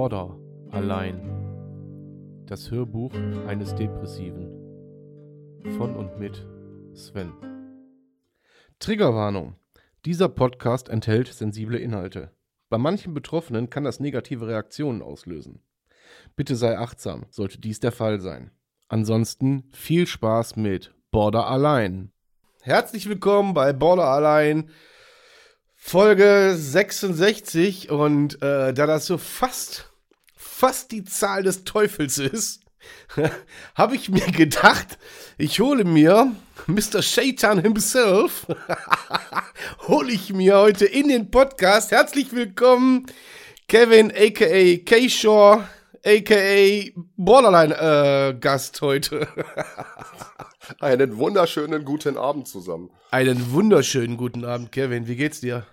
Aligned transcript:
Border 0.00 0.34
allein. 0.70 1.20
Das 2.46 2.70
Hörbuch 2.70 3.12
eines 3.46 3.74
Depressiven. 3.74 4.48
Von 5.76 5.94
und 5.94 6.18
mit 6.18 6.48
Sven. 6.94 7.34
Triggerwarnung. 8.78 9.56
Dieser 10.06 10.30
Podcast 10.30 10.88
enthält 10.88 11.28
sensible 11.28 11.76
Inhalte. 11.76 12.30
Bei 12.70 12.78
manchen 12.78 13.12
Betroffenen 13.12 13.68
kann 13.68 13.84
das 13.84 14.00
negative 14.00 14.46
Reaktionen 14.46 15.02
auslösen. 15.02 15.60
Bitte 16.34 16.56
sei 16.56 16.78
achtsam, 16.78 17.26
sollte 17.28 17.60
dies 17.60 17.80
der 17.80 17.92
Fall 17.92 18.22
sein. 18.22 18.52
Ansonsten 18.88 19.64
viel 19.74 20.06
Spaß 20.06 20.56
mit 20.56 20.94
Border 21.10 21.46
allein. 21.46 22.10
Herzlich 22.62 23.06
willkommen 23.06 23.52
bei 23.52 23.74
Border 23.74 24.06
allein. 24.06 24.70
Folge 25.82 26.54
66 26.56 27.90
und 27.90 28.42
äh, 28.42 28.72
da 28.72 28.86
das 28.86 29.06
so 29.06 29.18
fast, 29.18 29.89
fast 30.60 30.92
die 30.92 31.04
Zahl 31.04 31.42
des 31.42 31.64
Teufels 31.64 32.18
ist, 32.18 32.60
habe 33.74 33.96
ich 33.96 34.10
mir 34.10 34.26
gedacht, 34.26 34.98
ich 35.38 35.58
hole 35.58 35.84
mir 35.84 36.36
Mr. 36.66 37.00
Shaitan 37.00 37.62
himself, 37.62 38.46
hole 39.88 40.12
ich 40.12 40.34
mir 40.34 40.58
heute 40.58 40.84
in 40.84 41.08
den 41.08 41.30
Podcast. 41.30 41.92
Herzlich 41.92 42.34
willkommen, 42.34 43.06
Kevin 43.68 44.12
aka 44.12 44.76
K-Shore 44.84 45.66
aka 46.04 46.90
Borderline 47.16 47.74
äh, 47.74 48.34
Gast 48.38 48.82
heute. 48.82 49.28
Einen 50.78 51.16
wunderschönen 51.16 51.86
guten 51.86 52.18
Abend 52.18 52.48
zusammen. 52.48 52.90
Einen 53.10 53.52
wunderschönen 53.52 54.18
guten 54.18 54.44
Abend, 54.44 54.72
Kevin. 54.72 55.06
Wie 55.06 55.16
geht's 55.16 55.40
dir? 55.40 55.64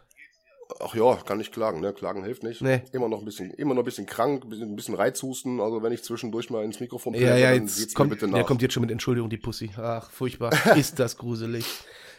Ach 0.80 0.94
ja, 0.96 1.16
kann 1.26 1.38
nicht 1.38 1.54
klagen, 1.54 1.80
ne? 1.80 1.94
Klagen 1.94 2.24
hilft 2.24 2.44
nicht. 2.44 2.62
Nee. 2.62 2.82
Immer 2.92 3.08
noch 3.10 3.20
ein 3.20 3.26
bisschen, 3.26 3.52
immer 3.52 3.74
noch 3.74 3.82
ein 3.82 3.86
bisschen 3.86 4.06
krank, 4.06 4.44
ein 4.44 4.76
bisschen, 4.76 4.96
Reizhusten. 4.96 5.62
Also 5.62 5.82
wenn 5.82 5.94
ich 5.94 6.04
zwischendurch 6.04 6.50
mal 6.50 6.64
ins 6.64 6.80
Mikrofon 6.80 7.14
Ja, 7.14 7.38
ja, 7.38 7.54
dann 7.54 7.66
jetzt 7.66 7.96
kommt, 7.96 8.10
bitte 8.10 8.28
der 8.28 8.40
nach. 8.40 8.48
kommt 8.48 8.62
jetzt 8.62 8.74
schon 8.74 8.82
mit 8.82 8.92
Entschuldigung, 8.92 9.30
die 9.30 9.38
Pussy. 9.38 9.72
Ach, 9.78 10.12
furchtbar. 10.12 10.52
Ist 10.78 11.00
das 11.00 11.18
gruselig. 11.18 11.66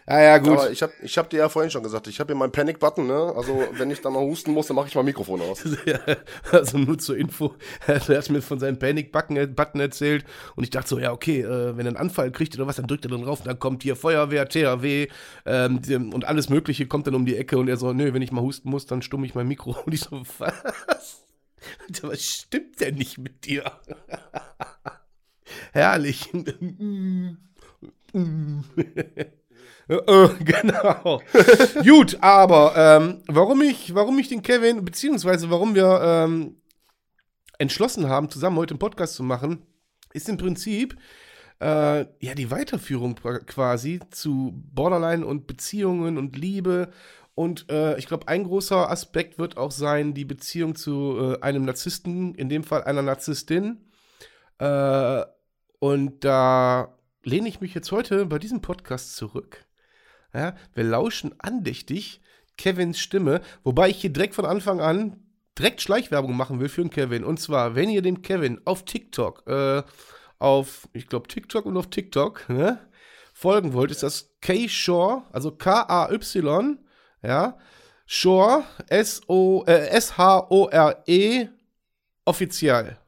Ja, 0.09 0.21
ja, 0.21 0.39
gut. 0.39 0.53
Aber 0.53 0.71
ich 0.71 0.83
habe 0.83 0.93
ich 1.03 1.19
hab 1.19 1.29
dir 1.29 1.39
ja 1.39 1.49
vorhin 1.51 1.71
schon 1.71 1.83
gesagt, 1.83 2.07
ich 2.07 2.19
habe 2.19 2.33
hier 2.33 2.39
meinen 2.39 2.51
Panic-Button, 2.51 3.07
ne? 3.07 3.35
Also 3.37 3.63
wenn 3.73 3.91
ich 3.91 4.01
dann 4.01 4.15
mal 4.15 4.23
husten 4.23 4.53
muss, 4.53 4.67
dann 4.67 4.77
mache 4.77 4.89
ich 4.89 4.95
mein 4.95 5.05
Mikrofon 5.05 5.41
aus. 5.43 5.63
Also 6.51 6.79
nur 6.79 6.99
zur 6.99 7.17
Info, 7.17 7.55
er 7.87 8.01
hat 8.01 8.31
mir 8.31 8.41
von 8.41 8.59
seinem 8.59 8.79
Panic-Button 8.79 9.55
Button 9.55 9.81
erzählt 9.81 10.25
und 10.57 10.65
ich 10.65 10.71
dachte 10.71 10.89
so, 10.89 10.99
ja 10.99 11.13
okay, 11.13 11.43
äh, 11.43 11.77
wenn 11.77 11.85
er 11.85 11.91
einen 11.91 11.97
Anfall 11.97 12.31
kriegt 12.33 12.55
oder 12.57 12.67
was, 12.67 12.77
dann 12.77 12.87
drückt 12.87 13.05
er 13.05 13.11
dann 13.11 13.25
rauf 13.25 13.41
und 13.41 13.47
dann 13.47 13.59
kommt 13.59 13.83
hier 13.83 13.97
Feuerwehr, 13.97 14.49
THW 14.49 15.09
ähm, 15.45 16.13
und 16.15 16.25
alles 16.25 16.49
mögliche 16.49 16.87
kommt 16.87 17.07
dann 17.07 17.15
um 17.15 17.27
die 17.27 17.37
Ecke 17.37 17.59
und 17.59 17.69
er 17.69 17.77
so, 17.77 17.93
nö, 17.93 18.15
wenn 18.15 18.23
ich 18.23 18.33
mal 18.33 18.41
husten 18.41 18.71
muss, 18.71 18.87
dann 18.87 19.03
stumme 19.03 19.27
ich 19.27 19.35
mein 19.35 19.47
Mikro 19.47 19.77
und 19.85 19.93
ich 19.93 20.01
so, 20.01 20.23
was? 20.39 21.23
Was 22.03 22.25
stimmt 22.25 22.81
denn 22.81 22.95
nicht 22.95 23.19
mit 23.19 23.45
dir? 23.45 23.71
Herrlich. 25.73 26.31
Äh, 29.89 30.29
genau. 30.45 31.23
Gut, 31.83 32.19
aber 32.21 32.75
ähm, 32.77 33.23
warum 33.27 33.63
ich, 33.63 33.95
warum 33.95 34.19
ich 34.19 34.29
den 34.29 34.43
Kevin, 34.43 34.85
beziehungsweise 34.85 35.51
warum 35.51 35.75
wir 35.75 36.01
ähm, 36.03 36.61
entschlossen 37.59 38.09
haben, 38.09 38.31
zusammen 38.31 38.59
heute 38.59 38.73
einen 38.73 38.79
Podcast 38.79 39.15
zu 39.15 39.23
machen, 39.23 39.67
ist 40.13 40.29
im 40.29 40.37
Prinzip 40.37 40.97
äh, 41.61 42.01
ja 42.21 42.35
die 42.37 42.51
Weiterführung 42.51 43.17
quasi 43.17 44.01
zu 44.11 44.53
Borderline 44.73 45.27
und 45.27 45.47
Beziehungen 45.47 46.19
und 46.19 46.37
Liebe. 46.37 46.91
Und 47.35 47.71
äh, 47.71 47.97
ich 47.99 48.07
glaube, 48.07 48.29
ein 48.29 48.45
großer 48.45 48.91
Aspekt 48.91 49.39
wird 49.39 49.57
auch 49.57 49.71
sein, 49.71 50.13
die 50.13 50.25
Beziehung 50.25 50.75
zu 50.75 51.17
äh, 51.19 51.41
einem 51.41 51.65
Narzissten, 51.65 52.35
in 52.35 52.49
dem 52.49 52.65
Fall 52.65 52.85
einer 52.85 53.03
Narzisstin. 53.03 53.89
Äh, 54.59 55.25
und 55.79 56.25
da 56.25 56.99
lehne 57.23 57.49
ich 57.49 57.61
mich 57.61 57.75
jetzt 57.75 57.93
heute 57.93 58.27
bei 58.27 58.39
diesem 58.39 58.61
Podcast 58.61 59.15
zurück. 59.15 59.68
Ja, 60.35 60.55
wir 60.75 60.85
lauschen 60.85 61.35
andächtig 61.39 62.21
Kevins 62.57 62.99
Stimme, 62.99 63.41
wobei 63.63 63.89
ich 63.89 64.01
hier 64.01 64.13
direkt 64.13 64.35
von 64.35 64.45
Anfang 64.45 64.81
an 64.81 65.23
direkt 65.59 65.81
Schleichwerbung 65.81 66.37
machen 66.37 66.61
will 66.61 66.69
für 66.69 66.83
den 66.83 66.91
Kevin. 66.91 67.25
Und 67.25 67.41
zwar, 67.41 67.75
wenn 67.75 67.89
ihr 67.89 68.03
dem 68.03 68.23
Kevin 68.23 68.61
auf 68.65 68.85
TikTok, 68.85 69.47
äh, 69.47 69.83
auf, 70.39 70.89
ich 70.93 71.07
glaube, 71.07 71.29
TikTok 71.29 71.67
und 71.67 71.77
auf 71.77 71.89
TikTok, 71.89 72.49
ne, 72.49 72.79
folgen 73.33 73.73
wollt, 73.73 73.91
ist 73.91 74.03
das 74.03 74.37
K-Shore, 74.41 75.23
also 75.33 75.53
K-A-Y, 75.53 76.79
ja, 77.23 77.59
Shore, 78.07 78.65
S-O, 78.89 79.65
äh, 79.67 79.89
S-H-O-R-E, 79.89 81.49
offiziell. 82.25 82.99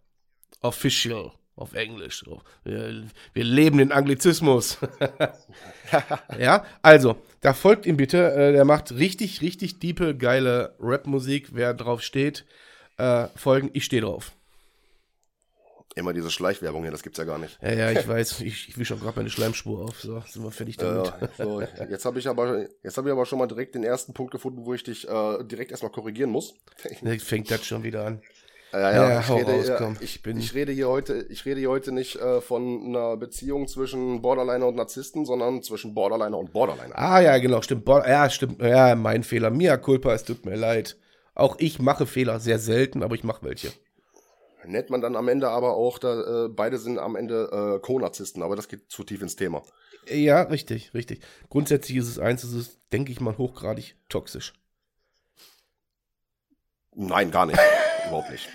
Official 0.62 1.32
auf 1.60 1.74
Englisch. 1.74 2.22
So. 2.24 2.42
Wir, 2.64 3.04
wir 3.34 3.44
leben 3.44 3.78
den 3.78 3.92
Anglizismus. 3.92 4.78
ja, 6.38 6.64
also, 6.82 7.16
da 7.40 7.52
folgt 7.52 7.86
ihm 7.86 7.96
bitte. 7.96 8.32
Äh, 8.32 8.52
der 8.52 8.64
macht 8.64 8.92
richtig, 8.92 9.42
richtig 9.42 9.78
diepe, 9.78 10.16
geile 10.16 10.74
Rap-Musik. 10.80 11.48
Wer 11.52 11.74
drauf 11.74 12.02
steht, 12.02 12.44
äh, 12.96 13.26
folgen. 13.36 13.70
Ich 13.72 13.84
stehe 13.84 14.02
drauf. 14.02 14.32
Immer 15.96 16.12
diese 16.12 16.30
Schleichwerbung 16.30 16.82
hier, 16.82 16.92
das 16.92 17.02
gibt's 17.02 17.18
ja 17.18 17.24
gar 17.24 17.38
nicht. 17.38 17.58
Ja, 17.60 17.72
ja, 17.72 17.90
ich 17.90 18.06
weiß. 18.08 18.40
Ich, 18.40 18.68
ich 18.68 18.78
wische 18.78 18.94
auch 18.94 19.00
gerade 19.00 19.18
meine 19.18 19.30
Schleimspur 19.30 19.84
auf. 19.84 20.00
So, 20.00 20.22
sind 20.26 20.44
wir 20.44 20.52
fertig 20.52 20.76
damit. 20.76 21.12
Äh, 21.20 21.44
so, 21.44 21.60
jetzt 21.60 22.04
habe 22.04 22.18
ich 22.18 22.28
aber 22.28 22.66
jetzt 22.82 22.96
habe 22.96 23.08
ich 23.08 23.12
aber 23.12 23.26
schon 23.26 23.38
mal 23.38 23.48
direkt 23.48 23.74
den 23.74 23.82
ersten 23.82 24.14
Punkt 24.14 24.30
gefunden, 24.30 24.64
wo 24.64 24.72
ich 24.72 24.84
dich 24.84 25.08
äh, 25.08 25.44
direkt 25.44 25.72
erstmal 25.72 25.90
korrigieren 25.90 26.30
muss. 26.30 26.54
Jetzt 27.02 27.24
fängt 27.26 27.50
das 27.50 27.66
schon 27.66 27.82
wieder 27.82 28.06
an. 28.06 28.22
Ja, 28.72 28.92
Ja, 28.92 29.20
ich, 29.20 29.28
hau 29.28 29.36
rede, 29.36 29.52
raus, 29.52 29.68
ja, 29.68 29.92
ich, 30.00 30.24
ich 30.24 30.54
rede 30.54 30.72
hier 30.72 30.88
heute, 30.88 31.26
ich 31.28 31.44
rede 31.44 31.58
hier 31.60 31.70
heute 31.70 31.92
nicht 31.92 32.16
äh, 32.16 32.40
von 32.40 32.84
einer 32.86 33.16
Beziehung 33.16 33.66
zwischen 33.66 34.22
Borderliner 34.22 34.66
und 34.66 34.76
Narzissten, 34.76 35.24
sondern 35.26 35.62
zwischen 35.62 35.94
Borderliner 35.94 36.38
und 36.38 36.52
Borderliner. 36.52 36.96
Ah, 36.96 37.20
ja, 37.20 37.38
genau, 37.38 37.62
stimmt. 37.62 37.84
Bo 37.84 37.98
ja, 37.98 38.30
stimmt. 38.30 38.62
Ja, 38.62 38.94
mein 38.94 39.24
Fehler. 39.24 39.50
Mia 39.50 39.76
culpa, 39.76 40.14
es 40.14 40.24
tut 40.24 40.44
mir 40.44 40.56
leid. 40.56 40.96
Auch 41.34 41.56
ich 41.58 41.80
mache 41.80 42.06
Fehler 42.06 42.38
sehr 42.38 42.58
selten, 42.58 43.02
aber 43.02 43.14
ich 43.14 43.24
mache 43.24 43.44
welche. 43.44 43.72
Nennt 44.66 44.90
man 44.90 45.00
dann 45.00 45.16
am 45.16 45.28
Ende 45.28 45.48
aber 45.48 45.74
auch, 45.74 45.98
da, 45.98 46.44
äh, 46.44 46.48
beide 46.48 46.78
sind 46.78 46.98
am 46.98 47.16
Ende 47.16 47.76
äh, 47.76 47.80
Co-Narzissten, 47.80 48.42
aber 48.42 48.56
das 48.56 48.68
geht 48.68 48.90
zu 48.90 49.04
tief 49.04 49.22
ins 49.22 49.34
Thema. 49.34 49.62
Ja, 50.08 50.42
richtig, 50.42 50.92
richtig. 50.94 51.20
Grundsätzlich 51.48 51.96
ist 51.96 52.08
es 52.08 52.18
eins, 52.18 52.44
es 52.44 52.52
ist, 52.52 52.80
denke 52.92 53.10
ich 53.10 53.20
mal, 53.20 53.38
hochgradig 53.38 53.96
toxisch. 54.08 54.52
Nein, 56.94 57.30
gar 57.30 57.46
nicht. 57.46 57.58
Überhaupt 58.08 58.30
nicht. 58.30 58.48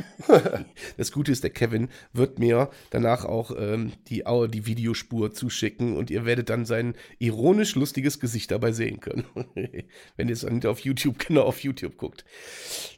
Das 0.97 1.12
Gute 1.12 1.31
ist, 1.31 1.44
der 1.44 1.50
Kevin 1.50 1.90
wird 2.12 2.40
mir 2.40 2.69
danach 2.90 3.23
auch 3.23 3.51
ähm, 3.57 3.94
die, 4.09 4.23
die 4.50 4.66
Videospur 4.66 5.34
zuschicken 5.34 5.96
und 5.96 6.09
ihr 6.09 6.25
werdet 6.25 6.50
dann 6.50 6.66
sein 6.66 6.96
ironisch 7.19 7.75
lustiges 7.75 8.19
Gesicht 8.19 8.51
dabei 8.51 8.73
sehen 8.73 9.00
können. 9.00 9.25
Wenn 10.18 10.28
ihr 10.28 10.34
es 10.34 10.41
dann 10.41 10.66
auf 10.66 10.79
YouTube, 10.79 11.19
genau 11.19 11.44
auf 11.44 11.62
YouTube 11.62 11.96
guckt. 11.96 12.25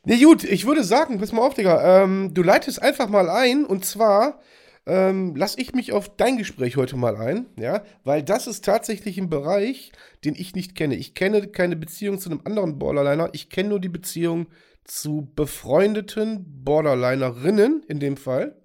Ne, 0.04 0.20
gut, 0.20 0.44
ich 0.44 0.66
würde 0.66 0.84
sagen, 0.84 1.20
pass 1.20 1.32
mal 1.32 1.42
auf, 1.42 1.54
Digga, 1.54 2.04
ähm, 2.04 2.34
du 2.34 2.42
leitest 2.42 2.82
einfach 2.82 3.08
mal 3.08 3.30
ein 3.30 3.66
und 3.66 3.86
zwar 3.86 4.40
ähm, 4.88 5.36
lass 5.36 5.58
ich 5.58 5.74
mich 5.74 5.92
auf 5.92 6.16
dein 6.16 6.38
Gespräch 6.38 6.78
heute 6.78 6.96
mal 6.96 7.18
ein, 7.18 7.48
ja, 7.60 7.84
weil 8.06 8.24
das 8.24 8.48
ist 8.48 8.64
tatsächlich 8.64 9.18
ein 9.18 9.30
Bereich, 9.30 9.92
den 10.24 10.34
ich 10.34 10.56
nicht 10.56 10.76
kenne. 10.76 10.96
Ich 10.96 11.14
kenne 11.14 11.48
keine 11.48 11.76
Beziehung 11.76 12.20
zu 12.20 12.30
einem 12.30 12.42
anderen 12.46 12.80
Borderliner, 12.80 13.30
ich 13.34 13.50
kenne 13.50 13.70
nur 13.70 13.82
die 13.82 13.90
Beziehung 13.90 14.48
zu 14.88 15.32
befreundeten 15.36 16.64
Borderlinerinnen 16.64 17.84
in 17.88 18.00
dem 18.00 18.18
Fall. 18.18 18.56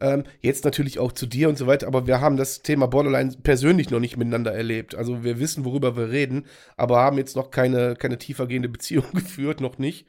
Ähm, 0.00 0.24
jetzt 0.40 0.64
natürlich 0.64 1.00
auch 1.00 1.10
zu 1.10 1.26
dir 1.26 1.48
und 1.48 1.58
so 1.58 1.66
weiter, 1.66 1.88
aber 1.88 2.06
wir 2.06 2.20
haben 2.20 2.36
das 2.36 2.62
Thema 2.62 2.86
Borderline 2.86 3.34
persönlich 3.42 3.90
noch 3.90 3.98
nicht 3.98 4.16
miteinander 4.16 4.52
erlebt. 4.52 4.94
Also 4.94 5.24
wir 5.24 5.40
wissen, 5.40 5.64
worüber 5.64 5.96
wir 5.96 6.10
reden, 6.10 6.46
aber 6.76 6.98
haben 6.98 7.18
jetzt 7.18 7.34
noch 7.34 7.50
keine, 7.50 7.96
keine 7.96 8.18
tiefergehende 8.18 8.68
Beziehung 8.68 9.06
geführt, 9.12 9.60
noch 9.60 9.78
nicht. 9.78 10.06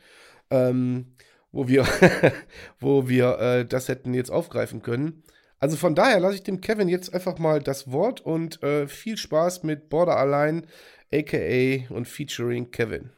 Ähm, 0.51 1.15
wo 1.51 1.67
wir, 1.67 1.85
wo 2.79 3.09
wir 3.09 3.39
äh, 3.39 3.65
das 3.65 3.87
hätten 3.87 4.13
jetzt 4.13 4.29
aufgreifen 4.29 4.83
können. 4.83 5.23
Also 5.59 5.75
von 5.75 5.95
daher 5.95 6.19
lasse 6.19 6.35
ich 6.35 6.43
dem 6.43 6.61
Kevin 6.61 6.87
jetzt 6.87 7.13
einfach 7.13 7.37
mal 7.39 7.59
das 7.59 7.91
Wort 7.91 8.21
und 8.21 8.61
äh, 8.63 8.87
viel 8.87 9.17
Spaß 9.17 9.63
mit 9.63 9.89
Border 9.89 10.17
Allein, 10.17 10.67
aka 11.11 11.93
und 11.93 12.07
featuring 12.07 12.71
Kevin. 12.71 13.09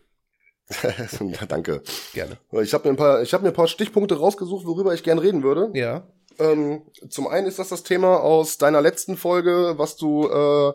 ja, 1.19 1.45
danke. 1.47 1.81
Gerne. 2.13 2.38
Ich 2.63 2.73
habe 2.73 2.88
mir, 2.88 2.94
ein 2.94 2.97
paar- 2.97 3.21
ich 3.21 3.33
hab 3.33 3.41
mir 3.41 3.50
ein 3.50 3.53
paar 3.53 3.68
Stichpunkte 3.68 4.18
rausgesucht, 4.18 4.65
worüber 4.65 4.94
ich 4.94 5.03
gern 5.03 5.19
reden 5.19 5.44
würde. 5.44 5.69
Ja. 5.77 6.07
Ähm, 6.39 6.83
zum 7.09 7.27
einen 7.27 7.47
ist 7.47 7.59
das 7.59 7.69
das 7.69 7.83
Thema 7.83 8.21
aus 8.21 8.57
deiner 8.57 8.81
letzten 8.81 9.18
Folge, 9.18 9.73
was 9.77 9.97
du 9.97 10.27
äh, 10.27 10.73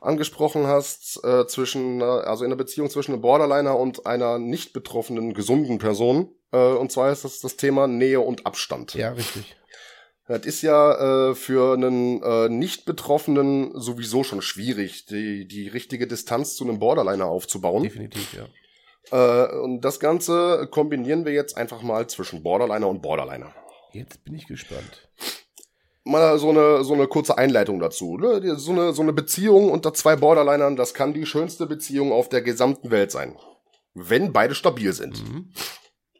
angesprochen 0.00 0.66
hast, 0.66 1.22
äh, 1.24 1.46
zwischen, 1.46 2.00
äh, 2.00 2.04
also 2.04 2.44
in 2.44 2.50
der 2.50 2.56
Beziehung 2.56 2.90
zwischen 2.90 3.12
einem 3.12 3.20
Borderliner 3.20 3.78
und 3.78 4.06
einer 4.06 4.38
nicht 4.38 4.72
betroffenen, 4.72 5.34
gesunden 5.34 5.78
Person. 5.78 6.30
Äh, 6.52 6.56
und 6.72 6.92
zwar 6.92 7.12
ist 7.12 7.24
das 7.24 7.40
das 7.40 7.56
Thema 7.56 7.86
Nähe 7.86 8.20
und 8.20 8.46
Abstand. 8.46 8.94
Ja, 8.94 9.10
richtig. 9.12 9.56
Das 10.28 10.44
ist 10.44 10.62
ja 10.62 11.30
äh, 11.30 11.34
für 11.36 11.74
einen 11.74 12.20
äh, 12.22 12.48
Nicht-Betroffenen 12.48 13.78
sowieso 13.80 14.24
schon 14.24 14.42
schwierig, 14.42 15.06
die, 15.06 15.46
die 15.46 15.68
richtige 15.68 16.08
Distanz 16.08 16.56
zu 16.56 16.64
einem 16.64 16.80
Borderliner 16.80 17.26
aufzubauen. 17.26 17.84
Definitiv, 17.84 18.32
ja. 18.32 18.46
Äh, 19.10 19.56
und 19.56 19.80
das 19.82 20.00
Ganze 20.00 20.68
kombinieren 20.70 21.24
wir 21.24 21.32
jetzt 21.32 21.56
einfach 21.56 21.82
mal 21.82 22.06
zwischen 22.06 22.42
Borderliner 22.42 22.88
und 22.88 23.02
Borderliner. 23.02 23.52
Jetzt 23.92 24.24
bin 24.24 24.34
ich 24.34 24.46
gespannt. 24.46 25.08
Mal 26.04 26.38
so 26.38 26.50
eine, 26.50 26.84
so 26.84 26.94
eine 26.94 27.08
kurze 27.08 27.36
Einleitung 27.36 27.80
dazu. 27.80 28.16
Ne? 28.16 28.56
So, 28.56 28.72
eine, 28.72 28.92
so 28.92 29.02
eine 29.02 29.12
Beziehung 29.12 29.70
unter 29.70 29.92
zwei 29.92 30.16
Borderlinern, 30.16 30.76
das 30.76 30.94
kann 30.94 31.14
die 31.14 31.26
schönste 31.26 31.66
Beziehung 31.66 32.12
auf 32.12 32.28
der 32.28 32.42
gesamten 32.42 32.90
Welt 32.90 33.10
sein. 33.10 33.36
Wenn 33.94 34.32
beide 34.32 34.54
stabil 34.54 34.92
sind. 34.92 35.26
Mhm. 35.26 35.52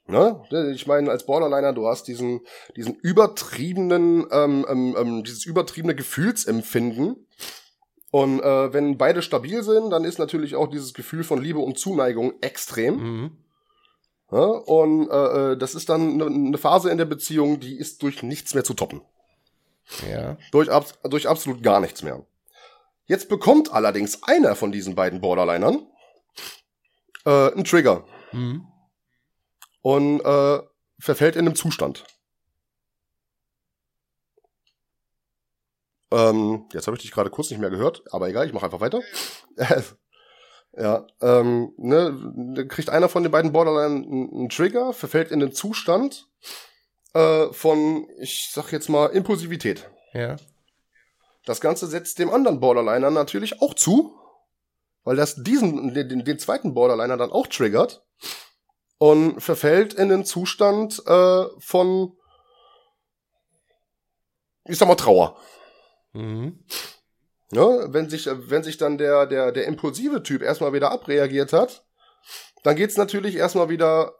Ne? 0.08 0.42
Ich 0.72 0.86
meine, 0.86 1.10
als 1.10 1.26
Borderliner, 1.26 1.72
du 1.72 1.86
hast 1.86 2.08
diesen, 2.08 2.40
diesen 2.76 2.94
übertriebenen, 2.94 4.26
ähm, 4.30 4.64
ähm, 4.68 4.96
ähm, 4.98 5.24
dieses 5.24 5.44
übertriebene 5.44 5.94
Gefühlsempfinden. 5.94 7.26
Und 8.16 8.40
äh, 8.40 8.72
wenn 8.72 8.96
beide 8.96 9.20
stabil 9.20 9.62
sind, 9.62 9.90
dann 9.90 10.04
ist 10.04 10.18
natürlich 10.18 10.54
auch 10.56 10.68
dieses 10.68 10.94
Gefühl 10.94 11.22
von 11.22 11.38
Liebe 11.38 11.58
und 11.58 11.78
Zuneigung 11.78 12.32
extrem. 12.40 12.96
Mhm. 12.96 13.30
Ja? 14.32 14.38
Und 14.38 15.10
äh, 15.10 15.52
äh 15.52 15.56
das 15.58 15.74
ist 15.74 15.90
dann 15.90 16.14
eine 16.14 16.30
ne 16.30 16.56
Phase 16.56 16.88
in 16.88 16.96
der 16.96 17.04
Beziehung, 17.04 17.60
die 17.60 17.76
ist 17.76 18.02
durch 18.02 18.22
nichts 18.22 18.54
mehr 18.54 18.64
zu 18.64 18.72
toppen. 18.72 19.02
Ja. 20.10 20.38
Durch, 20.50 20.70
abs 20.70 20.94
durch 21.02 21.28
absolut 21.28 21.62
gar 21.62 21.78
nichts 21.78 22.02
mehr. 22.02 22.24
Jetzt 23.04 23.28
bekommt 23.28 23.74
allerdings 23.74 24.22
einer 24.22 24.56
von 24.56 24.72
diesen 24.72 24.94
beiden 24.94 25.20
Borderlinern 25.20 25.86
äh, 27.26 27.52
einen 27.52 27.64
Trigger 27.64 28.06
Mhm. 28.32 28.66
und 29.82 30.20
äh, 30.20 30.60
verfällt 30.98 31.36
in 31.36 31.46
einem 31.46 31.54
Zustand. 31.54 32.04
Ähm, 36.10 36.66
jetzt 36.72 36.86
habe 36.86 36.96
ich 36.96 37.02
dich 37.02 37.12
gerade 37.12 37.30
kurz 37.30 37.50
nicht 37.50 37.58
mehr 37.58 37.70
gehört, 37.70 38.02
aber 38.12 38.28
egal, 38.28 38.46
ich 38.46 38.52
mache 38.52 38.66
einfach 38.66 38.80
weiter. 38.80 39.00
ja, 40.76 41.06
ähm, 41.20 41.72
ne, 41.76 42.66
kriegt 42.68 42.90
einer 42.90 43.08
von 43.08 43.22
den 43.22 43.32
beiden 43.32 43.52
Borderline 43.52 44.06
einen, 44.06 44.48
Trigger, 44.48 44.92
verfällt 44.92 45.30
in 45.30 45.42
einen 45.42 45.52
Zustand 45.52 46.28
äh, 47.14 47.46
von, 47.52 48.08
ich 48.18 48.50
sag 48.52 48.70
jetzt 48.72 48.88
mal, 48.88 49.06
Impulsivität. 49.06 49.88
Ja. 50.12 50.36
Das 51.44 51.60
Ganze 51.60 51.86
setzt 51.86 52.18
dem 52.18 52.30
anderen 52.30 52.60
Borderliner 52.60 53.10
natürlich 53.10 53.60
auch 53.60 53.74
zu, 53.74 54.14
weil 55.04 55.16
das 55.16 55.42
diesen, 55.42 55.94
den, 55.94 56.24
den 56.24 56.38
zweiten 56.38 56.74
Borderliner 56.74 57.16
dann 57.16 57.30
auch 57.30 57.46
triggert 57.46 58.04
und 58.98 59.40
verfällt 59.40 59.94
in 59.94 60.08
den 60.08 60.24
Zustand 60.24 61.02
äh, 61.06 61.44
von, 61.58 62.16
ich 64.64 64.78
sag 64.78 64.88
mal, 64.88 64.94
Trauer. 64.96 65.38
Mhm. 66.16 66.58
Ja, 67.52 67.92
wenn 67.92 68.08
sich, 68.10 68.26
wenn 68.26 68.64
sich 68.64 68.76
dann 68.76 68.98
der, 68.98 69.26
der, 69.26 69.52
der 69.52 69.66
impulsive 69.66 70.22
Typ 70.22 70.42
erstmal 70.42 70.72
wieder 70.72 70.90
abreagiert 70.90 71.52
hat, 71.52 71.84
dann 72.64 72.74
geht's 72.76 72.96
natürlich 72.96 73.36
erstmal 73.36 73.68
wieder 73.68 74.14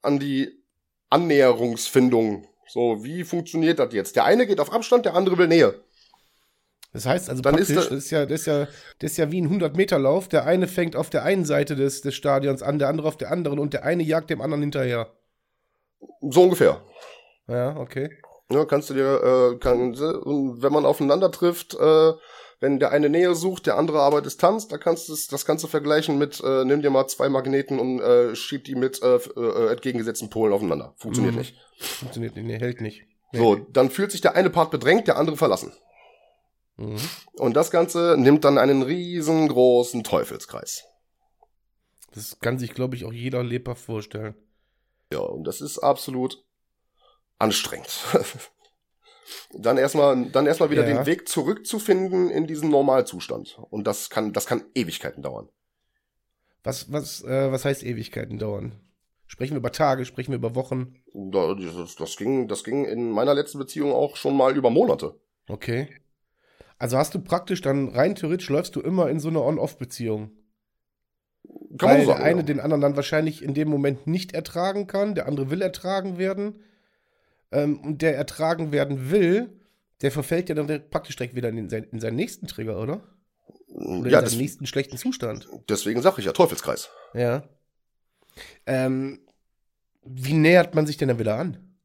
an 0.00 0.18
die 0.18 0.64
Annäherungsfindung. 1.10 2.46
So, 2.68 3.04
wie 3.04 3.24
funktioniert 3.24 3.78
das 3.78 3.92
jetzt? 3.92 4.16
Der 4.16 4.24
eine 4.24 4.46
geht 4.46 4.60
auf 4.60 4.72
Abstand, 4.72 5.04
der 5.04 5.14
andere 5.14 5.36
will 5.36 5.48
Nähe. 5.48 5.74
Das 6.92 7.06
heißt 7.06 7.28
also 7.28 7.42
Dann 7.42 7.56
praktisch, 7.56 7.76
ist 7.76 7.86
da- 7.90 7.94
das, 7.94 8.04
ist 8.04 8.10
ja, 8.10 8.24
das, 8.26 8.40
ist 8.40 8.46
ja, 8.46 8.64
das 9.00 9.10
ist 9.10 9.16
ja 9.18 9.30
wie 9.32 9.40
ein 9.42 9.50
100-Meter-Lauf. 9.60 10.28
Der 10.28 10.46
eine 10.46 10.68
fängt 10.68 10.96
auf 10.96 11.10
der 11.10 11.24
einen 11.24 11.44
Seite 11.44 11.74
des, 11.76 12.00
des 12.00 12.14
Stadions 12.14 12.62
an, 12.62 12.78
der 12.78 12.88
andere 12.88 13.08
auf 13.08 13.16
der 13.16 13.30
anderen 13.30 13.58
und 13.58 13.74
der 13.74 13.84
eine 13.84 14.02
jagt 14.04 14.30
dem 14.30 14.40
anderen 14.40 14.62
hinterher. 14.62 15.12
So 16.22 16.44
ungefähr. 16.44 16.82
Ja, 17.48 17.76
okay. 17.76 18.10
Ja, 18.50 18.64
kannst 18.66 18.90
du 18.90 18.94
dir, 18.94 19.52
äh, 19.54 19.58
kann, 19.58 19.94
und 19.94 20.62
wenn 20.62 20.72
man 20.72 20.84
aufeinander 20.84 21.30
trifft, 21.30 21.74
äh, 21.74 22.12
wenn 22.60 22.78
der 22.78 22.92
eine 22.92 23.08
Nähe 23.08 23.34
sucht, 23.34 23.66
der 23.66 23.76
andere 23.76 24.00
aber 24.00 24.22
Distanz, 24.22 24.68
da 24.68 24.78
kannst 24.78 25.08
du 25.08 25.16
das 25.30 25.44
kannst 25.44 25.64
du 25.64 25.68
vergleichen 25.68 26.18
mit, 26.18 26.40
äh, 26.44 26.64
nimm 26.64 26.82
dir 26.82 26.90
mal 26.90 27.06
zwei 27.08 27.28
Magneten 27.28 27.78
und 27.78 28.00
äh, 28.00 28.34
schieb 28.36 28.64
die 28.64 28.74
mit 28.74 29.02
äh, 29.02 29.16
äh, 29.16 29.70
entgegengesetzten 29.72 30.30
Polen 30.30 30.52
aufeinander. 30.52 30.94
Funktioniert 30.96 31.34
Mhm. 31.34 31.40
nicht. 31.40 31.56
Funktioniert 31.78 32.36
nicht, 32.36 32.46
nee, 32.46 32.58
hält 32.58 32.80
nicht. 32.80 33.02
Nee. 33.32 33.38
So, 33.38 33.56
dann 33.56 33.90
fühlt 33.90 34.12
sich 34.12 34.20
der 34.20 34.34
eine 34.34 34.50
Part 34.50 34.70
bedrängt, 34.70 35.08
der 35.08 35.16
andere 35.16 35.36
verlassen. 35.36 35.72
Mhm. 36.76 36.96
Und 37.38 37.54
das 37.56 37.70
Ganze 37.70 38.16
nimmt 38.18 38.44
dann 38.44 38.58
einen 38.58 38.82
riesengroßen 38.82 40.04
Teufelskreis. 40.04 40.84
Das 42.14 42.38
kann 42.40 42.58
sich, 42.58 42.74
glaube 42.74 42.94
ich, 42.94 43.04
auch 43.04 43.12
jeder 43.12 43.42
lebhaft 43.42 43.82
vorstellen. 43.84 44.36
Ja, 45.12 45.18
und 45.20 45.44
das 45.44 45.60
ist 45.60 45.78
absolut 45.78 46.44
anstrengend. 47.38 47.90
dann 49.52 49.76
erstmal, 49.78 50.26
dann 50.30 50.46
erstmal 50.46 50.70
wieder 50.70 50.86
Ja. 50.88 50.94
den 50.98 51.06
Weg 51.06 51.28
zurückzufinden 51.28 52.30
in 52.30 52.46
diesen 52.46 52.70
Normalzustand. 52.70 53.58
Und 53.70 53.86
das 53.86 54.10
kann, 54.10 54.32
das 54.32 54.46
kann 54.46 54.64
Ewigkeiten 54.74 55.22
dauern. 55.22 55.48
Was, 56.62 56.90
was, 56.92 57.22
äh, 57.24 57.52
was 57.52 57.64
heißt 57.64 57.82
Ewigkeiten 57.82 58.38
dauern? 58.38 58.80
Sprechen 59.26 59.54
wir 59.54 59.58
über 59.58 59.72
Tage, 59.72 60.04
sprechen 60.04 60.32
wir 60.32 60.36
über 60.38 60.54
Wochen? 60.54 60.96
Da- 61.12 61.54
Das, 61.54 61.94
das 61.96 62.16
ging, 62.16 62.48
das 62.48 62.62
ging 62.64 62.84
in 62.84 63.10
meiner 63.10 63.34
letzten 63.34 63.58
Beziehung 63.58 63.92
auch 63.92 64.16
schon 64.16 64.36
mal 64.36 64.56
über 64.56 64.70
Monate. 64.70 65.18
Okay. 65.48 65.88
Also 66.78 66.96
hast 66.98 67.14
du 67.14 67.20
praktisch 67.20 67.60
dann 67.60 67.88
rein 67.88 68.14
theoretisch 68.14 68.48
läufst 68.48 68.76
du 68.76 68.80
immer 68.80 69.08
in 69.10 69.20
so 69.20 69.28
eine 69.28 69.42
On-Off-Beziehung. 69.42 70.32
Kann 71.78 71.88
weil 71.88 71.96
man 71.98 72.00
so 72.06 72.06
sagen. 72.12 72.18
der 72.20 72.26
eine 72.26 72.40
ja. 72.40 72.46
den 72.46 72.60
anderen 72.60 72.80
dann 72.80 72.96
wahrscheinlich 72.96 73.42
in 73.42 73.54
dem 73.54 73.68
Moment 73.68 74.06
nicht 74.06 74.32
ertragen 74.32 74.86
kann, 74.86 75.14
der 75.14 75.26
andere 75.26 75.50
will 75.50 75.62
ertragen 75.62 76.18
werden. 76.18 76.60
Ähm, 77.54 77.80
und 77.80 78.02
der 78.02 78.16
ertragen 78.16 78.72
werden 78.72 79.10
will, 79.10 79.60
der 80.02 80.10
verfällt 80.10 80.48
ja 80.48 80.54
dann 80.54 80.90
praktisch 80.90 81.16
direkt 81.16 81.34
wieder 81.34 81.48
in, 81.48 81.70
sein, 81.70 81.84
in 81.84 82.00
seinen 82.00 82.16
nächsten 82.16 82.46
Trigger, 82.46 82.78
oder? 82.80 83.02
Oder 83.68 84.10
ja, 84.10 84.20
in 84.20 84.26
seinen 84.26 84.40
nächsten 84.40 84.66
schlechten 84.66 84.98
Zustand. 84.98 85.48
deswegen 85.68 86.02
sage 86.02 86.16
ich 86.18 86.26
ja 86.26 86.32
Teufelskreis. 86.32 86.90
Ja. 87.14 87.44
Ähm, 88.66 89.20
wie 90.04 90.34
nähert 90.34 90.74
man 90.74 90.86
sich 90.86 90.96
denn 90.96 91.08
dann 91.08 91.18
wieder 91.18 91.38
an? 91.38 91.76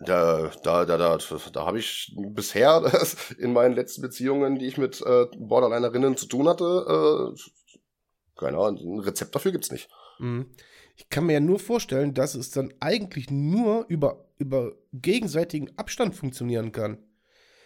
Da, 0.00 0.50
da, 0.64 0.84
da, 0.84 0.98
da, 0.98 1.18
da 1.18 1.66
habe 1.66 1.78
ich 1.78 2.12
bisher 2.16 2.92
in 3.38 3.52
meinen 3.52 3.74
letzten 3.74 4.02
Beziehungen, 4.02 4.58
die 4.58 4.66
ich 4.66 4.76
mit 4.76 5.00
äh, 5.00 5.26
Borderlinerinnen 5.38 6.16
zu 6.16 6.26
tun 6.26 6.48
hatte, 6.48 7.34
äh, 7.34 8.38
keine 8.38 8.58
Ahnung, 8.58 8.98
ein 8.98 9.00
Rezept 9.00 9.34
dafür 9.34 9.52
gibt's 9.52 9.70
nicht. 9.70 9.88
Mhm. 10.18 10.50
Ich 10.96 11.08
kann 11.08 11.26
mir 11.26 11.34
ja 11.34 11.40
nur 11.40 11.58
vorstellen, 11.58 12.14
dass 12.14 12.34
es 12.34 12.50
dann 12.50 12.72
eigentlich 12.80 13.30
nur 13.30 13.84
über, 13.88 14.26
über 14.38 14.72
gegenseitigen 14.92 15.70
Abstand 15.76 16.14
funktionieren 16.14 16.72
kann. 16.72 16.98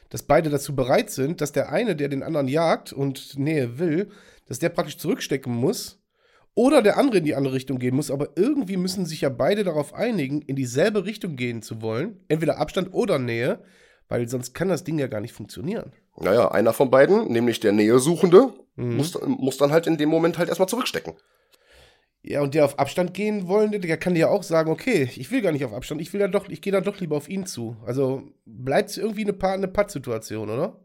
Dass 0.09 0.23
beide 0.23 0.49
dazu 0.49 0.75
bereit 0.75 1.11
sind, 1.11 1.41
dass 1.43 1.53
der 1.53 1.71
eine, 1.71 1.95
der 1.95 2.09
den 2.09 2.23
anderen 2.23 2.49
jagt 2.49 2.93
und 2.93 3.39
Nähe 3.39 3.79
will, 3.79 4.09
dass 4.47 4.59
der 4.59 4.71
praktisch 4.71 4.97
zurückstecken 4.97 5.53
muss. 5.55 6.03
Oder 6.55 6.83
der 6.83 6.97
andere 6.97 7.19
in 7.19 7.25
die 7.25 7.35
andere 7.37 7.55
Richtung 7.55 7.79
gehen 7.79 7.95
muss. 7.95 8.11
Aber 8.11 8.31
irgendwie 8.35 8.79
müssen 8.79 9.07
sich 9.07 9.21
ja 9.21 9.29
beide 9.29 9.63
darauf 9.63 9.95
einigen, 9.95 10.41
in 10.43 10.57
dieselbe 10.57 11.05
Richtung 11.05 11.37
gehen 11.37 11.63
zu 11.63 11.83
wollen. 11.83 12.25
Entweder 12.29 12.59
Abstand 12.59 12.93
oder 12.95 13.19
Nähe. 13.19 13.63
Weil 14.09 14.27
sonst 14.29 14.55
kann 14.55 14.69
das 14.69 14.85
Ding 14.85 14.99
ja 14.99 15.07
gar 15.07 15.21
nicht 15.21 15.35
funktionieren. 15.35 15.93
Naja, 16.17 16.51
einer 16.51 16.73
von 16.73 16.91
beiden, 16.91 17.31
nämlich 17.31 17.61
der 17.61 17.73
Nähesuchende, 17.73 18.55
Mhm. 18.79 18.97
muss, 18.97 19.19
muss 19.27 19.57
dann 19.59 19.73
halt 19.73 19.87
in 19.89 19.99
dem 19.99 20.09
Moment 20.09 20.39
halt 20.39 20.49
erstmal 20.49 20.69
zurückstecken. 20.69 21.15
Ja, 22.31 22.43
und 22.43 22.53
der 22.55 22.67
auf 22.67 22.79
Abstand 22.79 23.15
gehen 23.15 23.49
wollende, 23.49 23.81
der 23.81 23.97
kann 23.97 24.15
ja 24.15 24.29
auch 24.29 24.43
sagen, 24.43 24.71
okay, 24.71 25.09
ich 25.17 25.31
will 25.31 25.41
gar 25.41 25.51
nicht 25.51 25.65
auf 25.65 25.73
Abstand, 25.73 26.03
ich 26.03 26.13
will 26.13 26.21
ja 26.21 26.29
doch, 26.29 26.47
ich 26.51 26.61
gehe 26.61 26.73
dann 26.73 26.85
doch 26.85 27.01
lieber 27.01 27.17
auf 27.17 27.27
ihn 27.29 27.47
zu. 27.47 27.77
Also 27.87 28.23
bleibt 28.45 28.91
es 28.91 28.99
irgendwie 28.99 29.23
eine, 29.23 29.33
Pa- 29.33 29.53
eine 29.55 29.67
Pattsituation, 29.69 30.51
oder? 30.51 30.79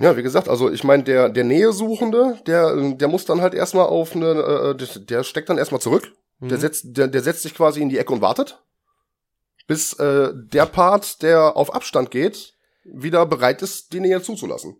Ja, 0.00 0.16
wie 0.16 0.24
gesagt, 0.24 0.48
also 0.48 0.70
ich 0.72 0.82
meine, 0.82 1.04
der, 1.04 1.28
der 1.28 1.44
Nähesuchende, 1.44 2.40
der, 2.48 2.94
der 2.94 3.06
muss 3.08 3.24
dann 3.26 3.40
halt 3.40 3.54
erstmal 3.54 3.86
auf 3.86 4.16
eine, 4.16 4.26
äh, 4.30 4.74
der, 4.76 4.88
der 5.04 5.22
steckt 5.22 5.48
dann 5.48 5.58
erstmal 5.58 5.80
zurück. 5.80 6.12
Der, 6.40 6.56
Mhm. 6.56 6.60
setzt, 6.60 6.96
der, 6.96 7.06
der 7.08 7.22
setzt 7.22 7.42
sich 7.42 7.54
quasi 7.54 7.80
in 7.80 7.88
die 7.90 7.98
Ecke 7.98 8.12
und 8.12 8.20
wartet, 8.20 8.60
bis 9.66 9.92
äh, 9.94 10.30
der 10.34 10.66
Part, 10.66 11.22
der 11.22 11.56
auf 11.56 11.72
Abstand 11.74 12.10
geht, 12.10 12.54
wieder 12.84 13.24
bereit 13.26 13.60
ist, 13.62 13.92
die 13.92 14.00
Nähe 14.00 14.22
zuzulassen. 14.22 14.76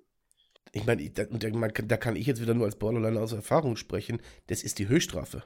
Ich 0.73 0.85
meine, 0.87 1.09
da, 1.11 1.25
da, 1.25 1.69
kann- 1.69 1.89
da 1.89 1.97
kann 1.97 2.17
ich 2.17 2.27
jetzt 2.27 2.41
wieder 2.41 2.55
nur 2.55 2.67
als 2.67 2.77
Borderliner 2.77 3.21
aus 3.21 3.33
Erfahrung 3.33 3.77
sprechen. 3.77 4.21
Das 4.49 4.63
ist 4.63 4.79
die 4.79 4.89
Höchststrafe. 4.89 5.43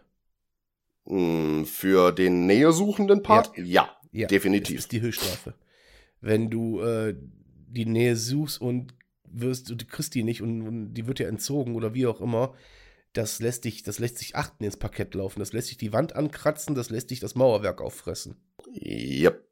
Mm, 1.05 1.65
Für 1.65 2.13
den 2.13 2.47
nähesuchenden 2.47 3.23
Part, 3.23 3.53
ja, 3.57 3.97
Ja, 4.13 4.27
definitiv. 4.29 4.77
Das 4.77 4.85
ist 4.85 4.93
die 4.93 5.01
Höchststrafe. 5.01 5.55
Wenn 6.21 6.51
du 6.51 6.81
äh, 6.81 7.17
die 7.69 7.87
Nähe 7.87 8.17
suchst 8.17 8.61
und 8.61 8.95
wirst, 9.25 9.71
du 9.71 9.77
kriegst 9.87 10.15
die 10.15 10.23
nicht 10.23 10.43
und, 10.43 10.63
und 10.63 10.95
die 10.95 11.07
wird 11.07 11.19
dir 11.19 11.29
entzogen 11.29 11.75
oder 11.75 11.95
wie 11.95 12.07
auch 12.07 12.21
immer, 12.21 12.55
das 13.13 13.41
lässt 13.41 13.65
dich, 13.65 13.83
das 13.83 13.99
lässt 13.99 14.19
sich 14.19 14.37
achten 14.37 14.65
ins 14.65 14.77
Parkett 14.77 15.15
laufen, 15.15 15.41
das 15.41 15.53
lässt 15.53 15.69
sich 15.69 15.77
die 15.77 15.93
Wand 15.93 16.15
ankratzen, 16.15 16.75
das 16.75 16.91
lässt 16.91 17.11
dich 17.11 17.21
das 17.21 17.35
Mauerwerk 17.35 17.81
auffressen. 17.81 18.37
Yep. 18.75 19.47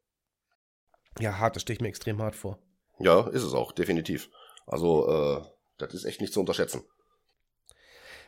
Ja, 1.19 1.39
hart, 1.39 1.57
das 1.57 1.63
stelle 1.63 1.75
ich 1.75 1.81
mir 1.81 1.89
extrem 1.89 2.23
hart 2.23 2.37
vor. 2.37 2.59
Ja, 2.99 3.27
ist 3.29 3.43
es 3.43 3.53
auch, 3.55 3.73
definitiv. 3.73 4.31
Also, 4.67 5.09
äh, 5.09 5.43
das 5.79 5.95
ist 5.95 6.05
echt 6.05 6.21
nicht 6.21 6.33
zu 6.33 6.41
unterschätzen. 6.41 6.83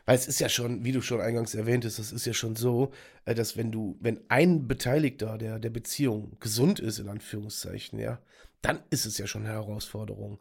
Weil 0.05 0.17
es 0.17 0.27
ist 0.27 0.41
ja 0.41 0.49
schon, 0.49 0.85
wie 0.85 0.93
du 0.93 1.01
schon 1.01 1.21
eingangs 1.21 1.55
erwähntest, 1.55 1.99
das 1.99 2.13
ist 2.13 2.27
ja 2.27 2.33
schon 2.33 2.57
so, 2.57 2.93
äh, 3.25 3.35
dass 3.35 3.57
wenn 3.57 3.71
du, 3.71 3.97
wenn 4.01 4.21
ein 4.29 4.67
Beteiligter 4.67 5.39
der, 5.39 5.59
der 5.59 5.71
Beziehung 5.71 6.37
gesund 6.41 6.81
ist, 6.81 6.99
in 6.99 7.09
Anführungszeichen, 7.09 7.99
ja, 7.99 8.21
dann 8.63 8.81
ist 8.91 9.07
es 9.07 9.19
ja 9.19 9.27
schon 9.27 9.45
eine 9.45 9.55
Herausforderung. 9.55 10.39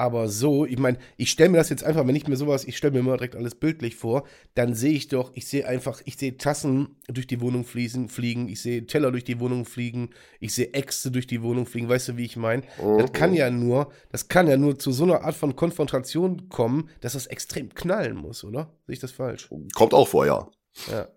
Aber 0.00 0.30
so, 0.30 0.64
ich 0.64 0.78
meine, 0.78 0.96
ich 1.18 1.30
stelle 1.30 1.50
mir 1.50 1.58
das 1.58 1.68
jetzt 1.68 1.84
einfach, 1.84 2.06
wenn 2.06 2.16
ich 2.16 2.26
mir 2.26 2.36
sowas, 2.36 2.64
ich 2.64 2.78
stelle 2.78 2.94
mir 2.94 3.00
immer 3.00 3.18
direkt 3.18 3.36
alles 3.36 3.54
bildlich 3.54 3.96
vor, 3.96 4.24
dann 4.54 4.74
sehe 4.74 4.94
ich 4.94 5.08
doch, 5.08 5.30
ich 5.34 5.46
sehe 5.46 5.66
einfach, 5.66 6.00
ich 6.06 6.16
sehe 6.16 6.38
Tassen 6.38 6.96
durch 7.06 7.26
die 7.26 7.42
Wohnung 7.42 7.66
fließen, 7.66 8.08
fliegen, 8.08 8.48
ich 8.48 8.62
sehe 8.62 8.86
Teller 8.86 9.10
durch 9.12 9.24
die 9.24 9.40
Wohnung 9.40 9.66
fliegen, 9.66 10.08
ich 10.38 10.54
sehe 10.54 10.72
Äxte 10.72 11.10
durch 11.10 11.26
die 11.26 11.42
Wohnung 11.42 11.66
fliegen, 11.66 11.90
weißt 11.90 12.08
du, 12.08 12.16
wie 12.16 12.24
ich 12.24 12.38
meine? 12.38 12.62
Das 12.96 13.12
kann 13.12 13.34
ja 13.34 13.50
nur, 13.50 13.92
das 14.10 14.28
kann 14.28 14.48
ja 14.48 14.56
nur 14.56 14.78
zu 14.78 14.90
so 14.90 15.04
einer 15.04 15.22
Art 15.22 15.34
von 15.34 15.54
Konfrontation 15.54 16.48
kommen, 16.48 16.88
dass 17.02 17.12
das 17.12 17.26
extrem 17.26 17.74
knallen 17.74 18.16
muss, 18.16 18.42
oder? 18.42 18.72
Sehe 18.86 18.94
ich 18.94 19.00
das 19.00 19.12
falsch? 19.12 19.50
Kommt 19.74 19.92
auch 19.92 20.08
vor, 20.08 20.24
ja. 20.24 20.48
Ja. 20.90 21.08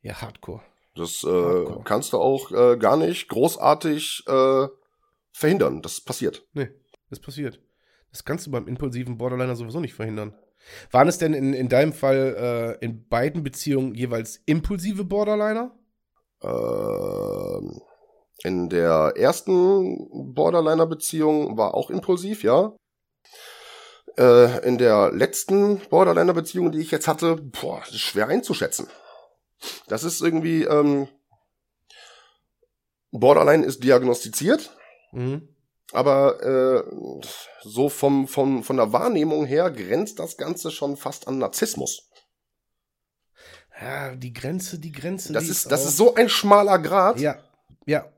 Ja, 0.00 0.22
Hardcore. 0.22 0.62
Das 0.94 1.22
äh, 1.22 1.26
Hardcore. 1.26 1.82
kannst 1.84 2.14
du 2.14 2.16
auch 2.16 2.50
äh, 2.50 2.78
gar 2.78 2.96
nicht 2.96 3.28
großartig 3.28 4.24
äh, 4.26 4.68
verhindern. 5.32 5.82
Das 5.82 6.00
passiert. 6.00 6.46
Nee, 6.54 6.70
das 7.10 7.20
passiert. 7.20 7.60
Das 8.10 8.24
kannst 8.24 8.46
du 8.46 8.50
beim 8.50 8.66
impulsiven 8.66 9.18
Borderliner 9.18 9.56
sowieso 9.56 9.80
nicht 9.80 9.94
verhindern. 9.94 10.34
Waren 10.90 11.08
es 11.08 11.18
denn 11.18 11.32
in, 11.32 11.54
in 11.54 11.68
deinem 11.68 11.92
Fall 11.92 12.78
äh, 12.80 12.84
in 12.84 13.08
beiden 13.08 13.42
Beziehungen 13.42 13.94
jeweils 13.94 14.40
impulsive 14.46 15.04
Borderliner? 15.04 15.76
Ähm, 16.42 17.80
in 18.42 18.68
der 18.68 19.14
ersten 19.16 20.34
Borderliner-Beziehung 20.34 21.56
war 21.56 21.74
auch 21.74 21.90
impulsiv, 21.90 22.42
ja. 22.42 22.74
Äh, 24.18 24.66
in 24.66 24.78
der 24.78 25.12
letzten 25.12 25.78
Borderliner-Beziehung, 25.88 26.72
die 26.72 26.80
ich 26.80 26.90
jetzt 26.90 27.08
hatte, 27.08 27.36
boah, 27.36 27.80
das 27.80 27.90
ist 27.90 28.00
schwer 28.00 28.28
einzuschätzen. 28.28 28.88
Das 29.88 30.04
ist 30.04 30.20
irgendwie, 30.20 30.64
ähm, 30.64 31.08
Borderline 33.12 33.64
ist 33.64 33.82
diagnostiziert, 33.84 34.76
Mhm. 35.12 35.48
Aber 35.92 36.42
äh, 36.42 37.22
so 37.62 37.88
vom, 37.88 38.28
vom, 38.28 38.62
von 38.62 38.76
der 38.76 38.92
Wahrnehmung 38.92 39.44
her 39.46 39.70
grenzt 39.70 40.18
das 40.18 40.36
Ganze 40.36 40.70
schon 40.70 40.96
fast 40.96 41.28
an 41.28 41.38
Narzissmus. 41.38 42.08
Ja, 43.80 44.14
die 44.14 44.32
Grenze, 44.32 44.78
die 44.78 44.92
Grenze. 44.92 45.32
Das 45.32 45.44
die 45.44 45.50
ist, 45.50 45.72
das 45.72 45.86
ist 45.86 45.96
so 45.96 46.14
ein 46.14 46.28
schmaler 46.28 46.78
Grad. 46.78 47.18
Ja, 47.18 47.38
ja. 47.86 48.10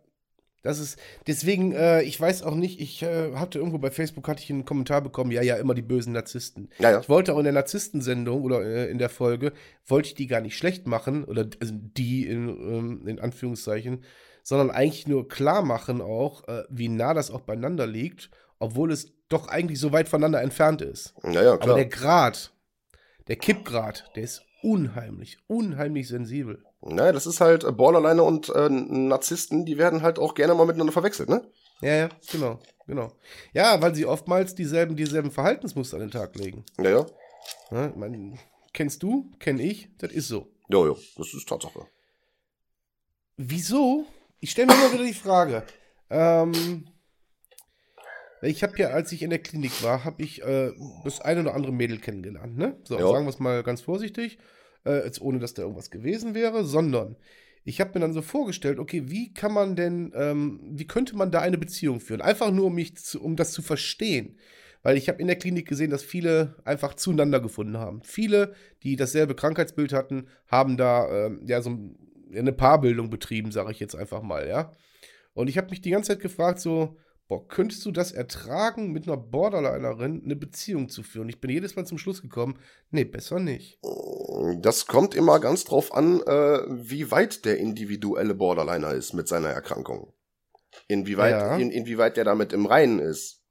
Das 0.62 0.78
ist, 0.78 0.96
deswegen, 1.26 1.72
äh, 1.72 2.02
ich 2.02 2.20
weiß 2.20 2.44
auch 2.44 2.54
nicht, 2.54 2.80
ich 2.80 3.02
äh, 3.02 3.34
hatte 3.34 3.58
irgendwo 3.58 3.78
bei 3.78 3.90
Facebook, 3.90 4.28
hatte 4.28 4.44
ich 4.44 4.50
einen 4.50 4.64
Kommentar 4.64 5.00
bekommen, 5.00 5.32
ja, 5.32 5.42
ja, 5.42 5.56
immer 5.56 5.74
die 5.74 5.82
bösen 5.82 6.12
Narzissten. 6.12 6.70
Ja, 6.78 6.92
ja. 6.92 7.00
Ich 7.00 7.08
wollte 7.08 7.34
auch 7.34 7.38
in 7.38 7.44
der 7.44 7.52
Narzisstensendung 7.52 8.42
oder 8.42 8.64
äh, 8.64 8.88
in 8.88 8.98
der 8.98 9.08
Folge, 9.08 9.52
wollte 9.86 10.08
ich 10.08 10.14
die 10.14 10.28
gar 10.28 10.40
nicht 10.40 10.56
schlecht 10.56 10.86
machen, 10.86 11.24
oder 11.24 11.48
also 11.60 11.74
die 11.74 12.28
in, 12.28 12.48
ähm, 12.48 13.08
in 13.08 13.18
Anführungszeichen, 13.18 14.04
sondern 14.42 14.70
eigentlich 14.70 15.06
nur 15.06 15.28
klar 15.28 15.62
machen 15.62 16.00
auch, 16.00 16.46
äh, 16.48 16.64
wie 16.68 16.88
nah 16.88 17.14
das 17.14 17.30
auch 17.30 17.40
beieinander 17.42 17.86
liegt, 17.86 18.30
obwohl 18.58 18.92
es 18.92 19.12
doch 19.28 19.48
eigentlich 19.48 19.80
so 19.80 19.92
weit 19.92 20.08
voneinander 20.08 20.42
entfernt 20.42 20.82
ist. 20.82 21.14
Ja, 21.24 21.42
ja, 21.42 21.52
Aber 21.52 21.58
klar. 21.58 21.76
der 21.76 21.86
Grad, 21.86 22.52
der 23.28 23.36
Kippgrad, 23.36 24.10
der 24.14 24.24
ist 24.24 24.42
unheimlich, 24.62 25.38
unheimlich 25.46 26.08
sensibel. 26.08 26.64
Naja, 26.80 27.12
das 27.12 27.26
ist 27.26 27.40
halt 27.40 27.64
äh, 27.64 27.72
Borderliner 27.72 28.24
und 28.24 28.48
äh, 28.48 28.68
Narzissten, 28.68 29.64
die 29.64 29.78
werden 29.78 30.02
halt 30.02 30.18
auch 30.18 30.34
gerne 30.34 30.54
mal 30.54 30.66
miteinander 30.66 30.92
verwechselt, 30.92 31.28
ne? 31.28 31.42
Ja, 31.80 31.94
ja, 31.94 32.08
genau, 32.30 32.58
genau. 32.86 33.12
Ja, 33.52 33.80
weil 33.80 33.94
sie 33.94 34.06
oftmals 34.06 34.54
dieselben, 34.54 34.96
dieselben 34.96 35.30
Verhaltensmuster 35.30 35.96
an 35.96 36.02
den 36.02 36.10
Tag 36.10 36.36
legen. 36.36 36.64
Ja, 36.78 36.90
ja. 36.90 37.06
Ja, 37.70 37.88
ich 37.88 37.96
mein, 37.96 38.38
kennst 38.72 39.02
du, 39.02 39.30
kenn 39.38 39.58
ich, 39.58 39.88
das 39.98 40.12
ist 40.12 40.28
so. 40.28 40.48
Jo, 40.68 40.86
jo, 40.86 40.98
das 41.16 41.34
ist 41.34 41.48
Tatsache. 41.48 41.86
Wieso? 43.36 44.06
Ich 44.42 44.50
stelle 44.50 44.66
mir 44.66 44.74
immer 44.74 44.92
wieder 44.92 45.04
die 45.04 45.14
Frage. 45.14 45.62
Ähm, 46.10 46.84
ich 48.42 48.64
habe 48.64 48.76
ja, 48.76 48.88
als 48.88 49.12
ich 49.12 49.22
in 49.22 49.30
der 49.30 49.38
Klinik 49.38 49.84
war, 49.84 50.04
habe 50.04 50.20
ich 50.20 50.42
äh, 50.42 50.72
das 51.04 51.20
eine 51.20 51.42
oder 51.42 51.54
andere 51.54 51.72
Mädel 51.72 51.98
kennengelernt, 51.98 52.58
ne? 52.58 52.76
So, 52.82 52.98
Ja. 52.98 53.06
sagen 53.08 53.24
wir 53.24 53.30
es 53.30 53.38
mal 53.38 53.62
ganz 53.62 53.82
vorsichtig, 53.82 54.38
äh, 54.84 55.04
jetzt 55.04 55.20
ohne, 55.20 55.38
dass 55.38 55.54
da 55.54 55.62
irgendwas 55.62 55.92
gewesen 55.92 56.34
wäre, 56.34 56.64
sondern 56.64 57.14
ich 57.62 57.80
habe 57.80 57.92
mir 57.94 58.00
dann 58.00 58.12
so 58.12 58.20
vorgestellt, 58.20 58.80
okay, 58.80 59.04
wie 59.06 59.32
kann 59.32 59.52
man 59.52 59.76
denn, 59.76 60.12
ähm, 60.16 60.58
wie 60.72 60.88
könnte 60.88 61.14
man 61.16 61.30
da 61.30 61.38
eine 61.40 61.56
Beziehung 61.56 62.00
führen? 62.00 62.20
Einfach 62.20 62.50
nur, 62.50 62.66
um 62.66 62.74
mich 62.74 62.96
zu, 62.96 63.22
um 63.22 63.36
das 63.36 63.52
zu 63.52 63.62
verstehen. 63.62 64.40
Weil 64.82 64.96
ich 64.96 65.08
habe 65.08 65.20
in 65.20 65.28
der 65.28 65.36
Klinik 65.38 65.68
gesehen, 65.68 65.90
dass 65.92 66.02
viele 66.02 66.56
einfach 66.64 66.94
zueinander 66.94 67.38
gefunden 67.38 67.78
haben. 67.78 68.02
Viele, 68.02 68.56
die 68.82 68.96
dasselbe 68.96 69.36
Krankheitsbild 69.36 69.92
hatten, 69.92 70.26
haben 70.48 70.76
da 70.76 71.26
ähm, 71.26 71.42
ja 71.46 71.62
so 71.62 71.70
ein- 71.70 71.96
eine 72.36 72.52
Paarbildung 72.52 73.10
betrieben, 73.10 73.52
sage 73.52 73.72
ich 73.72 73.80
jetzt 73.80 73.94
einfach 73.94 74.22
mal, 74.22 74.46
ja. 74.48 74.72
Und 75.34 75.48
ich 75.48 75.56
habe 75.58 75.70
mich 75.70 75.80
die 75.80 75.90
ganze 75.90 76.08
Zeit 76.12 76.20
gefragt, 76.20 76.60
so, 76.60 76.96
boah, 77.28 77.46
könntest 77.48 77.84
du 77.86 77.90
das 77.92 78.12
ertragen, 78.12 78.92
mit 78.92 79.06
einer 79.06 79.16
Borderlinerin 79.16 80.22
eine 80.24 80.36
Beziehung 80.36 80.88
zu 80.88 81.02
führen? 81.02 81.28
Ich 81.28 81.40
bin 81.40 81.50
jedes 81.50 81.76
Mal 81.76 81.86
zum 81.86 81.98
Schluss 81.98 82.20
gekommen, 82.20 82.58
nee, 82.90 83.04
besser 83.04 83.38
nicht. 83.40 83.78
Das 84.60 84.86
kommt 84.86 85.14
immer 85.14 85.40
ganz 85.40 85.64
drauf 85.64 85.94
an, 85.94 86.20
äh, 86.22 86.58
wie 86.68 87.10
weit 87.10 87.44
der 87.44 87.58
individuelle 87.58 88.34
Borderliner 88.34 88.92
ist 88.92 89.12
mit 89.14 89.28
seiner 89.28 89.48
Erkrankung. 89.48 90.12
Inwieweit, 90.88 91.32
Ja. 91.32 91.56
in, 91.56 91.70
inwieweit 91.70 92.16
der 92.16 92.24
damit 92.24 92.52
im 92.52 92.66
Reinen 92.66 92.98
ist. 92.98 93.41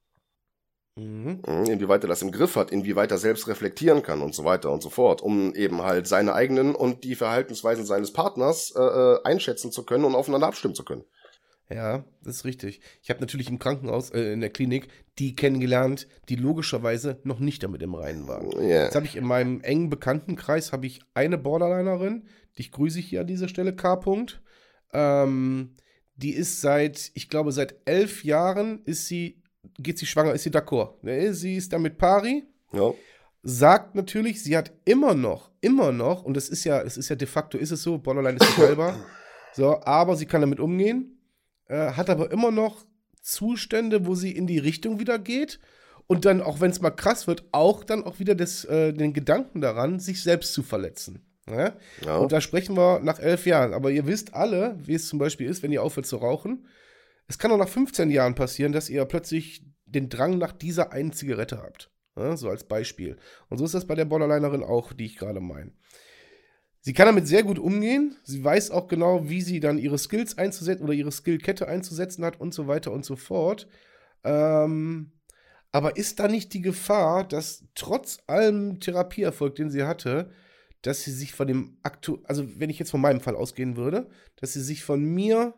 Mhm. 0.96 1.42
Inwieweit 1.46 2.04
er 2.04 2.10
das 2.10 2.22
im 2.22 2.32
Griff 2.32 2.56
hat, 2.56 2.72
inwieweit 2.72 3.12
er 3.12 3.18
selbst 3.18 3.48
reflektieren 3.48 4.04
kann 4.04 4.22
und 4.22 4.36
so 4.36 4.44
weiter 4.44 4.72
und 4.72 4.84
so 4.84 4.90
fort, 4.90 5.22
um 5.22 5.56
eben 5.56 5.82
halt 5.82 6.06
seine 6.06 6.34
eigenen 6.34 6.76
und 6.76 7.04
die 7.04 7.16
Verhaltensweisen 7.16 7.86
seines 7.86 8.12
Partners 8.12 8.74
äh, 8.76 8.82
äh, 8.82 9.24
einschätzen 9.24 9.72
zu 9.72 9.86
können 9.86 10.04
und 10.04 10.16
aufeinander 10.16 10.48
abstimmen 10.48 10.76
zu 10.76 10.84
können. 10.84 11.06
Ja, 11.70 12.04
das 12.22 12.38
ist 12.38 12.46
richtig. 12.46 12.82
Ich 13.02 13.10
habe 13.10 13.22
natürlich 13.22 13.50
im 13.50 13.58
Krankenhaus, 13.58 14.10
äh, 14.10 14.34
in 14.34 14.42
der 14.42 14.50
Klinik, 14.50 14.90
die 15.20 15.36
kennengelernt, 15.36 16.08
die 16.28 16.36
logischerweise 16.36 17.20
noch 17.24 17.40
nicht 17.40 17.64
damit 17.64 17.82
im 17.82 17.96
Reinen 17.96 18.28
waren. 18.28 18.52
Ja. 18.62 18.84
Jetzt 18.84 18.96
habe 18.96 19.06
ich 19.06 19.16
in 19.16 19.26
meinem 19.26 19.62
engen 19.62 19.90
Bekanntenkreis 19.90 20.74
habe 20.74 20.88
ich 20.88 21.00
eine 21.14 21.38
Borderlinerin, 21.38 22.28
dich 22.58 22.72
grüße 22.72 23.00
ich 23.00 23.08
hier 23.08 23.22
an 23.22 23.28
dieser 23.28 23.48
Stelle, 23.48 23.74
K. 23.74 23.94
-Punkt. 23.94 24.40
Ähm, 24.92 25.78
die 26.16 26.34
ist 26.34 26.60
seit, 26.60 27.12
ich 27.14 27.30
glaube, 27.30 27.54
seit 27.54 27.76
elf 27.86 28.26
Jahren 28.26 28.84
ist 28.84 29.08
sie, 29.08 29.41
geht 29.84 29.98
sie 30.00 30.06
schwanger, 30.06 30.34
ist 30.34 30.44
sie 30.44 30.50
d'accord. 30.52 30.94
Ne, 31.02 31.34
Sie 31.34 31.56
ist 31.56 31.72
damit 31.74 31.98
pari, 31.98 32.44
Ja. 32.74 32.92
sagt 33.44 33.96
natürlich, 33.96 34.44
sie 34.44 34.56
hat 34.58 34.72
immer 34.86 35.14
noch, 35.14 35.52
immer 35.62 35.92
noch, 35.92 36.24
und 36.24 36.36
das 36.38 36.50
ist 36.50 36.64
ja, 36.64 36.82
es 36.82 36.98
ist 36.98 37.10
ja 37.10 37.16
de 37.16 37.28
facto, 37.28 37.58
ist 37.58 37.72
es 37.72 37.84
so, 37.84 37.98
Borderline 37.98 38.38
ist 38.40 38.58
heilbar, 38.58 38.96
so, 39.54 39.82
aber 39.84 40.16
sie 40.16 40.26
kann 40.26 40.42
damit 40.42 40.60
umgehen, 40.60 41.18
äh, 41.68 41.92
hat 41.92 42.10
aber 42.10 42.32
immer 42.32 42.52
noch 42.52 42.86
Zustände, 43.22 44.06
wo 44.06 44.16
sie 44.16 44.32
in 44.32 44.48
die 44.48 44.60
Richtung 44.60 45.00
wieder 45.00 45.20
geht 45.20 45.60
und 46.08 46.26
dann, 46.26 46.42
auch 46.42 46.60
wenn 46.60 46.72
es 46.72 46.82
mal 46.82 46.90
krass 46.92 47.28
wird, 47.28 47.46
auch 47.52 47.84
dann 47.84 48.04
auch 48.04 48.20
wieder 48.20 48.36
das, 48.36 48.66
äh, 48.66 48.94
den 48.94 49.14
Gedanken 49.14 49.62
daran, 49.62 50.00
sich 50.00 50.22
selbst 50.24 50.54
zu 50.54 50.64
verletzen. 50.64 51.26
Ne? 51.48 51.74
Ja. 52.06 52.18
Und 52.18 52.32
da 52.32 52.42
sprechen 52.42 52.76
wir 52.78 53.00
nach 53.00 53.20
elf 53.20 53.46
Jahren. 53.46 53.74
Aber 53.74 53.92
ihr 53.92 54.06
wisst 54.08 54.34
alle, 54.34 54.78
wie 54.84 54.94
es 54.94 55.08
zum 55.08 55.20
Beispiel 55.20 55.48
ist, 55.48 55.64
wenn 55.64 55.72
ihr 55.72 55.82
aufhört 55.84 56.06
zu 56.06 56.18
rauchen. 56.18 56.66
Es 57.28 57.38
kann 57.38 57.52
auch 57.52 57.58
nach 57.58 57.68
15 57.70 58.10
Jahren 58.12 58.36
passieren, 58.36 58.72
dass 58.74 58.90
ihr 58.90 59.04
plötzlich 59.06 59.64
den 59.92 60.10
Drang 60.10 60.38
nach 60.38 60.52
dieser 60.52 60.92
einen 60.92 61.14
Zigarette 61.14 61.62
habt. 61.62 61.92
Ja, 62.16 62.36
so 62.36 62.50
als 62.50 62.64
Beispiel. 62.66 63.18
Und 63.50 63.58
so 63.58 63.66
ist 63.66 63.74
das 63.74 63.88
bei 63.88 63.96
der 63.96 64.06
Borderlinerin 64.06 64.64
auch, 64.64 64.94
die 64.94 65.06
ich 65.06 65.18
gerade 65.18 65.40
meine. 65.40 65.72
Sie 66.82 66.94
kann 66.94 67.06
damit 67.06 67.28
sehr 67.28 67.44
gut 67.44 67.60
umgehen. 67.60 68.18
Sie 68.24 68.44
weiß 68.44 68.72
auch 68.72 68.88
genau, 68.88 69.30
wie 69.30 69.42
sie 69.42 69.60
dann 69.60 69.78
ihre 69.78 70.00
Skills 70.00 70.38
einzusetzen 70.38 70.84
oder 70.84 70.94
ihre 70.94 71.12
Skillkette 71.12 71.68
einzusetzen 71.68 72.26
hat 72.26 72.42
und 72.42 72.54
so 72.54 72.68
weiter 72.68 72.92
und 72.92 73.06
so 73.06 73.16
fort. 73.16 73.68
Ähm, 74.24 75.12
aber 75.72 75.96
ist 75.96 76.20
da 76.20 76.28
nicht 76.28 76.54
die 76.54 76.62
Gefahr, 76.62 77.24
dass 77.24 77.64
trotz 77.76 78.20
allem 78.28 78.80
Therapieerfolg, 78.80 79.56
den 79.56 79.70
sie 79.70 79.84
hatte, 79.84 80.32
dass 80.82 81.04
sie 81.04 81.12
sich 81.12 81.34
von 81.34 81.48
dem 81.48 81.78
aktu 81.84 82.18
also 82.24 82.60
wenn 82.60 82.72
ich 82.72 82.80
jetzt 82.80 82.92
von 82.92 83.02
meinem 83.02 83.22
Fall 83.22 83.36
ausgehen 83.36 83.78
würde, 83.78 84.10
dass 84.36 84.54
sie 84.54 84.62
sich 84.62 84.84
von 84.84 85.04
mir 85.04 85.54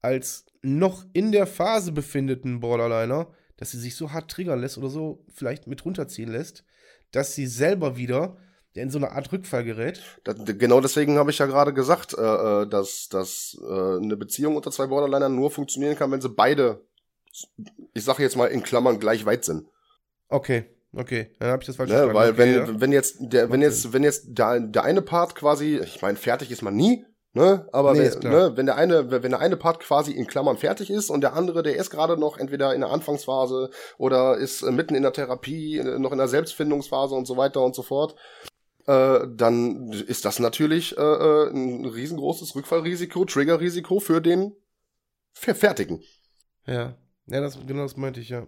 als 0.00 0.46
noch 0.62 1.04
in 1.12 1.32
der 1.32 1.46
Phase 1.46 1.92
befindeten 1.92 2.60
Borderliner, 2.60 3.32
dass 3.62 3.70
sie 3.70 3.78
sich 3.78 3.94
so 3.94 4.10
hart 4.10 4.28
triggern 4.28 4.60
lässt 4.60 4.76
oder 4.76 4.88
so 4.88 5.24
vielleicht 5.32 5.68
mit 5.68 5.84
runterziehen 5.84 6.28
lässt, 6.28 6.64
dass 7.12 7.36
sie 7.36 7.46
selber 7.46 7.96
wieder 7.96 8.36
in 8.72 8.90
so 8.90 8.98
eine 8.98 9.12
Art 9.12 9.30
Rückfall 9.30 9.62
gerät. 9.62 10.02
Das, 10.24 10.34
genau 10.44 10.80
deswegen 10.80 11.16
habe 11.16 11.30
ich 11.30 11.38
ja 11.38 11.46
gerade 11.46 11.72
gesagt, 11.72 12.12
äh, 12.12 12.62
äh, 12.62 12.66
dass, 12.66 13.08
dass 13.08 13.56
äh, 13.62 13.98
eine 13.98 14.16
Beziehung 14.16 14.56
unter 14.56 14.72
zwei 14.72 14.88
Borderlinern 14.88 15.36
nur 15.36 15.52
funktionieren 15.52 15.94
kann, 15.94 16.10
wenn 16.10 16.20
sie 16.20 16.28
beide, 16.28 16.84
ich 17.94 18.02
sage 18.02 18.24
jetzt 18.24 18.34
mal 18.36 18.46
in 18.46 18.64
Klammern, 18.64 18.98
gleich 18.98 19.26
weit 19.26 19.44
sind. 19.44 19.68
Okay, 20.26 20.64
okay, 20.92 21.30
dann 21.38 21.50
habe 21.52 21.62
ich 21.62 21.68
das 21.68 21.76
falsch 21.76 21.90
Ne? 21.90 21.98
verstanden. 21.98 22.16
Weil 22.16 22.30
okay, 22.30 22.38
wenn, 22.38 22.54
ja. 22.54 22.80
wenn 22.80 22.90
jetzt 22.90 23.16
der, 23.20 23.48
wenn 23.48 23.62
jetzt, 23.62 23.92
wenn 23.92 24.02
jetzt 24.02 24.24
der, 24.26 24.58
der 24.58 24.82
eine 24.82 25.02
Part 25.02 25.36
quasi, 25.36 25.78
ich 25.78 26.02
meine, 26.02 26.18
fertig 26.18 26.50
ist 26.50 26.62
man 26.62 26.74
nie, 26.74 27.06
ne? 27.34 27.66
Aber 27.72 27.94
Nee, 27.94 28.00
wenn, 28.00 28.30
ne, 28.30 28.56
wenn 28.56 28.66
der 28.66 28.76
eine, 28.76 29.10
wenn 29.10 29.30
der 29.30 29.40
eine 29.40 29.56
Part 29.56 29.80
quasi 29.80 30.12
in 30.12 30.26
Klammern 30.26 30.56
fertig 30.58 30.90
ist 30.90 31.10
und 31.10 31.20
der 31.20 31.34
andere, 31.34 31.62
der 31.62 31.76
ist 31.76 31.90
gerade 31.90 32.16
noch 32.16 32.38
entweder 32.38 32.74
in 32.74 32.80
der 32.80 32.90
Anfangsphase 32.90 33.70
oder 33.98 34.36
ist 34.36 34.62
äh, 34.62 34.70
mitten 34.70 34.94
in 34.94 35.02
der 35.02 35.12
Therapie, 35.12 35.78
äh, 35.78 35.98
noch 35.98 36.12
in 36.12 36.18
der 36.18 36.28
Selbstfindungsphase 36.28 37.14
und 37.14 37.26
so 37.26 37.36
weiter 37.36 37.62
und 37.62 37.74
so 37.74 37.82
fort, 37.82 38.16
äh, 38.86 39.20
dann 39.28 39.92
ist 39.92 40.24
das 40.24 40.38
natürlich 40.38 40.96
äh, 40.98 41.00
äh, 41.00 41.50
ein 41.50 41.84
riesengroßes 41.84 42.54
Rückfallrisiko, 42.54 43.24
Triggerrisiko 43.24 44.00
für 44.00 44.20
den 44.20 44.54
Ver- 45.32 45.54
Fertigen. 45.54 46.02
Ja, 46.66 46.96
ja 47.26 47.40
das, 47.40 47.58
genau 47.66 47.82
das 47.82 47.96
meinte 47.96 48.20
ich, 48.20 48.28
ja. 48.28 48.46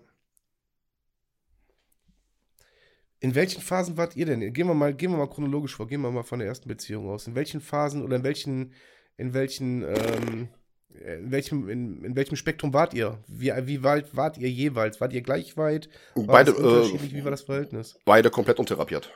In 3.25 3.35
welchen 3.35 3.63
Phasen 3.63 3.97
wart 3.97 4.17
ihr 4.17 4.27
denn? 4.27 4.41
Gehen 4.53 4.67
wir 4.67 4.75
mal, 4.75 4.93
gehen 4.93 5.11
wir 5.11 5.17
mal 5.17 5.29
chronologisch 5.31 5.75
vor, 5.75 5.87
gehen 5.87 6.03
wir 6.03 6.11
mal 6.11 6.25
von 6.25 6.41
der 6.41 6.49
ersten 6.49 6.69
Beziehung 6.69 7.09
aus. 7.09 7.27
In 7.27 7.35
welchen 7.35 7.63
Phasen 7.63 8.03
oder 8.05 8.17
in 8.17 8.23
welchen, 8.23 8.75
in 9.17 9.33
welchen, 9.33 9.83
ähm, 9.83 10.49
in 10.91 11.31
welchem, 11.31 11.71
in, 11.71 12.05
in 12.05 12.17
welchem 12.17 12.37
Spektrum 12.37 12.75
wart 12.75 12.93
ihr? 12.93 13.19
Wie, 13.27 13.51
wie 13.67 13.83
weit 13.83 14.15
wart 14.15 14.37
ihr 14.37 14.51
jeweils? 14.51 15.01
Wart 15.01 15.15
ihr 15.15 15.23
gleich 15.23 15.57
weit? 15.57 15.89
War 16.15 16.27
Beide, 16.27 16.51
äh, 16.51 16.55
unterschiedlich? 16.57 17.15
wie 17.15 17.25
war 17.25 17.31
das 17.31 17.41
Verhältnis? 17.45 17.99
Beide 18.05 18.29
komplett 18.29 18.59
untherapiert. 18.59 19.11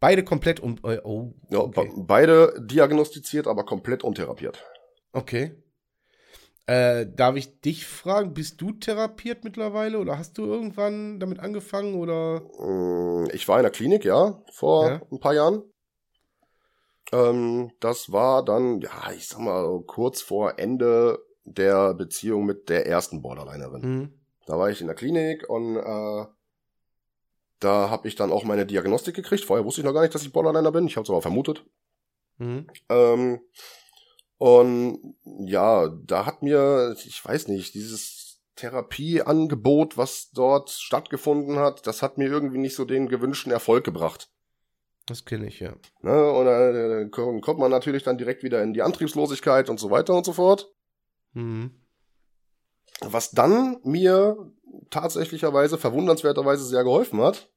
Beide 0.00 0.24
komplett 0.24 0.58
und 0.58 0.82
äh, 0.84 0.98
oh, 1.04 1.32
Ja, 1.48 1.60
okay. 1.60 1.92
be- 1.94 2.02
Beide 2.02 2.54
diagnostiziert, 2.60 3.46
aber 3.46 3.64
komplett 3.64 4.02
untherapiert. 4.02 4.64
okay. 5.12 5.61
Äh, 6.66 7.06
darf 7.14 7.34
ich 7.36 7.60
dich 7.60 7.86
fragen, 7.86 8.34
bist 8.34 8.60
du 8.60 8.72
therapiert 8.72 9.42
mittlerweile 9.42 9.98
oder 9.98 10.16
hast 10.16 10.38
du 10.38 10.44
irgendwann 10.44 11.18
damit 11.18 11.40
angefangen 11.40 11.94
oder? 11.94 12.40
Mm, 12.58 13.28
Ich 13.32 13.48
war 13.48 13.58
in 13.58 13.64
der 13.64 13.72
Klinik, 13.72 14.04
ja, 14.04 14.40
vor 14.52 14.88
Ja. 14.88 15.02
ein 15.10 15.18
paar 15.18 15.34
Jahren. 15.34 15.62
Ähm, 17.12 17.72
das 17.80 18.12
war 18.12 18.44
dann, 18.44 18.80
ja, 18.80 19.10
ich 19.14 19.26
sag 19.28 19.40
mal, 19.40 19.82
kurz 19.86 20.22
vor 20.22 20.58
Ende 20.58 21.18
der 21.44 21.94
Beziehung 21.94 22.46
mit 22.46 22.68
der 22.68 22.86
ersten 22.86 23.22
Borderlinerin. 23.22 23.82
Hm. 23.82 24.20
Da 24.46 24.58
war 24.58 24.70
ich 24.70 24.80
in 24.80 24.86
der 24.86 24.96
Klinik 24.96 25.48
und 25.48 25.76
äh, 25.76 26.26
da 27.58 27.90
habe 27.90 28.08
ich 28.08 28.14
dann 28.14 28.32
auch 28.32 28.44
meine 28.44 28.66
Diagnostik 28.66 29.14
gekriegt. 29.14 29.44
Vorher 29.44 29.64
wusste 29.64 29.80
ich 29.80 29.84
noch 29.84 29.92
gar 29.92 30.02
nicht, 30.02 30.14
dass 30.14 30.22
ich 30.22 30.32
Borderliner 30.32 30.72
bin. 30.72 30.86
Ich 30.86 30.96
habe 30.96 31.04
es 31.04 31.10
aber 31.10 31.22
vermutet. 31.22 31.64
Hm. 32.38 32.66
Ähm, 32.88 33.40
und 34.42 35.14
ja, 35.24 35.88
da 35.88 36.26
hat 36.26 36.42
mir, 36.42 36.96
ich 36.98 37.24
weiß 37.24 37.46
nicht, 37.46 37.74
dieses 37.74 38.40
Therapieangebot, 38.56 39.96
was 39.96 40.30
dort 40.32 40.70
stattgefunden 40.70 41.60
hat, 41.60 41.86
das 41.86 42.02
hat 42.02 42.18
mir 42.18 42.26
irgendwie 42.26 42.58
nicht 42.58 42.74
so 42.74 42.84
den 42.84 43.06
gewünschten 43.08 43.52
Erfolg 43.52 43.84
gebracht. 43.84 44.32
Das 45.06 45.24
kenne 45.24 45.46
ich, 45.46 45.60
ja. 45.60 45.76
Ne? 46.00 46.32
Und 46.32 46.48
äh, 46.48 47.08
dann 47.08 47.40
kommt 47.40 47.60
man 47.60 47.70
natürlich 47.70 48.02
dann 48.02 48.18
direkt 48.18 48.42
wieder 48.42 48.60
in 48.64 48.72
die 48.72 48.82
Antriebslosigkeit 48.82 49.70
und 49.70 49.78
so 49.78 49.92
weiter 49.92 50.12
und 50.12 50.26
so 50.26 50.32
fort. 50.32 50.74
Hm. 51.34 51.80
Was 53.00 53.30
dann 53.30 53.78
mir 53.84 54.52
tatsächlicherweise, 54.90 55.78
verwundernswerterweise 55.78 56.64
sehr 56.64 56.82
geholfen 56.82 57.20
hat, 57.20 57.48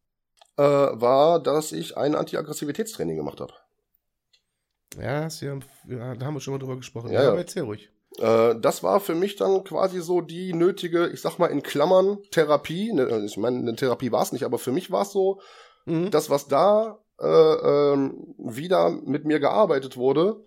äh, 0.58 0.62
war, 0.62 1.42
dass 1.42 1.72
ich 1.72 1.98
ein 1.98 2.14
Antiaggressivitätstraining 2.14 3.18
gemacht 3.18 3.42
habe. 3.42 3.56
Ja, 5.00 5.28
ja, 5.28 6.16
da 6.16 6.26
haben 6.26 6.34
wir 6.36 6.42
schon 6.42 6.54
mal 6.54 6.60
drüber 6.60 6.78
gesprochen. 6.78 7.12
Ja, 7.12 7.24
Ja, 7.24 7.30
aber 7.30 7.40
erzähl 7.40 7.64
ruhig. 7.64 7.90
Äh, 8.18 8.56
das 8.60 8.82
war 8.84 9.00
für 9.00 9.16
mich 9.16 9.36
dann 9.36 9.64
quasi 9.64 10.02
so 10.02 10.22
die 10.22 10.54
nötige, 10.54 11.08
ich 11.10 11.22
sag 11.22 11.38
mal 11.38 11.48
in 11.48 11.64
Klammern, 11.64 12.18
Therapie. 12.32 12.94
Ne, 12.94 13.24
Ich 13.26 13.38
meine, 13.38 13.60
eine 13.60 13.76
Therapie 13.76 14.12
war 14.12 14.22
es 14.24 14.32
nicht, 14.32 14.44
aber 14.44 14.58
für 14.58 14.72
mich 14.72 14.92
war 14.92 15.02
es 15.04 15.12
so, 15.12 15.40
Mhm. 15.86 16.10
das, 16.12 16.30
was 16.30 16.48
da 16.48 16.98
äh, 17.20 17.26
ähm, 17.94 18.36
wieder 18.38 18.90
mit 18.90 19.24
mir 19.26 19.40
gearbeitet 19.40 19.98
wurde, 19.98 20.44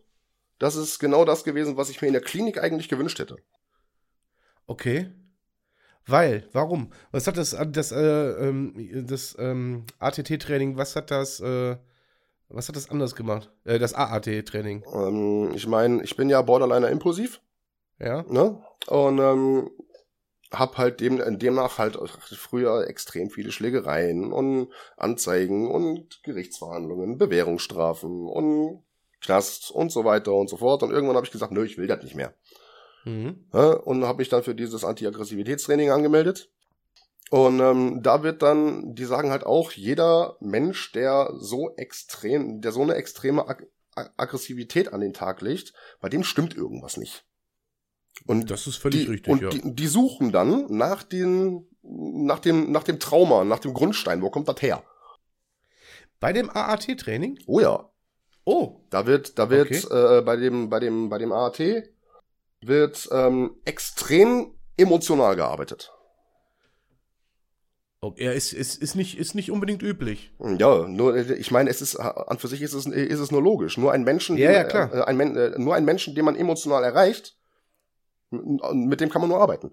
das 0.59 0.75
ist 0.77 0.99
genau 0.99 1.25
das 1.25 1.45
gewesen, 1.45 1.77
was 1.77 1.91
ich 1.91 2.01
mir 2.03 2.09
in 2.09 2.13
der 2.15 2.23
Klinik 2.23 2.61
eigentlich 2.63 2.89
gewünscht 2.89 3.19
hätte. 3.21 3.37
Okay. 4.67 5.11
Weil, 6.07 6.49
warum? 6.53 6.91
Was 7.13 7.27
hat 7.27 7.37
das, 7.37 7.57
das, 7.71 7.93
äh, 7.93 7.99
ähm, 8.49 9.07
das 9.07 9.37
ähm, 9.39 9.85
ATT-Training, 9.99 10.77
was 10.77 10.97
hat 10.97 11.11
das, 11.11 11.39
äh, 11.41 11.77
was 12.49 12.69
hat 12.69 12.77
das 12.77 12.91
anders 12.91 13.15
gemacht? 13.15 13.51
Äh, 13.65 13.79
das 13.79 13.95
AAT-Training, 13.95 14.85
Ähm, 14.93 15.53
ich 15.55 15.67
meine, 15.67 16.03
ich 16.03 16.17
bin 16.17 16.31
ja 16.31 16.43
Borderliner 16.43 16.89
impulsiv, 16.89 17.41
ja? 17.99 18.25
ne? 18.29 18.63
Und 18.87 19.19
ähm, 19.19 19.71
hab 20.51 20.79
halt 20.79 21.01
dem, 21.01 21.39
demnach 21.39 21.79
halt 21.79 21.99
früher 22.07 22.87
extrem 22.89 23.31
viele 23.31 23.53
Schlägereien 23.53 24.33
und 24.33 24.73
Anzeigen 24.97 25.71
und 25.71 26.23
Gerichtsverhandlungen, 26.23 27.19
Bewährungsstrafen 27.19 28.27
und 28.27 28.83
Knast 29.21 29.71
und 29.71 29.93
so 29.93 30.05
weiter 30.05 30.33
und 30.33 30.49
so 30.49 30.57
fort. 30.57 30.83
Und 30.83 30.91
irgendwann 30.91 31.17
habe 31.17 31.27
ich 31.27 31.33
gesagt, 31.33 31.53
nö, 31.53 31.65
ich 31.65 31.77
will 31.77 31.87
das 31.87 32.03
nicht 32.03 32.15
mehr. 32.15 32.35
Mhm. 33.05 33.47
Ja, 33.53 33.73
und 33.73 34.05
habe 34.05 34.19
mich 34.19 34.29
dann 34.29 34.43
für 34.43 34.55
dieses 34.55 34.85
Anti-Aggressivitätstraining 34.85 35.91
angemeldet. 35.91 36.51
Und 37.31 37.61
ähm, 37.61 38.03
da 38.03 38.23
wird 38.23 38.43
dann, 38.43 38.95
die 38.95 39.05
sagen 39.05 39.31
halt 39.31 39.45
auch, 39.45 39.73
jeder 39.73 40.37
Mensch, 40.41 40.93
der 40.93 41.33
so 41.37 41.75
extrem, 41.77 42.61
der 42.61 42.73
so 42.73 42.83
eine 42.83 42.95
extreme 42.95 43.49
Ag 43.49 43.63
Ag 43.95 44.11
Aggressivität 44.17 44.93
an 44.93 45.01
den 45.01 45.13
Tag 45.13 45.41
legt, 45.41 45.73
bei 46.01 46.09
dem 46.09 46.23
stimmt 46.23 46.57
irgendwas 46.57 46.97
nicht. 46.97 47.25
Und 48.27 48.49
Das 48.51 48.67
ist 48.69 48.77
völlig 48.77 49.07
die, 49.07 49.11
richtig, 49.11 49.33
und 49.33 49.43
ja. 49.43 49.49
die, 49.49 49.75
die 49.75 49.87
suchen 49.89 50.31
dann 50.31 50.67
nach 50.69 51.03
den, 51.03 51.67
nach 51.83 52.39
dem, 52.39 52.71
nach 52.71 52.85
dem 52.85 53.01
Trauma, 53.01 53.45
nach 53.45 53.59
dem 53.59 53.75
Grundstein. 53.75 54.23
Wo 54.23 54.31
kommt 54.31 54.49
das 54.49 54.63
her? 54.63 54.85
Bei 56.21 56.33
dem 56.33 56.49
AAT-Training? 56.49 57.41
Oh 57.47 57.61
ja, 57.61 57.91
Oh, 58.51 58.81
da 58.89 59.05
wird, 59.05 59.39
da 59.39 59.51
wird 59.51 59.71
äh, 59.91 60.23
bei 60.23 60.37
dem, 60.37 60.71
bei 60.71 60.81
dem, 60.81 61.11
bei 61.11 61.19
dem 61.19 61.33
AAT 61.33 61.61
wird 62.63 63.07
ähm, 63.13 63.57
extrem 63.67 64.55
emotional 64.79 65.37
gearbeitet. 65.37 65.93
Okay. 68.01 68.25
Ja, 68.25 68.33
ist, 68.33 68.53
ist, 68.53 68.81
ist, 68.83 68.95
nicht, 68.95 69.19
ist 69.19 69.35
nicht 69.35 69.51
unbedingt 69.51 69.83
üblich. 69.83 70.33
Ja, 70.59 70.87
nur 70.87 71.17
äh, 71.17 71.35
ich 71.35 71.51
meine, 71.51 71.71
es 71.71 71.83
ist 71.83 71.97
an 71.97 72.39
für 72.39 72.49
sich 72.49 72.63
ist 72.63 72.75
es 72.75 72.87
ist 72.87 73.21
es 73.21 73.31
nur 73.31 73.43
logisch. 73.43 73.77
Nur 73.79 73.93
ein 73.93 74.05
Menschen, 74.05 74.37
Ja, 74.37 74.49
den, 74.49 74.55
ja, 74.55 74.65
klar. 74.65 74.95
Äh, 74.95 75.03
ein, 75.05 75.37
äh, 75.37 75.59
nur 75.59 75.75
ein 75.75 75.85
Menschen, 75.85 76.15
den 76.15 76.25
man 76.25 76.37
emotional 76.37 76.85
erreicht, 76.85 77.37
mit 78.31 79.01
dem 79.01 79.11
kann 79.11 79.23
man 79.23 79.31
nur 79.31 79.41
arbeiten. 79.41 79.73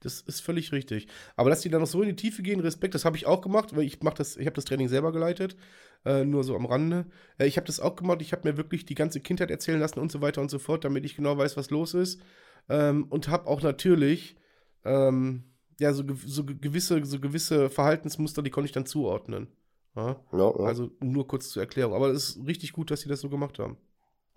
Das 0.00 0.20
ist 0.20 0.40
völlig 0.40 0.70
richtig. 0.72 1.08
Aber 1.36 1.50
dass 1.50 1.60
die 1.60 1.70
da 1.70 1.78
noch 1.78 1.86
so 1.86 2.02
in 2.02 2.08
die 2.08 2.16
Tiefe 2.16 2.42
gehen, 2.42 2.60
Respekt, 2.60 2.94
das 2.94 3.04
habe 3.04 3.16
ich 3.16 3.26
auch 3.26 3.40
gemacht, 3.40 3.74
weil 3.74 3.84
ich 3.84 4.00
mach 4.02 4.14
das, 4.14 4.36
ich 4.36 4.46
habe 4.46 4.54
das 4.54 4.64
Training 4.64 4.88
selber 4.88 5.10
geleitet, 5.10 5.56
äh, 6.04 6.24
nur 6.24 6.44
so 6.44 6.54
am 6.54 6.66
Rande. 6.66 7.06
Äh, 7.38 7.46
ich 7.46 7.56
habe 7.56 7.66
das 7.66 7.80
auch 7.80 7.96
gemacht, 7.96 8.22
ich 8.22 8.32
habe 8.32 8.48
mir 8.48 8.56
wirklich 8.56 8.86
die 8.86 8.94
ganze 8.94 9.20
Kindheit 9.20 9.50
erzählen 9.50 9.80
lassen 9.80 9.98
und 9.98 10.12
so 10.12 10.20
weiter 10.20 10.40
und 10.40 10.50
so 10.50 10.60
fort, 10.60 10.84
damit 10.84 11.04
ich 11.04 11.16
genau 11.16 11.36
weiß, 11.36 11.56
was 11.56 11.70
los 11.70 11.94
ist. 11.94 12.20
Ähm, 12.68 13.06
und 13.10 13.28
habe 13.28 13.48
auch 13.48 13.62
natürlich 13.62 14.36
ähm, 14.84 15.44
ja 15.80 15.92
so, 15.92 16.02
so 16.26 16.44
ge- 16.44 16.56
gewisse, 16.60 17.04
so 17.04 17.20
gewisse 17.20 17.70
Verhaltensmuster, 17.70 18.42
die 18.42 18.50
konnte 18.50 18.66
ich 18.66 18.72
dann 18.72 18.86
zuordnen. 18.86 19.48
Ja? 19.96 20.16
Ja, 20.32 20.38
ja. 20.58 20.64
Also 20.64 20.90
nur 21.00 21.26
kurz 21.26 21.50
zur 21.50 21.62
Erklärung. 21.62 21.94
Aber 21.94 22.08
es 22.10 22.30
ist 22.36 22.46
richtig 22.46 22.72
gut, 22.72 22.90
dass 22.90 23.00
sie 23.00 23.08
das 23.08 23.20
so 23.20 23.28
gemacht 23.28 23.58
haben. 23.58 23.76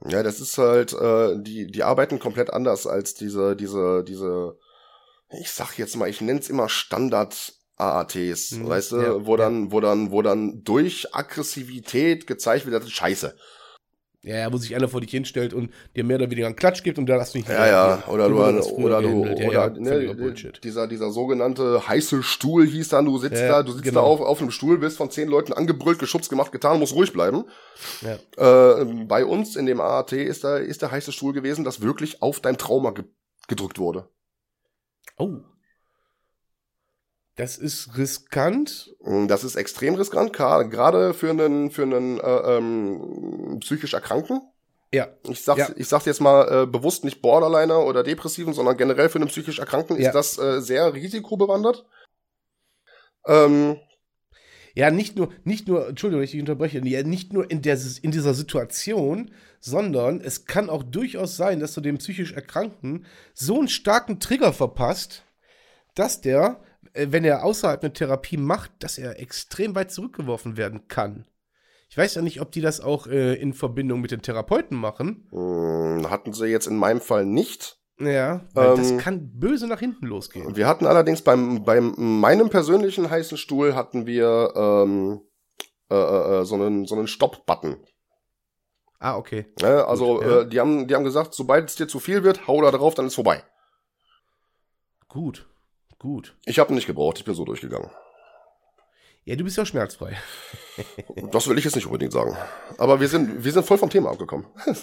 ja, 0.09 0.23
das 0.23 0.39
ist 0.39 0.57
halt, 0.57 0.93
äh, 0.93 1.37
die, 1.41 1.67
die 1.67 1.83
arbeiten 1.83 2.19
komplett 2.19 2.51
anders 2.51 2.87
als 2.87 3.13
diese, 3.13 3.55
diese, 3.55 4.03
diese, 4.03 4.57
ich 5.39 5.51
sag 5.51 5.77
jetzt 5.77 5.95
mal, 5.95 6.09
ich 6.09 6.21
nenn's 6.21 6.49
immer 6.49 6.69
Standard 6.69 7.53
AATs, 7.77 8.51
Mhm, 8.51 8.67
weißt 8.67 8.91
du, 8.93 8.97
ja, 9.01 9.25
wo 9.25 9.37
dann, 9.37 9.71
wo 9.71 9.79
dann, 9.79 10.11
wo 10.11 10.21
dann 10.21 10.63
durch 10.63 11.13
Aggressivität 11.15 12.27
gezeigt 12.27 12.65
wird, 12.65 12.75
das 12.75 12.85
ist 12.85 12.91
scheiße. 12.95 13.35
Ja, 14.23 14.53
wo 14.53 14.57
sich 14.57 14.75
einer 14.75 14.87
vor 14.87 15.01
dich 15.01 15.09
hinstellt 15.09 15.51
und 15.51 15.71
dir 15.95 16.03
mehr 16.03 16.17
oder 16.17 16.29
weniger 16.29 16.45
einen 16.45 16.55
Klatsch 16.55 16.83
gibt 16.83 16.99
und 16.99 17.07
da 17.07 17.19
hast 17.19 17.33
du 17.33 17.39
nicht 17.39 17.49
Ja, 17.49 17.65
ja, 17.65 18.03
oder 18.07 18.29
du, 18.29 18.35
früher 18.35 18.85
oder 18.85 19.01
du, 19.01 19.21
gehandelt. 19.23 19.39
Ja, 19.39 19.47
oder, 19.47 19.73
ja, 19.73 19.79
ne, 19.79 20.53
dieser, 20.63 20.87
dieser 20.87 21.09
sogenannte 21.09 21.87
heiße 21.87 22.21
Stuhl 22.21 22.67
hieß 22.67 22.89
dann, 22.89 23.05
du 23.05 23.17
sitzt 23.17 23.41
Ja, 23.41 23.47
da, 23.47 23.63
du 23.63 23.71
sitzt 23.71 23.85
genau. 23.85 24.01
da 24.01 24.05
auf, 24.05 24.21
auf 24.21 24.39
einem 24.39 24.51
Stuhl, 24.51 24.79
wirst 24.79 24.97
von 24.97 25.09
zehn 25.09 25.27
Leuten 25.27 25.53
angebrüllt, 25.53 25.97
geschubst, 25.97 26.29
gemacht, 26.29 26.51
getan, 26.51 26.77
musst 26.77 26.93
ruhig 26.93 27.11
bleiben. 27.13 27.45
Ja. 28.01 28.81
Äh, 28.81 28.85
bei 29.05 29.25
uns 29.25 29.55
in 29.55 29.65
dem 29.65 29.81
AAT 29.81 30.11
ist 30.11 30.43
da, 30.43 30.57
ist 30.57 30.83
der 30.83 30.91
heiße 30.91 31.11
Stuhl 31.11 31.33
gewesen, 31.33 31.63
das 31.63 31.81
wirklich 31.81 32.21
auf 32.21 32.39
dein 32.39 32.57
Trauma 32.57 32.91
ge 32.91 33.05
gedrückt 33.47 33.79
wurde. 33.79 34.07
Oh. 35.17 35.39
Das 37.35 37.57
ist 37.57 37.97
riskant. 37.97 38.93
Mm, 39.03 39.27
Das 39.27 39.43
ist 39.43 39.55
extrem 39.55 39.95
riskant, 39.95 40.33
gerade 40.33 41.13
für 41.13 41.29
einen, 41.29 41.71
für 41.71 41.83
einen 41.83 42.19
äh, 42.19 42.57
ähm, 42.57 43.57
psychisch 43.61 43.93
Erkrankten. 43.93 44.41
Ja. 44.93 45.07
Ich 45.29 45.43
sag's, 45.43 45.59
Ja. 45.59 45.69
ich 45.77 45.87
sag's 45.87 46.05
jetzt 46.05 46.19
mal 46.19 46.63
äh, 46.63 46.65
bewusst 46.67 47.05
nicht 47.05 47.21
Borderliner 47.21 47.85
oder 47.85 48.03
Depressiven, 48.03 48.53
sondern 48.53 48.75
generell 48.77 49.07
für 49.09 49.19
einen 49.19 49.29
psychisch 49.29 49.59
Erkrankten 49.59 49.97
Ja. 49.99 50.09
ist 50.09 50.15
das 50.15 50.37
äh, 50.37 50.61
sehr 50.61 50.93
risikobewandert. 50.93 51.85
Ähm, 53.25 53.77
Ja, 54.73 54.89
nicht 54.89 55.17
nur, 55.17 55.29
nicht 55.43 55.67
nur, 55.67 55.89
Entschuldigung, 55.89 56.23
ich 56.23 56.37
unterbreche, 56.39 56.79
ja, 56.85 57.03
nicht 57.03 57.33
nur 57.33 57.49
in, 57.51 57.61
der, 57.61 57.77
in 58.01 58.11
dieser 58.11 58.33
Situation, 58.33 59.31
sondern 59.59 60.21
es 60.21 60.45
kann 60.45 60.69
auch 60.69 60.83
durchaus 60.83 61.35
sein, 61.35 61.59
dass 61.59 61.73
du 61.73 61.81
dem 61.81 61.97
psychisch 61.97 62.31
Erkrankten 62.31 63.05
so 63.33 63.59
einen 63.59 63.67
starken 63.67 64.19
Trigger 64.21 64.53
verpasst, 64.53 65.23
dass 65.95 66.21
der, 66.21 66.63
wenn 66.93 67.23
er 67.23 67.43
außerhalb 67.43 67.83
eine 67.83 67.93
Therapie 67.93 68.37
macht, 68.37 68.71
dass 68.79 68.97
er 68.97 69.19
extrem 69.19 69.75
weit 69.75 69.91
zurückgeworfen 69.91 70.57
werden 70.57 70.87
kann. 70.87 71.25
Ich 71.89 71.97
weiß 71.97 72.15
ja 72.15 72.21
nicht, 72.21 72.39
ob 72.41 72.51
die 72.51 72.61
das 72.61 72.79
auch 72.79 73.07
äh, 73.07 73.35
in 73.35 73.53
Verbindung 73.53 73.99
mit 74.01 74.11
den 74.11 74.21
Therapeuten 74.21 74.77
machen. 74.77 75.27
mh, 75.31 76.09
hatten 76.09 76.33
sie 76.33 76.47
jetzt 76.47 76.67
in 76.67 76.77
meinem 76.77 77.01
Fall 77.01 77.25
nicht. 77.25 77.77
Ja, 77.99 78.45
weil 78.53 78.75
das 78.77 78.91
Ähm, 78.91 78.97
kann 78.97 79.39
böse 79.39 79.67
nach 79.67 79.79
hinten 79.79 80.07
losgehen. 80.07 80.55
Wir 80.55 80.67
hatten 80.67 80.87
allerdings 80.87 81.21
beim, 81.21 81.63
beim 81.63 81.93
meinem 81.97 82.49
persönlichen 82.49 83.09
heißen 83.09 83.37
Stuhl 83.37 83.75
hatten 83.75 84.07
wir 84.07 84.53
ähm, 84.55 85.21
äh, 85.91 85.95
äh, 85.95 86.45
so 86.45 86.55
einen, 86.55 86.85
so 86.85 86.95
einen 86.95 87.07
Stopp-Button. 87.07 87.77
Ah, 88.97 89.17
okay. 89.17 89.45
Ne? 89.61 89.85
Also 89.85 90.15
Gut, 90.15 90.25
ja. 90.25 90.39
äh, 90.41 90.47
die, 90.49 90.59
haben, 90.59 90.87
die 90.87 90.95
haben 90.95 91.03
gesagt, 91.03 91.33
sobald 91.35 91.69
es 91.69 91.75
dir 91.75 91.87
zu 91.87 91.99
viel 91.99 92.23
wird, 92.23 92.47
hau 92.47 92.61
da 92.61 92.71
drauf, 92.71 92.95
dann 92.95 93.05
ist 93.07 93.15
vorbei. 93.15 93.43
Gut. 95.07 95.47
Gut. 96.01 96.35
Ich 96.45 96.57
habe 96.57 96.73
nicht 96.73 96.87
gebraucht, 96.87 97.19
ich 97.19 97.25
bin 97.25 97.35
so 97.35 97.45
durchgegangen. 97.45 97.91
Ja, 99.23 99.35
du 99.35 99.43
bist 99.43 99.55
ja 99.55 99.67
schmerzfrei. 99.67 100.17
Das 101.31 101.47
will 101.47 101.59
ich 101.59 101.63
jetzt 101.65 101.75
nicht 101.75 101.85
unbedingt 101.85 102.11
sagen. 102.11 102.35
Aber 102.79 102.99
wir 102.99 103.07
sind, 103.07 103.43
wir 103.43 103.51
sind 103.51 103.67
voll 103.67 103.77
vom 103.77 103.89
Thema 103.91 104.09
abgekommen. 104.09 104.47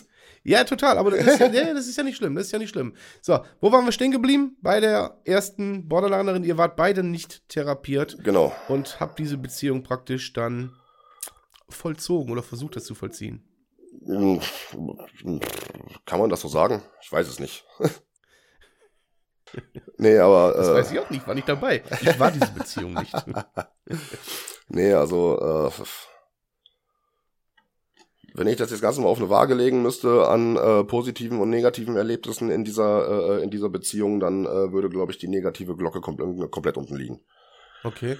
Ja, 0.44 0.62
total, 0.62 0.98
aber 0.98 1.10
das 1.10 1.26
ist, 1.26 1.40
ja, 1.40 1.48
das 1.74 1.88
ist 1.88 1.96
ja 1.98 2.04
nicht 2.04 2.16
schlimm, 2.16 2.36
das 2.36 2.46
ist 2.46 2.52
ja 2.52 2.60
nicht 2.60 2.70
schlimm. 2.70 2.94
So, 3.20 3.40
wo 3.60 3.72
waren 3.72 3.84
wir 3.84 3.90
stehen 3.90 4.12
geblieben? 4.12 4.56
Bei 4.62 4.78
der 4.78 5.18
ersten 5.24 5.88
Borderlinerin, 5.88 6.44
ihr 6.44 6.56
wart 6.56 6.76
beide 6.76 7.02
nicht 7.02 7.48
therapiert 7.48 8.16
Genau. 8.22 8.52
und 8.68 9.00
habt 9.00 9.18
diese 9.18 9.36
Beziehung 9.36 9.82
praktisch 9.82 10.32
dann 10.32 10.76
vollzogen 11.68 12.30
oder 12.30 12.44
versucht, 12.44 12.76
das 12.76 12.84
zu 12.84 12.94
vollziehen. 12.94 13.42
Hm, 14.06 14.40
Kann 16.06 16.20
man 16.20 16.30
das 16.30 16.40
so 16.42 16.48
sagen? 16.48 16.82
Ich 17.02 17.10
weiß 17.10 17.26
es 17.26 17.40
nicht. 17.40 17.64
nee, 19.98 20.18
aber. 20.18 20.54
Das 20.56 20.68
äh, 20.68 20.74
weiß 20.74 20.92
ich 20.92 20.98
auch 20.98 21.10
nicht, 21.10 21.26
war 21.26 21.34
nicht 21.34 21.48
dabei. 21.48 21.82
Ich 22.00 22.18
war 22.18 22.30
diese 22.30 22.52
Beziehung 22.52 22.94
nicht. 22.94 23.14
Nee, 24.70 24.92
also, 24.92 25.70
äh, 25.70 25.84
wenn 28.34 28.46
ich 28.46 28.56
das 28.56 28.70
jetzt 28.70 28.82
ganz 28.82 28.98
mal 28.98 29.06
auf 29.06 29.18
eine 29.18 29.30
Waage 29.30 29.54
legen 29.54 29.82
müsste 29.82 30.28
an 30.28 30.56
äh, 30.56 30.84
positiven 30.84 31.40
und 31.40 31.48
negativen 31.48 31.96
Erlebnissen 31.96 32.50
in 32.50 32.64
dieser, 32.64 33.38
äh, 33.38 33.42
in 33.42 33.50
dieser 33.50 33.70
Beziehung, 33.70 34.20
dann 34.20 34.44
äh, 34.44 34.70
würde, 34.70 34.90
glaube 34.90 35.10
ich, 35.10 35.18
die 35.18 35.28
negative 35.28 35.74
Glocke 35.74 36.02
komplett, 36.02 36.50
komplett 36.50 36.76
unten 36.76 36.96
liegen. 36.96 37.20
Okay. 37.82 38.18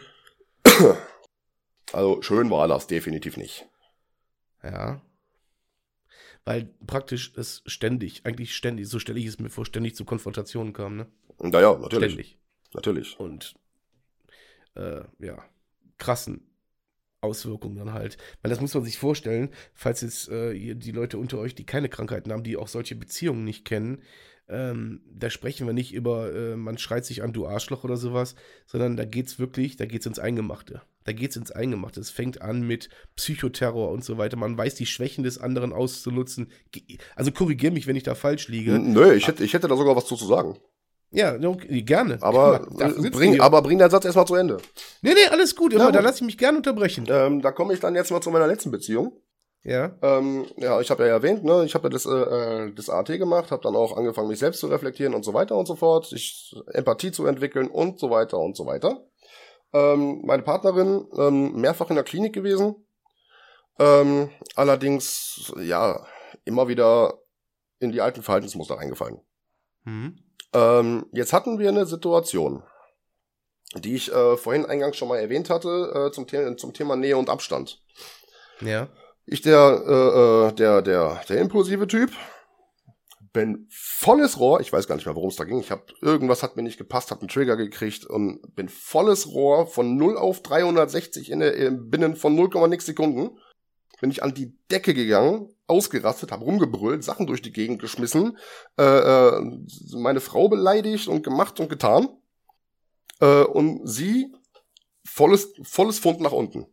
Also 1.93 2.21
schön 2.23 2.51
war 2.51 2.69
das 2.69 2.87
definitiv 2.87 3.37
nicht. 3.37 3.67
Ja. 4.62 5.01
Weil 6.44 6.70
praktisch 6.87 7.33
es 7.37 7.62
ständig, 7.66 8.22
eigentlich 8.24 8.55
ständig, 8.55 8.88
so 8.88 8.98
stelle 8.98 9.18
ich 9.18 9.27
es 9.27 9.38
mir 9.38 9.51
vor, 9.51 9.66
ständig 9.66 9.94
zu 9.94 10.05
Konfrontationen 10.05 10.72
kam, 10.72 10.96
ne? 10.96 11.07
Naja, 11.40 11.77
natürlich. 11.79 12.12
Ständig. 12.12 12.38
Natürlich. 12.74 13.20
Und 13.20 13.55
äh, 14.74 15.03
ja, 15.18 15.44
krassen 15.98 16.48
Auswirkungen 17.20 17.77
dann 17.77 17.92
halt. 17.92 18.16
Weil 18.42 18.51
das 18.51 18.61
muss 18.61 18.74
man 18.74 18.85
sich 18.85 18.98
vorstellen, 18.98 19.51
falls 19.74 20.01
jetzt 20.01 20.29
äh, 20.29 20.74
die 20.74 20.92
Leute 20.92 21.18
unter 21.18 21.38
euch, 21.38 21.55
die 21.55 21.66
keine 21.66 21.88
Krankheiten 21.88 22.33
haben, 22.33 22.44
die 22.44 22.57
auch 22.57 22.68
solche 22.68 22.94
Beziehungen 22.94 23.44
nicht 23.44 23.64
kennen, 23.64 24.03
ähm, 24.48 25.03
da 25.12 25.29
sprechen 25.29 25.66
wir 25.66 25.74
nicht 25.74 25.92
über, 25.92 26.33
äh, 26.33 26.57
man 26.57 26.79
schreit 26.79 27.05
sich 27.05 27.22
an, 27.22 27.33
du 27.33 27.46
Arschloch 27.46 27.85
oder 27.85 27.96
sowas, 27.96 28.35
sondern 28.66 28.96
da 28.96 29.05
geht's 29.05 29.38
wirklich, 29.38 29.77
da 29.77 29.85
geht's 29.85 30.07
ins 30.07 30.18
Eingemachte. 30.18 30.83
Da 31.09 31.12
geht's 31.12 31.37
ins 31.37 31.51
Eingemachte. 31.51 32.01
Es 32.01 32.11
fängt 32.11 32.42
an 32.42 32.61
mit 32.61 32.90
Psychoterror 33.16 33.90
und 33.90 34.05
so 34.05 34.18
weiter. 34.18 34.37
Man 34.37 34.59
weiß 34.59 34.75
die 34.75 34.85
Schwächen 34.85 35.25
des 35.25 35.38
anderen 35.38 35.73
auszunutzen. 35.73 36.53
Also 37.16 37.33
korrigier 37.33 37.71
mich, 37.71 37.87
wenn 37.87 37.97
ich 37.97 38.03
da 38.03 38.14
falsch 38.14 38.49
liege. 38.49 38.79
Nö, 38.79 39.14
ich 39.14 39.27
hätte, 39.27 39.42
ich 39.42 39.55
hätte 39.55 39.68
da 39.68 39.77
sogar 39.79 39.97
was 39.97 40.05
zu, 40.05 40.16
sagen. 40.16 40.59
Ja, 41.11 41.35
okay, 41.42 41.81
gerne. 41.81 42.18
Aber, 42.21 42.66
mal, 42.68 43.07
äh, 43.07 43.09
bring, 43.09 43.40
aber 43.40 43.62
bring 43.62 43.79
deinen 43.79 43.88
Satz 43.88 44.05
erstmal 44.05 44.27
zu 44.27 44.35
Ende. 44.35 44.59
Nee, 45.01 45.14
nee, 45.14 45.27
alles 45.31 45.57
gut. 45.57 45.73
Immer, 45.73 45.85
Ja, 45.85 45.92
da 45.92 46.01
lasse 46.01 46.16
ich 46.16 46.27
mich 46.27 46.37
gerne 46.37 46.59
unterbrechen. 46.59 47.07
Ähm, 47.09 47.40
da 47.40 47.53
komme 47.53 47.73
ich 47.73 47.81
dann 47.81 47.94
jetzt 47.94 48.11
mal 48.11 48.21
zu 48.21 48.29
meiner 48.29 48.47
letzten 48.47 48.71
Beziehung. 48.71 49.18
Ja. 49.64 49.97
Ähm, 50.03 50.44
ja, 50.59 50.79
ich 50.83 50.90
habe 50.90 51.05
ja 51.05 51.09
erwähnt, 51.09 51.42
ne, 51.42 51.64
ich 51.64 51.75
habe 51.75 51.88
ja 51.88 51.90
das, 51.90 52.05
äh, 52.05 52.11
äh, 52.11 52.75
das 52.75 52.90
AT 52.90 53.07
gemacht, 53.07 53.51
habe 53.51 53.62
dann 53.62 53.77
auch 53.77 53.97
angefangen, 53.97 54.29
mich 54.29 54.40
selbst 54.40 54.61
zu 54.61 54.66
reflektieren 54.66 55.14
und 55.14 55.25
so 55.25 55.33
weiter 55.33 55.57
und 55.57 55.64
so 55.64 55.75
fort, 55.75 56.12
ich, 56.12 56.55
Empathie 56.66 57.12
zu 57.12 57.25
entwickeln 57.25 57.68
und 57.68 57.99
so 57.99 58.11
weiter 58.11 58.38
und 58.38 58.59
so 58.59 58.66
weiter. 58.66 59.08
Ähm, 59.73 60.23
meine 60.25 60.43
Partnerin 60.43 61.07
ähm, 61.17 61.53
mehrfach 61.61 61.91
in 61.91 61.97
der 61.97 62.05
Klinik 62.05 62.33
gewesen, 62.33 62.77
ähm, 63.79 64.31
allerdings 64.55 65.53
ja 65.59 66.07
immer 66.45 66.69
wieder 66.69 67.19
in 67.79 67.93
die 67.93 68.01
alten 68.01 68.23
Verhaltensmuster 68.23 68.77
reingefallen. 68.77 69.21
Mhm. 69.85 70.19
Ähm, 70.55 71.07
jetzt 71.13 71.33
hatten 71.33 71.59
wir 71.59 71.69
eine 71.69 71.87
Situation, 71.87 72.63
die 73.75 73.95
ich 73.95 74.13
äh, 74.13 74.37
vorhin 74.37 74.67
eingangs 74.67 74.97
schon 74.97 75.09
mal 75.09 75.19
erwähnt 75.19 75.51
hatte, 75.51 76.09
äh, 76.09 76.13
zum, 76.13 76.27
The 76.29 76.57
zum 76.57 76.73
Thema 76.73 76.97
Nähe 76.97 77.17
und 77.17 77.29
Abstand. 77.29 77.83
Ja. 78.61 78.89
Ich, 79.27 79.43
der, 79.43 79.83
äh, 79.87 80.49
äh, 80.49 80.53
der, 80.53 80.83
der, 80.83 81.21
der 81.29 81.39
impulsive 81.39 81.87
Typ, 81.87 82.11
bin 83.33 83.67
volles 83.71 84.38
Rohr, 84.38 84.61
ich 84.61 84.73
weiß 84.73 84.87
gar 84.87 84.95
nicht 84.97 85.07
mehr, 85.07 85.14
worum 85.14 85.29
es 85.29 85.37
da 85.37 85.45
ging. 85.45 85.61
Ich 85.61 85.71
habe 85.71 85.85
irgendwas 86.01 86.43
hat 86.43 86.57
mir 86.57 86.62
nicht 86.62 86.79
gepasst, 86.79 87.11
hab 87.11 87.21
einen 87.21 87.29
Trigger 87.29 87.57
gekriegt 87.57 88.05
und 88.07 88.55
bin 88.55 88.69
volles 88.69 89.29
Rohr 89.29 89.67
von 89.67 89.97
0 89.97 90.17
auf 90.17 90.43
360 90.43 91.31
in, 91.31 91.41
der- 91.41 91.55
in 91.55 91.91
binnen 91.91 92.17
von 92.17 92.35
0, 92.35 92.69
nix 92.69 92.87
Sekunden. 92.87 93.38
Bin 94.01 94.11
ich 94.11 94.23
an 94.23 94.33
die 94.35 94.57
Decke 94.71 94.95
gegangen, 94.95 95.49
ausgerastet, 95.67 96.31
hab 96.31 96.41
rumgebrüllt, 96.41 97.03
Sachen 97.03 97.27
durch 97.27 97.43
die 97.43 97.53
Gegend 97.53 97.81
geschmissen, 97.81 98.38
äh, 98.79 98.83
äh, 98.85 99.41
meine 99.97 100.21
Frau 100.21 100.49
beleidigt 100.49 101.09
und 101.09 101.25
gemacht 101.25 101.59
und 101.61 101.69
getan. 101.69 102.09
Äh, 103.21 103.43
und 103.43 103.87
sie 103.88 104.33
volles, 105.05 105.53
volles 105.62 105.99
Pfund 105.99 106.21
nach 106.21 106.33
unten 106.33 106.67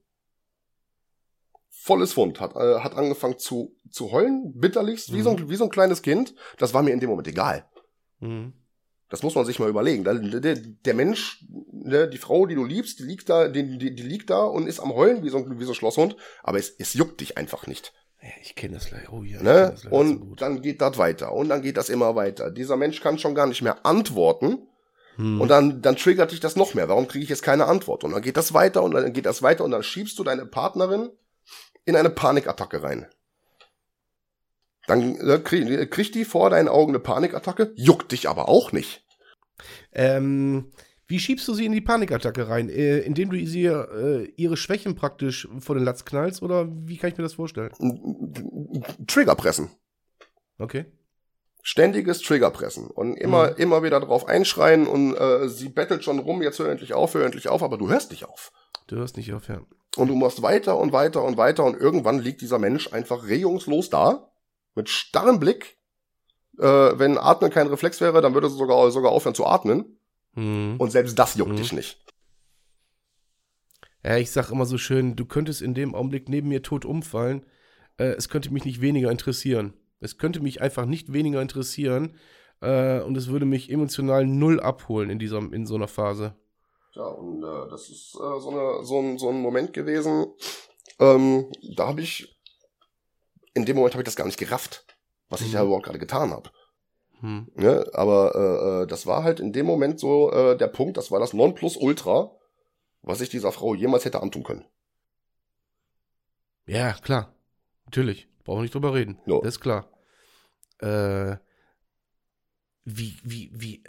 volles 1.86 2.14
Fund, 2.14 2.40
hat, 2.40 2.56
äh, 2.56 2.80
hat 2.80 2.96
angefangen 2.96 3.38
zu, 3.38 3.76
zu 3.92 4.12
heulen, 4.12 4.54
bitterlichst, 4.56 5.14
wie, 5.14 5.22
so 5.22 5.30
ein, 5.30 5.50
wie 5.50 5.56
so 5.56 5.66
ein 5.66 5.70
kleines 5.70 6.02
Kind. 6.02 6.34
Das 6.58 6.74
war 6.74 6.82
mir 6.82 6.92
in 6.92 7.00
dem 7.00 7.12
Moment 7.12 7.28
egal. 7.28 7.66
Mhm. 8.20 8.54
Das 9.10 9.22
muss 9.22 9.36
man 9.36 9.46
sich 9.46 9.60
mal 9.60 9.70
überlegen. 9.70 10.04
Der, 10.04 10.16
der, 10.16 10.56
der 10.56 10.94
Mensch, 10.96 11.46
ne, 11.72 12.08
die 12.10 12.18
Frau, 12.18 12.48
die 12.48 12.56
du 12.56 12.66
liebst, 12.66 12.98
die 12.98 13.04
liegt 13.04 13.30
da, 13.30 13.48
die, 13.48 13.78
die, 13.78 13.94
die 13.94 14.04
liegt 14.04 14.32
da 14.32 14.46
und 14.46 14.66
ist 14.66 14.80
am 14.80 14.96
Heulen 14.96 15.24
wie 15.24 15.30
so 15.30 15.38
ein, 15.38 15.60
wie 15.60 15.64
so 15.64 15.74
ein 15.74 15.76
Schlosshund, 15.76 16.16
aber 16.42 16.58
es, 16.58 16.74
es 16.80 16.96
juckt 16.96 17.22
dich 17.22 17.38
einfach 17.38 17.68
nicht. 17.68 17.94
Ja, 18.20 18.30
ich 18.42 18.56
kenne 18.56 18.74
das 18.74 18.90
leider. 18.90 19.14
Oh 19.14 19.22
ja, 19.24 19.38
Ne? 19.44 19.70
das 19.72 19.84
leider 19.84 19.96
Und 19.96 20.30
so 20.30 20.36
dann 20.36 20.64
geht 20.64 20.82
das 20.82 20.98
weiter 20.98 21.34
und 21.34 21.50
dann 21.50 21.62
geht 21.62 21.78
das 21.78 21.90
immer 21.90 22.16
weiter. 22.16 22.50
Dieser 22.50 22.78
Mensch 22.78 23.00
kann 23.00 23.20
schon 23.20 23.36
gar 23.36 23.46
nicht 23.46 23.62
mehr 23.62 23.86
antworten 23.86 24.68
Hm. 25.18 25.40
und 25.40 25.48
dann, 25.50 25.82
dann 25.84 25.96
triggert 25.96 26.32
dich 26.32 26.40
das 26.40 26.56
noch 26.56 26.74
mehr. 26.74 26.90
Warum 26.90 27.08
kriege 27.08 27.24
ich 27.24 27.30
jetzt 27.30 27.44
keine 27.44 27.68
Antwort? 27.68 28.04
Und 28.04 28.12
dann 28.12 28.24
geht 28.24 28.38
das 28.38 28.54
weiter 28.56 28.82
und 28.82 28.92
dann 28.92 29.14
geht 29.14 29.28
das 29.28 29.44
weiter 29.44 29.64
und 29.64 29.72
dann 29.72 29.84
schiebst 29.84 30.18
du 30.18 30.24
deine 30.24 30.46
Partnerin 30.48 31.10
in 31.86 31.96
eine 31.96 32.10
Panikattacke 32.10 32.84
rein. 32.84 33.08
Dann 34.88 35.16
äh, 35.16 35.40
krieg, 35.40 35.90
kriegt 35.92 36.16
die 36.16 36.26
vor 36.26 36.50
deinen 36.50 36.68
Augen 36.68 36.92
eine 36.92 37.00
Panikattacke, 37.00 37.72
juckt 37.76 38.12
dich 38.12 38.30
aber 38.30 38.50
auch 38.50 38.72
nicht. 38.72 39.04
ähm, 39.92 40.72
wie 41.08 41.20
schiebst 41.20 41.48
du 41.48 41.54
sie 41.54 41.66
in 41.66 41.72
die 41.72 41.82
Panikattacke 41.82 42.50
rein? 42.50 42.68
Äh, 42.68 42.98
indem 43.00 43.30
du 43.30 43.46
sie 43.46 43.66
äh, 43.66 44.24
ihre 44.38 44.58
Schwächen 44.58 44.96
praktisch 44.96 45.48
vor 45.60 45.76
den 45.76 45.84
Latz 45.84 46.04
knallst? 46.04 46.42
Oder 46.42 46.68
wie 46.68 46.98
kann 46.98 47.12
ich 47.12 47.18
mir 47.18 47.24
das 47.24 47.36
vorstellen? 47.36 47.72
Triggerpressen. 49.08 49.70
Okay. 50.58 50.86
Ständiges 51.62 52.22
Triggerpressen. 52.22 52.88
Und 52.88 53.16
immer, 53.18 53.52
Mhm. 53.52 53.56
immer 53.58 53.84
wieder 53.84 54.00
drauf 54.00 54.28
einschreien 54.28 54.88
und 54.88 55.16
äh, 55.16 55.48
sie 55.50 55.70
bettelt 55.70 56.04
schon 56.04 56.20
rum, 56.20 56.42
jetzt 56.42 56.60
hör 56.60 56.70
endlich 56.70 56.94
auf, 56.94 57.14
hör 57.14 57.26
endlich 57.26 57.50
auf, 57.50 57.62
aber 57.64 57.78
du 57.78 57.90
hörst 57.90 58.12
nicht 58.12 58.26
auf. 58.26 58.52
Du 58.88 58.96
hörst 58.98 59.18
nicht 59.18 59.34
auf, 59.34 59.48
ja. 59.48 59.62
Und 59.96 60.08
du 60.10 60.16
machst 60.16 60.42
weiter 60.42 60.78
und 60.78 60.92
weiter 60.92 61.24
und 61.24 61.38
weiter 61.38 61.64
und 61.64 61.80
irgendwann 61.80 62.20
liegt 62.20 62.42
dieser 62.42 62.60
Mensch 62.60 62.92
einfach 62.92 63.28
regungslos 63.28 63.90
da, 63.90 64.32
mit 64.76 64.90
starrem 64.90 65.40
Blick. 65.40 65.78
Äh, 66.58 66.64
wenn 66.64 67.18
Atmen 67.18 67.52
kein 67.52 67.68
Reflex 67.68 68.02
wäre, 68.02 68.22
dann 68.22 68.34
würde 68.34 68.50
sie 68.50 68.58
sogar, 68.58 68.92
sogar 68.92 69.12
aufhören 69.12 69.36
zu 69.36 69.46
atmen. 69.46 69.98
Mhm. 70.34 70.76
Und 70.78 70.92
selbst 70.92 71.18
das 71.18 71.36
juckt 71.36 71.52
Mhm. 71.52 71.58
dich 71.58 71.72
nicht. 71.74 72.06
Ja, 74.04 74.18
ich 74.18 74.32
sag 74.32 74.52
immer 74.52 74.66
so 74.66 74.78
schön, 74.78 75.16
du 75.16 75.26
könntest 75.26 75.62
in 75.62 75.74
dem 75.74 75.96
Augenblick 75.96 76.30
neben 76.30 76.50
mir 76.50 76.62
tot 76.62 76.86
umfallen. 76.86 77.46
Äh, 77.98 78.10
es 78.18 78.30
könnte 78.30 78.54
mich 78.54 78.66
nicht 78.66 78.82
weniger 78.82 79.10
interessieren. 79.10 79.74
Es 80.00 80.18
könnte 80.18 80.42
mich 80.42 80.62
einfach 80.62 80.86
nicht 80.86 81.12
weniger 81.12 81.42
interessieren. 81.42 82.16
Äh, 82.62 83.00
und 83.00 83.18
es 83.18 83.28
würde 83.28 83.46
mich 83.46 83.72
emotional 83.72 84.26
null 84.28 84.60
abholen 84.60 85.10
in, 85.10 85.20
dieser, 85.20 85.40
in 85.40 85.66
so 85.66 85.76
einer 85.76 85.88
Phase. 85.88 86.36
Ja, 86.96 87.04
und 87.08 87.44
äh, 87.44 87.70
das 87.70 87.90
ist 87.90 88.16
äh, 88.16 88.40
so, 88.40 88.50
eine, 88.50 88.86
so, 88.86 89.00
ein, 89.00 89.18
so 89.18 89.30
ein 89.30 89.42
Moment 89.42 89.74
gewesen, 89.74 90.28
ähm, 91.00 91.52
da 91.76 91.88
habe 91.88 92.02
ich, 92.02 92.40
in 93.54 93.66
dem 93.66 93.76
Moment 93.76 93.94
habe 93.96 94.02
ich 94.02 94.06
das 94.06 94.16
gar 94.16 94.26
nicht 94.26 94.40
gerafft, 94.40 94.86
was 95.30 95.42
ich 95.42 95.50
Mhm. 95.50 95.54
da 95.54 95.64
überhaupt 95.64 95.84
gerade 95.86 96.00
getan 96.00 96.32
habe. 96.32 96.50
Hm. 97.20 97.52
Ne? 97.56 97.90
Aber 97.94 98.36
äh, 98.36 98.84
äh, 98.84 98.88
das 98.88 99.06
war 99.06 99.24
halt 99.24 99.40
in 99.40 99.52
dem 99.54 99.66
Moment 99.66 100.00
so 100.00 100.32
äh, 100.32 100.58
der 100.58 100.68
Punkt, 100.68 100.98
das 100.98 101.12
war 101.12 101.20
das 101.20 101.34
Nonplusultra, 101.34 102.32
was 103.02 103.22
ich 103.22 103.30
dieser 103.30 103.52
Frau 103.52 103.74
jemals 103.76 104.06
hätte 104.06 104.22
antun 104.22 104.44
können. 104.44 104.66
Ja, 106.66 106.94
klar. 106.94 107.34
Natürlich. 107.86 108.28
Brauchen 108.44 108.60
wir 108.60 108.64
nicht 108.64 108.74
drüber 108.74 108.94
reden. 108.94 109.20
Ja. 109.26 109.40
Das 109.40 109.56
ist 109.56 109.60
klar. 109.60 109.90
Äh, 110.80 111.38
wie, 112.84 113.18
wie, 113.24 113.52
wie, 113.54 113.84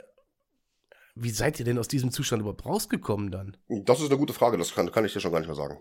wie 1.17 1.31
seid 1.31 1.59
ihr 1.59 1.65
denn 1.65 1.79
aus 1.79 1.89
diesem 1.89 2.13
Zustand 2.13 2.43
überhaupt 2.43 2.67
rausgekommen 2.67 3.31
dann? 3.31 3.57
Das 3.69 4.01
ist 4.01 4.11
eine 4.11 4.19
gute 4.19 4.35
Frage, 4.35 4.59
das 4.59 4.75
kann, 4.75 4.93
kann 4.93 5.05
ich 5.05 5.15
dir 5.15 5.21
schon 5.21 5.33
gar 5.33 5.41
nicht 5.41 5.49
mehr 5.49 5.57
sagen. 5.57 5.81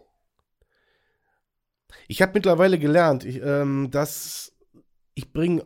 Ich 2.07 2.21
habe 2.21 2.31
mittlerweile 2.33 2.79
gelernt, 2.79 3.25
ich, 3.25 3.41
ähm, 3.43 3.91
dass 3.91 4.53
ich 5.13 5.33
bringe 5.33 5.65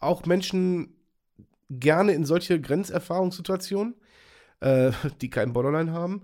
auch 0.00 0.24
Menschen 0.24 0.96
gerne 1.68 2.12
in 2.12 2.24
solche 2.24 2.60
Grenzerfahrungssituationen, 2.60 3.94
äh, 4.60 4.92
die 5.20 5.30
keinen 5.30 5.52
Borderline 5.52 5.92
haben. 5.92 6.22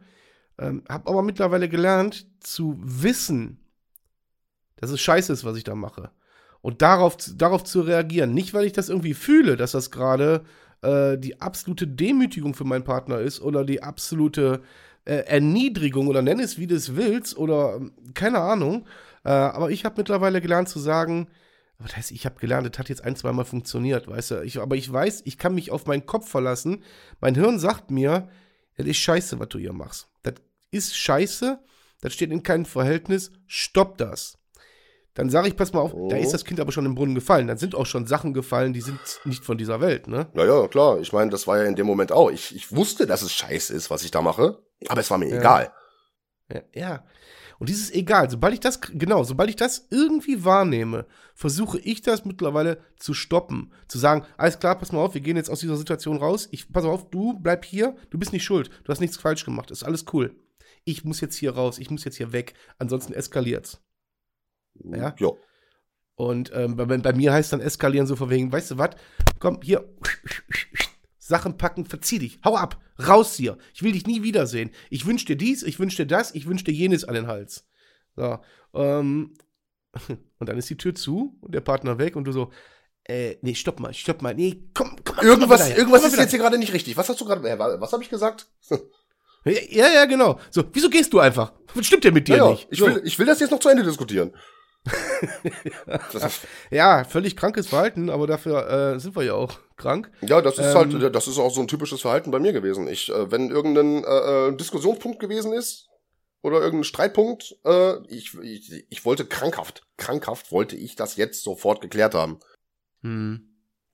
Ähm, 0.58 0.82
habe 0.88 1.10
aber 1.10 1.22
mittlerweile 1.22 1.68
gelernt 1.68 2.26
zu 2.40 2.76
wissen, 2.80 3.58
dass 4.76 4.90
es 4.90 5.00
scheiße 5.00 5.32
ist, 5.32 5.44
was 5.44 5.56
ich 5.56 5.64
da 5.64 5.74
mache. 5.74 6.10
Und 6.62 6.82
darauf, 6.82 7.16
darauf 7.34 7.64
zu 7.64 7.82
reagieren. 7.82 8.34
Nicht, 8.34 8.52
weil 8.54 8.66
ich 8.66 8.72
das 8.72 8.88
irgendwie 8.88 9.14
fühle, 9.14 9.56
dass 9.56 9.72
das 9.72 9.90
gerade 9.90 10.44
äh, 10.82 11.18
die 11.18 11.40
absolute 11.40 11.86
Demütigung 11.86 12.54
für 12.54 12.64
meinen 12.64 12.84
Partner 12.84 13.18
ist 13.18 13.40
oder 13.40 13.64
die 13.64 13.82
absolute 13.82 14.62
äh, 15.04 15.24
Erniedrigung 15.26 16.08
oder 16.08 16.22
nenn 16.22 16.40
es 16.40 16.58
wie 16.58 16.66
du 16.66 16.74
es 16.74 16.96
willst 16.96 17.36
oder 17.36 17.76
ähm, 17.76 17.92
keine 18.14 18.38
Ahnung. 18.38 18.86
Äh, 19.24 19.30
aber 19.30 19.70
ich 19.70 19.84
habe 19.84 19.96
mittlerweile 19.98 20.40
gelernt 20.40 20.68
zu 20.68 20.78
sagen, 20.78 21.28
das 21.78 21.96
heißt, 21.96 22.10
ich 22.10 22.26
habe 22.26 22.38
gelernt, 22.38 22.68
das 22.70 22.78
hat 22.78 22.88
jetzt 22.88 23.04
ein, 23.04 23.16
zwei 23.16 23.32
Mal 23.32 23.44
funktioniert, 23.44 24.06
weißt 24.06 24.32
du. 24.32 24.42
Ich, 24.42 24.60
aber 24.60 24.76
ich 24.76 24.92
weiß, 24.92 25.22
ich 25.24 25.38
kann 25.38 25.54
mich 25.54 25.70
auf 25.70 25.86
meinen 25.86 26.04
Kopf 26.04 26.28
verlassen. 26.28 26.82
Mein 27.20 27.34
Hirn 27.34 27.58
sagt 27.58 27.90
mir, 27.90 28.28
das 28.76 28.86
ist 28.86 28.98
scheiße, 28.98 29.38
was 29.38 29.48
du 29.48 29.58
hier 29.58 29.72
machst. 29.72 30.08
Das 30.22 30.34
ist 30.70 30.96
scheiße, 30.96 31.58
das 32.00 32.12
steht 32.12 32.32
in 32.32 32.42
keinem 32.42 32.66
Verhältnis, 32.66 33.32
stopp 33.46 33.96
das. 33.98 34.38
Dann 35.14 35.28
sage 35.28 35.48
ich, 35.48 35.56
pass 35.56 35.72
mal 35.72 35.80
auf, 35.80 35.92
oh. 35.92 36.08
da 36.08 36.16
ist 36.16 36.32
das 36.32 36.44
Kind 36.44 36.60
aber 36.60 36.72
schon 36.72 36.86
im 36.86 36.94
Brunnen 36.94 37.14
gefallen. 37.14 37.46
Dann 37.46 37.58
sind 37.58 37.74
auch 37.74 37.86
schon 37.86 38.06
Sachen 38.06 38.32
gefallen, 38.32 38.72
die 38.72 38.80
sind 38.80 39.00
nicht 39.24 39.44
von 39.44 39.58
dieser 39.58 39.80
Welt, 39.80 40.06
ne? 40.06 40.28
Naja, 40.34 40.68
klar. 40.68 41.00
Ich 41.00 41.12
meine, 41.12 41.30
das 41.30 41.46
war 41.46 41.58
ja 41.58 41.64
in 41.64 41.74
dem 41.74 41.86
Moment 41.86 42.12
auch. 42.12 42.30
Ich, 42.30 42.54
ich 42.54 42.74
wusste, 42.74 43.06
dass 43.06 43.22
es 43.22 43.32
scheiße 43.32 43.74
ist, 43.74 43.90
was 43.90 44.04
ich 44.04 44.10
da 44.10 44.22
mache, 44.22 44.58
aber 44.88 45.00
es 45.00 45.10
war 45.10 45.18
mir 45.18 45.28
ja. 45.28 45.38
egal. 45.38 45.72
Ja, 46.52 46.60
ja. 46.74 47.04
Und 47.60 47.68
dieses 47.68 47.90
egal, 47.92 48.30
sobald 48.30 48.54
ich 48.54 48.60
das, 48.60 48.80
genau, 48.80 49.22
sobald 49.22 49.50
ich 49.50 49.56
das 49.56 49.86
irgendwie 49.90 50.46
wahrnehme, 50.46 51.04
versuche 51.34 51.78
ich 51.78 52.00
das 52.00 52.24
mittlerweile 52.24 52.80
zu 52.96 53.12
stoppen. 53.12 53.72
Zu 53.86 53.98
sagen, 53.98 54.24
alles 54.38 54.58
klar, 54.58 54.78
pass 54.78 54.92
mal 54.92 55.00
auf, 55.00 55.12
wir 55.12 55.20
gehen 55.20 55.36
jetzt 55.36 55.50
aus 55.50 55.60
dieser 55.60 55.76
Situation 55.76 56.16
raus. 56.16 56.48
Ich, 56.52 56.72
pass 56.72 56.86
auf, 56.86 57.10
du 57.10 57.38
bleib 57.38 57.66
hier, 57.66 57.96
du 58.08 58.18
bist 58.18 58.32
nicht 58.32 58.44
schuld, 58.44 58.70
du 58.84 58.90
hast 58.90 59.00
nichts 59.00 59.18
falsch 59.18 59.44
gemacht, 59.44 59.70
ist 59.70 59.84
alles 59.84 60.06
cool. 60.14 60.34
Ich 60.84 61.04
muss 61.04 61.20
jetzt 61.20 61.36
hier 61.36 61.54
raus, 61.54 61.78
ich 61.78 61.90
muss 61.90 62.04
jetzt 62.04 62.16
hier 62.16 62.32
weg, 62.32 62.54
ansonsten 62.78 63.12
eskaliert's. 63.12 63.82
Ja. 64.74 65.14
Ja. 65.18 65.30
Und 66.14 66.52
ähm, 66.54 66.76
bei, 66.76 66.84
bei, 66.84 67.12
mir 67.14 67.32
heißt 67.32 67.52
dann 67.52 67.60
eskalieren 67.60 68.06
so 68.06 68.14
von 68.14 68.28
wegen, 68.28 68.52
weißt 68.52 68.72
du 68.72 68.78
was? 68.78 68.90
Komm, 69.38 69.60
hier, 69.62 69.88
Sachen 71.18 71.56
packen, 71.56 71.86
verzieh 71.86 72.18
dich, 72.18 72.40
hau 72.44 72.56
ab, 72.56 72.78
raus 73.08 73.36
hier. 73.36 73.56
Ich 73.72 73.82
will 73.82 73.92
dich 73.92 74.06
nie 74.06 74.22
wiedersehen. 74.22 74.70
Ich 74.90 75.06
wünsche 75.06 75.24
dir 75.24 75.36
dies, 75.36 75.62
ich 75.62 75.78
wünsche 75.78 75.96
dir 75.96 76.06
das, 76.06 76.34
ich 76.34 76.46
wünsche 76.46 76.64
dir 76.64 76.74
jenes 76.74 77.04
an 77.04 77.14
den 77.14 77.26
Hals. 77.26 77.66
So, 78.16 78.38
ähm, 78.74 79.32
und 80.38 80.48
dann 80.48 80.58
ist 80.58 80.68
die 80.68 80.76
Tür 80.76 80.94
zu 80.94 81.38
und 81.40 81.54
der 81.54 81.62
Partner 81.62 81.98
weg 81.98 82.16
und 82.16 82.24
du 82.24 82.32
so, 82.32 82.50
äh, 83.04 83.36
nee, 83.40 83.54
stopp 83.54 83.80
mal, 83.80 83.94
stopp 83.94 84.20
mal, 84.20 84.34
nee, 84.34 84.62
komm, 84.74 84.96
komm 85.04 85.24
Irgendwas, 85.24 85.68
komm 85.68 85.76
irgendwas 85.78 86.02
komm 86.02 86.10
ist 86.12 86.18
jetzt 86.18 86.30
hier 86.30 86.38
gerade 86.38 86.58
nicht 86.58 86.74
richtig. 86.74 86.96
Was 86.96 87.08
hast 87.08 87.20
du 87.20 87.24
gerade, 87.24 87.48
äh, 87.48 87.58
was 87.58 87.92
habe 87.92 88.02
ich 88.02 88.10
gesagt? 88.10 88.46
ja, 89.44 89.88
ja, 89.88 90.04
genau. 90.04 90.38
So, 90.50 90.64
wieso 90.72 90.90
gehst 90.90 91.12
du 91.12 91.18
einfach? 91.18 91.54
Was 91.74 91.86
stimmt 91.86 92.04
denn 92.04 92.14
mit 92.14 92.28
dir 92.28 92.36
ja, 92.36 92.50
nicht? 92.50 92.68
Ich, 92.70 92.78
so. 92.78 92.86
will, 92.86 93.00
ich 93.04 93.18
will 93.18 93.26
das 93.26 93.40
jetzt 93.40 93.50
noch 93.50 93.60
zu 93.60 93.68
Ende 93.68 93.84
diskutieren. 93.84 94.32
ja, 96.70 97.04
völlig 97.04 97.36
krankes 97.36 97.66
Verhalten, 97.66 98.08
aber 98.08 98.26
dafür 98.26 98.94
äh, 98.94 99.00
sind 99.00 99.14
wir 99.14 99.24
ja 99.24 99.34
auch 99.34 99.58
krank. 99.76 100.10
Ja, 100.22 100.40
das 100.40 100.58
ist 100.58 100.74
halt, 100.74 100.92
ähm, 100.94 101.02
halt, 101.02 101.14
das 101.14 101.28
ist 101.28 101.38
auch 101.38 101.50
so 101.50 101.60
ein 101.60 101.68
typisches 101.68 102.00
Verhalten 102.00 102.30
bei 102.30 102.38
mir 102.38 102.52
gewesen. 102.52 102.88
Ich, 102.88 103.10
äh, 103.10 103.30
wenn 103.30 103.50
irgendein 103.50 104.04
äh, 104.04 104.48
äh, 104.48 104.56
Diskussionspunkt 104.56 105.20
gewesen 105.20 105.52
ist 105.52 105.88
oder 106.42 106.60
irgendein 106.60 106.84
Streitpunkt, 106.84 107.56
äh, 107.64 107.98
ich, 108.08 108.34
ich, 108.38 108.86
ich 108.88 109.04
wollte 109.04 109.26
krankhaft, 109.26 109.82
krankhaft 109.98 110.50
wollte 110.50 110.76
ich 110.76 110.96
das 110.96 111.16
jetzt 111.16 111.42
sofort 111.42 111.80
geklärt 111.82 112.14
haben. 112.14 112.40
Hm. 113.02 113.50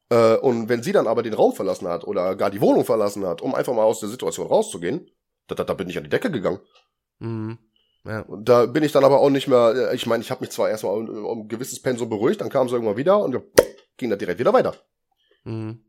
Äh, 0.09 0.37
und 0.37 0.69
wenn 0.69 0.83
sie 0.83 0.93
dann 0.93 1.09
aber 1.09 1.23
den 1.23 1.35
Raum 1.35 1.53
verlassen 1.53 1.89
hat 1.89 2.05
oder 2.05 2.37
gar 2.37 2.51
die 2.51 2.61
Wohnung 2.61 2.85
verlassen 2.85 3.27
hat, 3.27 3.43
um 3.43 3.55
einfach 3.55 3.75
mal 3.75 3.83
aus 3.83 4.01
der 4.01 4.09
Situation 4.09 4.47
rauszugehen, 4.47 5.11
da, 5.49 5.57
da, 5.57 5.65
da 5.65 5.75
bin 5.75 5.89
ich 5.89 5.99
an 5.99 6.05
die 6.05 6.11
Decke 6.11 6.31
gegangen. 6.31 6.61
Mhm. 7.19 7.59
Ja. 8.07 8.25
Da 8.43 8.67
bin 8.67 8.85
ich 8.85 8.93
dann 8.93 9.05
aber 9.05 9.21
auch 9.21 9.31
nicht 9.31 9.49
mehr, 9.49 9.91
äh, 9.91 9.95
ich 9.95 10.07
meine, 10.07 10.23
ich 10.23 10.31
habe 10.31 10.43
mich 10.43 10.51
zwar 10.51 10.71
erstmal 10.71 10.95
um, 10.95 11.25
um 11.25 11.41
ein 11.41 11.49
gewisses 11.49 11.81
Pensum 11.81 12.09
beruhigt, 12.09 12.41
dann 12.41 12.51
kam 12.51 12.69
sie 12.69 12.75
irgendwann 12.75 12.97
wieder 12.97 13.19
und 13.19 13.37
ging 13.97 14.11
dann 14.11 14.19
direkt 14.19 14.39
wieder 14.39 14.53
weiter. 14.53 14.75
Mhm. 15.45 15.85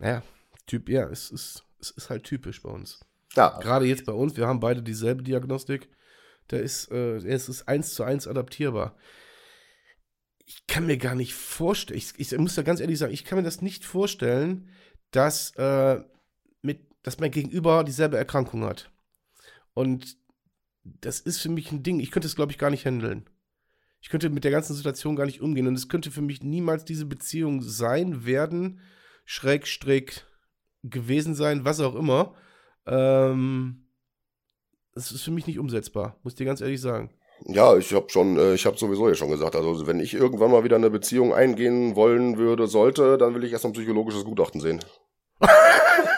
Ja, 0.00 0.22
Typ, 0.66 0.88
ja, 0.88 1.08
es 1.08 1.30
ist, 1.30 1.64
es 1.80 1.90
ist 1.90 2.10
halt 2.10 2.24
typisch 2.24 2.62
bei 2.62 2.70
uns. 2.70 3.00
Ja. 3.34 3.58
Gerade 3.60 3.86
jetzt 3.86 4.04
bei 4.04 4.12
uns, 4.12 4.36
wir 4.36 4.46
haben 4.46 4.60
beide 4.60 4.82
dieselbe 4.82 5.22
Diagnostik. 5.22 5.88
Der 6.50 6.62
ist, 6.62 6.90
äh, 6.90 7.16
es 7.16 7.48
ist 7.48 7.68
eins 7.68 7.94
zu 7.94 8.04
eins 8.04 8.26
adaptierbar. 8.26 8.96
Ich 10.44 10.66
kann 10.66 10.86
mir 10.86 10.98
gar 10.98 11.14
nicht 11.14 11.34
vorstellen, 11.34 11.98
ich, 11.98 12.12
ich 12.18 12.36
muss 12.36 12.54
da 12.54 12.62
ganz 12.62 12.80
ehrlich 12.80 12.98
sagen, 12.98 13.12
ich 13.12 13.24
kann 13.24 13.38
mir 13.38 13.44
das 13.44 13.62
nicht 13.62 13.84
vorstellen, 13.84 14.70
dass, 15.12 15.54
äh, 15.56 16.02
mit, 16.62 16.86
dass 17.02 17.20
mein 17.20 17.30
Gegenüber 17.30 17.84
dieselbe 17.84 18.18
Erkrankung 18.18 18.64
hat. 18.64 18.90
Und 19.74 20.18
das 20.84 21.20
ist 21.20 21.38
für 21.38 21.48
mich 21.48 21.70
ein 21.72 21.82
Ding, 21.82 22.00
ich 22.00 22.10
könnte 22.10 22.26
es, 22.26 22.36
glaube 22.36 22.52
ich, 22.52 22.58
gar 22.58 22.70
nicht 22.70 22.84
handeln. 22.86 23.28
Ich 24.00 24.08
könnte 24.08 24.30
mit 24.30 24.44
der 24.44 24.50
ganzen 24.50 24.74
Situation 24.74 25.14
gar 25.14 25.26
nicht 25.26 25.40
umgehen 25.40 25.68
und 25.68 25.74
es 25.74 25.88
könnte 25.88 26.10
für 26.10 26.22
mich 26.22 26.42
niemals 26.42 26.84
diese 26.84 27.06
Beziehung 27.06 27.62
sein, 27.62 28.26
werden, 28.26 28.80
Schrägstrick 29.24 30.26
gewesen 30.82 31.34
sein, 31.34 31.64
was 31.64 31.78
auch 31.80 31.94
immer. 31.94 32.34
Ähm, 32.86 33.86
das 34.94 35.12
ist 35.12 35.22
für 35.22 35.30
mich 35.30 35.46
nicht 35.46 35.60
umsetzbar, 35.60 36.18
muss 36.22 36.32
ich 36.32 36.38
dir 36.38 36.46
ganz 36.46 36.60
ehrlich 36.60 36.80
sagen. 36.80 37.10
Ja, 37.46 37.76
ich 37.76 37.92
habe 37.92 38.08
schon, 38.08 38.36
äh, 38.38 38.54
ich 38.54 38.66
habe 38.66 38.76
sowieso 38.76 39.08
ja 39.08 39.14
schon 39.14 39.30
gesagt, 39.30 39.56
also 39.56 39.86
wenn 39.86 40.00
ich 40.00 40.14
irgendwann 40.14 40.50
mal 40.50 40.64
wieder 40.64 40.76
eine 40.76 40.90
Beziehung 40.90 41.32
eingehen 41.32 41.96
wollen 41.96 42.36
würde, 42.36 42.66
sollte, 42.66 43.18
dann 43.18 43.34
will 43.34 43.44
ich 43.44 43.52
erst 43.52 43.66
ein 43.66 43.72
psychologisches 43.72 44.24
Gutachten 44.24 44.60
sehen. 44.60 44.80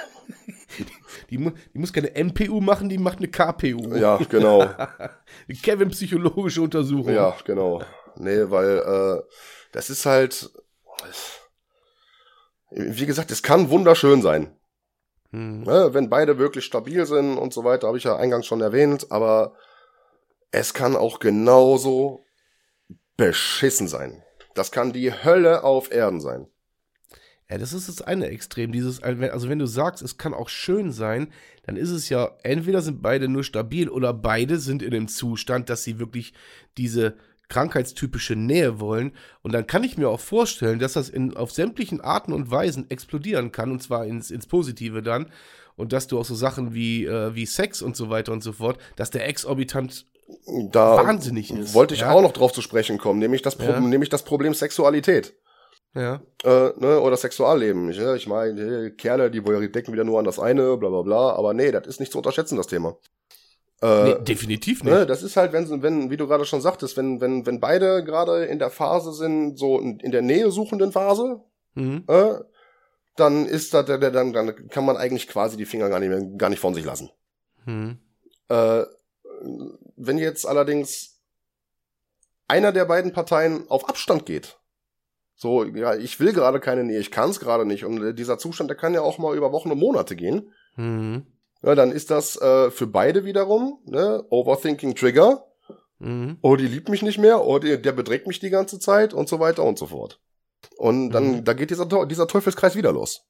Die, 1.30 1.36
die, 1.38 1.78
muss 1.78 1.92
keine 1.92 2.14
MPU 2.14 2.60
machen, 2.60 2.88
die 2.88 2.98
macht 2.98 3.18
eine 3.18 3.28
KPU. 3.28 3.94
Ja, 3.94 4.18
genau. 4.28 4.68
Kevin 5.62 5.90
psychologische 5.90 6.62
Untersuchung. 6.62 7.14
Ja, 7.14 7.36
genau. 7.44 7.82
Nee, 8.16 8.50
weil 8.50 8.78
äh, 8.78 9.22
das 9.72 9.90
ist 9.90 10.06
halt, 10.06 10.50
wie 12.70 13.06
gesagt, 13.06 13.30
es 13.30 13.42
kann 13.42 13.70
wunderschön 13.70 14.22
sein. 14.22 14.56
Hm. 15.30 15.64
Ja, 15.64 15.92
wenn 15.92 16.08
beide 16.08 16.38
wirklich 16.38 16.64
stabil 16.64 17.04
sind 17.06 17.38
und 17.38 17.52
so 17.52 17.64
weiter, 17.64 17.88
habe 17.88 17.98
ich 17.98 18.04
ja 18.04 18.16
eingangs 18.16 18.46
schon 18.46 18.60
erwähnt, 18.60 19.10
aber 19.10 19.54
es 20.52 20.74
kann 20.74 20.94
auch 20.94 21.18
genauso 21.18 22.24
beschissen 23.16 23.88
sein. 23.88 24.22
Das 24.54 24.70
kann 24.70 24.92
die 24.92 25.12
Hölle 25.12 25.64
auf 25.64 25.90
Erden 25.90 26.20
sein. 26.20 26.46
Ja, 27.54 27.58
das 27.58 27.72
ist 27.72 27.88
das 27.88 28.02
eine 28.02 28.26
Extrem. 28.26 28.72
Dieses, 28.72 29.00
also 29.00 29.48
wenn 29.48 29.60
du 29.60 29.66
sagst, 29.66 30.02
es 30.02 30.18
kann 30.18 30.34
auch 30.34 30.48
schön 30.48 30.90
sein, 30.90 31.28
dann 31.64 31.76
ist 31.76 31.90
es 31.90 32.08
ja, 32.08 32.32
entweder 32.42 32.82
sind 32.82 33.00
beide 33.00 33.28
nur 33.28 33.44
stabil 33.44 33.88
oder 33.88 34.12
beide 34.12 34.58
sind 34.58 34.82
in 34.82 34.90
dem 34.90 35.06
Zustand, 35.06 35.70
dass 35.70 35.84
sie 35.84 36.00
wirklich 36.00 36.34
diese 36.78 37.14
krankheitstypische 37.48 38.34
Nähe 38.34 38.80
wollen. 38.80 39.12
Und 39.42 39.54
dann 39.54 39.68
kann 39.68 39.84
ich 39.84 39.96
mir 39.96 40.08
auch 40.08 40.18
vorstellen, 40.18 40.80
dass 40.80 40.94
das 40.94 41.08
in, 41.08 41.36
auf 41.36 41.52
sämtlichen 41.52 42.00
Arten 42.00 42.32
und 42.32 42.50
Weisen 42.50 42.90
explodieren 42.90 43.52
kann, 43.52 43.70
und 43.70 43.80
zwar 43.80 44.04
ins, 44.04 44.32
ins 44.32 44.48
Positive 44.48 45.00
dann. 45.00 45.30
Und 45.76 45.92
dass 45.92 46.08
du 46.08 46.18
auch 46.18 46.24
so 46.24 46.34
Sachen 46.34 46.74
wie, 46.74 47.04
äh, 47.04 47.36
wie 47.36 47.46
Sex 47.46 47.82
und 47.82 47.94
so 47.94 48.10
weiter 48.10 48.32
und 48.32 48.42
so 48.42 48.52
fort, 48.52 48.78
dass 48.96 49.10
der 49.10 49.28
exorbitant 49.28 50.06
da 50.72 50.96
wahnsinnig 50.96 51.52
ist. 51.52 51.72
Wollte 51.72 51.94
ich 51.94 52.00
ja? 52.00 52.10
auch 52.10 52.22
noch 52.22 52.32
drauf 52.32 52.52
zu 52.52 52.62
sprechen 52.62 52.98
kommen, 52.98 53.20
nämlich 53.20 53.42
das, 53.42 53.54
Pro 53.54 53.70
ja. 53.70 53.78
nämlich 53.78 54.08
das 54.08 54.24
Problem 54.24 54.54
Sexualität. 54.54 55.34
Ja. 55.94 56.20
Äh, 56.42 56.72
ne, 56.76 57.00
oder 57.00 57.16
Sexualleben. 57.16 57.90
Ich, 57.90 57.98
ich 57.98 58.26
meine, 58.26 58.90
Kerle, 58.92 59.30
die 59.30 59.40
decken 59.70 59.92
wieder 59.92 60.04
nur 60.04 60.18
an 60.18 60.24
das 60.24 60.38
eine, 60.38 60.76
bla 60.76 60.88
bla 60.88 61.02
bla. 61.02 61.30
Aber 61.34 61.54
nee, 61.54 61.70
das 61.70 61.86
ist 61.86 62.00
nicht 62.00 62.12
zu 62.12 62.18
unterschätzen, 62.18 62.56
das 62.56 62.66
Thema. 62.66 62.96
Äh, 63.80 64.04
nee, 64.04 64.14
definitiv 64.20 64.82
nicht. 64.82 64.92
Ne, 64.92 65.06
das 65.06 65.22
ist 65.22 65.36
halt, 65.36 65.52
wenn, 65.52 65.82
wenn, 65.82 66.10
wie 66.10 66.16
du 66.16 66.26
gerade 66.26 66.44
schon 66.44 66.60
sagtest, 66.60 66.96
wenn, 66.96 67.20
wenn, 67.20 67.46
wenn 67.46 67.60
beide 67.60 68.02
gerade 68.02 68.44
in 68.44 68.58
der 68.58 68.70
Phase 68.70 69.12
sind, 69.12 69.58
so 69.58 69.78
in, 69.78 70.10
der 70.10 70.22
Nähe 70.22 70.50
suchenden 70.50 70.90
Phase, 70.90 71.40
mhm. 71.74 72.04
äh, 72.08 72.34
dann 73.16 73.46
ist 73.46 73.74
da, 73.74 73.82
dann, 73.82 74.32
dann 74.32 74.68
kann 74.68 74.84
man 74.84 74.96
eigentlich 74.96 75.28
quasi 75.28 75.56
die 75.56 75.66
Finger 75.66 75.88
gar 75.88 76.00
nicht, 76.00 76.08
mehr, 76.08 76.22
gar 76.36 76.50
nicht 76.50 76.60
von 76.60 76.74
sich 76.74 76.84
lassen. 76.84 77.10
Mhm. 77.66 77.98
Äh, 78.48 78.82
wenn 79.96 80.18
jetzt 80.18 80.46
allerdings 80.46 81.20
einer 82.48 82.72
der 82.72 82.84
beiden 82.84 83.12
Parteien 83.12 83.68
auf 83.68 83.88
Abstand 83.88 84.26
geht, 84.26 84.58
so, 85.36 85.64
ja, 85.64 85.94
ich 85.94 86.20
will 86.20 86.32
gerade 86.32 86.60
keine 86.60 86.84
Nähe, 86.84 87.00
ich 87.00 87.10
kann 87.10 87.30
es 87.30 87.40
gerade 87.40 87.66
nicht. 87.66 87.84
Und 87.84 88.02
äh, 88.02 88.14
dieser 88.14 88.38
Zustand, 88.38 88.70
der 88.70 88.76
kann 88.76 88.94
ja 88.94 89.02
auch 89.02 89.18
mal 89.18 89.36
über 89.36 89.52
Wochen 89.52 89.70
und 89.70 89.78
Monate 89.78 90.16
gehen. 90.16 90.52
Mhm. 90.76 91.26
Ja, 91.62 91.74
dann 91.74 91.92
ist 91.92 92.10
das 92.10 92.40
äh, 92.40 92.70
für 92.70 92.86
beide 92.86 93.24
wiederum, 93.24 93.80
ne, 93.86 94.24
Overthinking 94.30 94.94
Trigger. 94.94 95.46
Mhm. 95.98 96.38
Oh, 96.42 96.56
die 96.56 96.66
liebt 96.66 96.88
mich 96.88 97.02
nicht 97.02 97.18
mehr, 97.18 97.44
oh, 97.44 97.58
die, 97.58 97.80
der 97.80 97.92
bedrängt 97.92 98.26
mich 98.26 98.38
die 98.38 98.50
ganze 98.50 98.78
Zeit 98.78 99.14
und 99.14 99.28
so 99.28 99.40
weiter 99.40 99.64
und 99.64 99.78
so 99.78 99.86
fort. 99.86 100.20
Und 100.76 101.10
dann, 101.10 101.36
mhm. 101.36 101.44
da 101.44 101.52
geht 101.52 101.70
dieser, 101.70 101.86
dieser 102.06 102.26
Teufelskreis 102.26 102.76
wieder 102.76 102.92
los. 102.92 103.26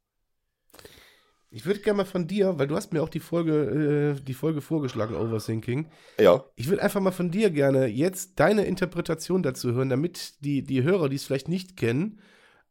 Ich 1.54 1.66
würde 1.66 1.78
gerne 1.78 1.98
mal 1.98 2.04
von 2.04 2.26
dir, 2.26 2.58
weil 2.58 2.66
du 2.66 2.74
hast 2.74 2.92
mir 2.92 3.00
auch 3.00 3.08
die 3.08 3.20
Folge, 3.20 4.16
äh, 4.18 4.20
die 4.20 4.34
Folge 4.34 4.60
vorgeschlagen, 4.60 5.14
Overthinking. 5.14 5.88
Ja. 6.18 6.44
Ich 6.56 6.68
würde 6.68 6.82
einfach 6.82 7.00
mal 7.00 7.12
von 7.12 7.30
dir 7.30 7.50
gerne 7.50 7.86
jetzt 7.86 8.40
deine 8.40 8.64
Interpretation 8.64 9.44
dazu 9.44 9.72
hören, 9.72 9.88
damit 9.88 10.44
die, 10.44 10.64
die 10.64 10.82
Hörer, 10.82 11.08
die 11.08 11.14
es 11.14 11.22
vielleicht 11.22 11.48
nicht 11.48 11.76
kennen, 11.76 12.18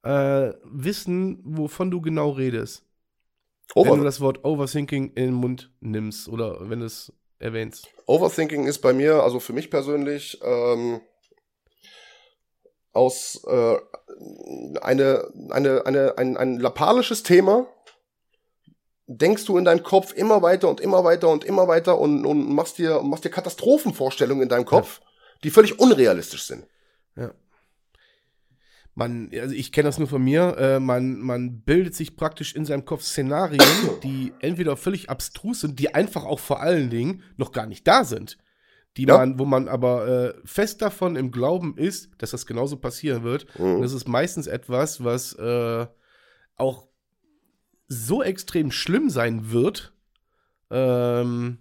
äh, 0.03 0.51
wissen, 0.65 1.39
wovon 1.45 1.91
du 1.91 2.01
genau 2.01 2.31
redest. 2.31 2.85
Over 3.73 3.91
wenn 3.91 3.99
du 3.99 4.03
das 4.03 4.19
Wort 4.19 4.43
Overthinking 4.43 5.13
in 5.13 5.27
den 5.27 5.33
Mund 5.33 5.71
nimmst 5.79 6.27
oder 6.27 6.69
wenn 6.69 6.81
du 6.81 6.85
es 6.85 7.13
erwähnst. 7.39 7.87
Overthinking 8.05 8.67
ist 8.67 8.79
bei 8.79 8.91
mir, 8.91 9.23
also 9.23 9.39
für 9.39 9.53
mich 9.53 9.71
persönlich, 9.71 10.41
ähm, 10.43 10.99
aus 12.91 13.41
äh, 13.47 13.77
eine, 14.81 15.31
eine, 15.51 15.85
eine, 15.85 16.17
ein, 16.17 16.35
ein 16.35 16.59
lapalisches 16.59 17.23
Thema, 17.23 17.65
denkst 19.07 19.45
du 19.45 19.57
in 19.57 19.65
deinem 19.65 19.83
Kopf 19.83 20.13
immer 20.13 20.41
weiter 20.41 20.69
und 20.69 20.79
immer 20.79 21.03
weiter 21.03 21.29
und 21.29 21.43
immer 21.43 21.67
weiter 21.67 21.99
und, 21.99 22.25
und 22.25 22.53
machst 22.53 22.77
dir 22.77 23.01
machst 23.01 23.25
dir 23.25 23.29
Katastrophenvorstellungen 23.29 24.43
in 24.43 24.49
deinem 24.49 24.65
Kopf, 24.65 25.01
ja. 25.01 25.07
die 25.43 25.49
völlig 25.49 25.79
unrealistisch 25.79 26.43
sind. 26.43 26.65
Ja. 27.15 27.31
Man, 28.95 29.31
also 29.33 29.55
ich 29.55 29.71
kenne 29.71 29.89
das 29.89 29.97
nur 29.97 30.07
von 30.07 30.23
mir, 30.23 30.55
äh, 30.57 30.79
man, 30.79 31.19
man 31.19 31.61
bildet 31.61 31.95
sich 31.95 32.15
praktisch 32.15 32.55
in 32.55 32.63
seinem 32.63 32.85
Kopf 32.85 33.01
Szenarien, 33.01 33.63
die 34.03 34.33
entweder 34.39 34.77
völlig 34.77 35.09
abstrus 35.09 35.61
sind, 35.61 35.79
die 35.79 35.95
einfach 35.95 36.25
auch 36.25 36.39
vor 36.39 36.61
allen 36.61 36.89
Dingen 36.89 37.23
noch 37.35 37.51
gar 37.51 37.65
nicht 37.65 37.87
da 37.87 38.03
sind. 38.03 38.37
Die 38.95 39.07
ja. 39.07 39.17
man, 39.17 39.39
wo 39.39 39.45
man 39.45 39.67
aber 39.67 40.07
äh, 40.07 40.33
fest 40.45 40.83
davon 40.83 41.15
im 41.15 41.31
Glauben 41.31 41.75
ist, 41.75 42.11
dass 42.19 42.29
das 42.29 42.45
genauso 42.45 42.77
passieren 42.77 43.23
wird. 43.23 43.47
Mhm. 43.57 43.75
Und 43.75 43.81
das 43.81 43.93
ist 43.93 44.07
meistens 44.07 44.45
etwas, 44.45 45.03
was 45.03 45.33
äh, 45.33 45.87
auch 46.55 46.87
so 47.87 48.23
extrem 48.23 48.71
schlimm 48.71 49.09
sein 49.09 49.51
wird. 49.51 49.93
Ähm, 50.71 51.59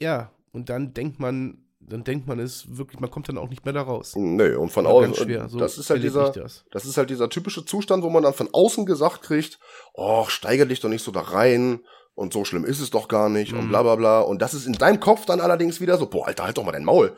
ja, 0.00 0.30
und 0.52 0.68
dann 0.68 0.94
denkt 0.94 1.20
man, 1.20 1.66
dann 1.80 2.04
denkt 2.04 2.26
man 2.26 2.38
es 2.38 2.76
wirklich, 2.76 3.00
man 3.00 3.10
kommt 3.10 3.28
dann 3.28 3.38
auch 3.38 3.48
nicht 3.48 3.64
mehr 3.64 3.74
da 3.74 3.82
raus. 3.82 4.14
Nee, 4.16 4.54
und 4.54 4.70
von 4.70 4.86
außen, 4.86 5.48
so 5.48 5.58
das 5.58 5.78
ist 5.78 5.90
halt 5.90 6.02
dieser, 6.02 6.30
das. 6.32 6.64
das. 6.70 6.84
ist 6.84 6.96
halt 6.96 7.10
dieser 7.10 7.28
typische 7.28 7.64
Zustand, 7.64 8.02
wo 8.02 8.10
man 8.10 8.22
dann 8.22 8.34
von 8.34 8.48
außen 8.52 8.86
gesagt 8.86 9.22
kriegt, 9.22 9.58
oh, 9.94 10.24
steigere 10.26 10.66
dich 10.66 10.80
doch 10.80 10.88
nicht 10.88 11.04
so 11.04 11.12
da 11.12 11.20
rein 11.20 11.80
und 12.14 12.32
so 12.32 12.44
schlimm 12.44 12.64
ist 12.64 12.80
es 12.80 12.90
doch 12.90 13.08
gar 13.08 13.28
nicht 13.28 13.52
mhm. 13.52 13.58
und 13.60 13.68
bla 13.68 13.82
bla 13.82 13.94
bla. 13.94 14.20
Und 14.20 14.42
das 14.42 14.54
ist 14.54 14.66
in 14.66 14.72
deinem 14.72 15.00
Kopf 15.00 15.26
dann 15.26 15.40
allerdings 15.40 15.80
wieder 15.80 15.98
so, 15.98 16.06
boah, 16.06 16.26
Alter, 16.26 16.44
halt 16.44 16.58
doch 16.58 16.64
mal 16.64 16.72
dein 16.72 16.84
Maul. 16.84 17.16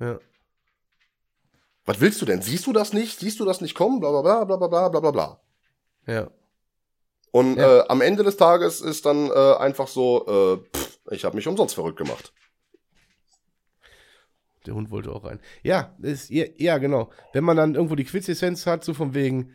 Ja. 0.00 0.18
Was 1.84 2.00
willst 2.00 2.20
du 2.22 2.26
denn? 2.26 2.40
Siehst 2.42 2.66
du 2.66 2.72
das 2.72 2.92
nicht? 2.92 3.20
Siehst 3.20 3.38
du 3.38 3.44
das 3.44 3.60
nicht 3.60 3.74
kommen? 3.74 4.00
Bla 4.00 4.10
bla 4.10 4.44
bla 4.44 4.44
bla 4.44 4.68
bla 4.68 4.88
bla 4.88 5.00
bla 5.00 5.10
bla. 5.10 5.40
Ja. 6.06 6.30
Und 7.32 7.56
ja. 7.56 7.80
Äh, 7.80 7.84
am 7.88 8.00
Ende 8.00 8.22
des 8.22 8.36
Tages 8.36 8.80
ist 8.80 9.06
dann 9.06 9.28
äh, 9.28 9.54
einfach 9.56 9.88
so, 9.88 10.24
äh, 10.26 10.76
pff, 10.76 11.00
ich 11.10 11.24
habe 11.24 11.34
mich 11.34 11.48
umsonst 11.48 11.74
verrückt 11.74 11.98
gemacht. 11.98 12.32
Der 14.66 14.74
Hund 14.74 14.90
wollte 14.90 15.10
auch 15.10 15.24
rein. 15.24 15.40
Ja, 15.62 15.94
ist, 16.00 16.30
ja, 16.30 16.44
ja, 16.56 16.78
genau. 16.78 17.10
Wenn 17.32 17.44
man 17.44 17.56
dann 17.56 17.74
irgendwo 17.74 17.96
die 17.96 18.04
Quintessenz 18.04 18.66
hat, 18.66 18.84
so 18.84 18.94
von 18.94 19.14
wegen, 19.14 19.52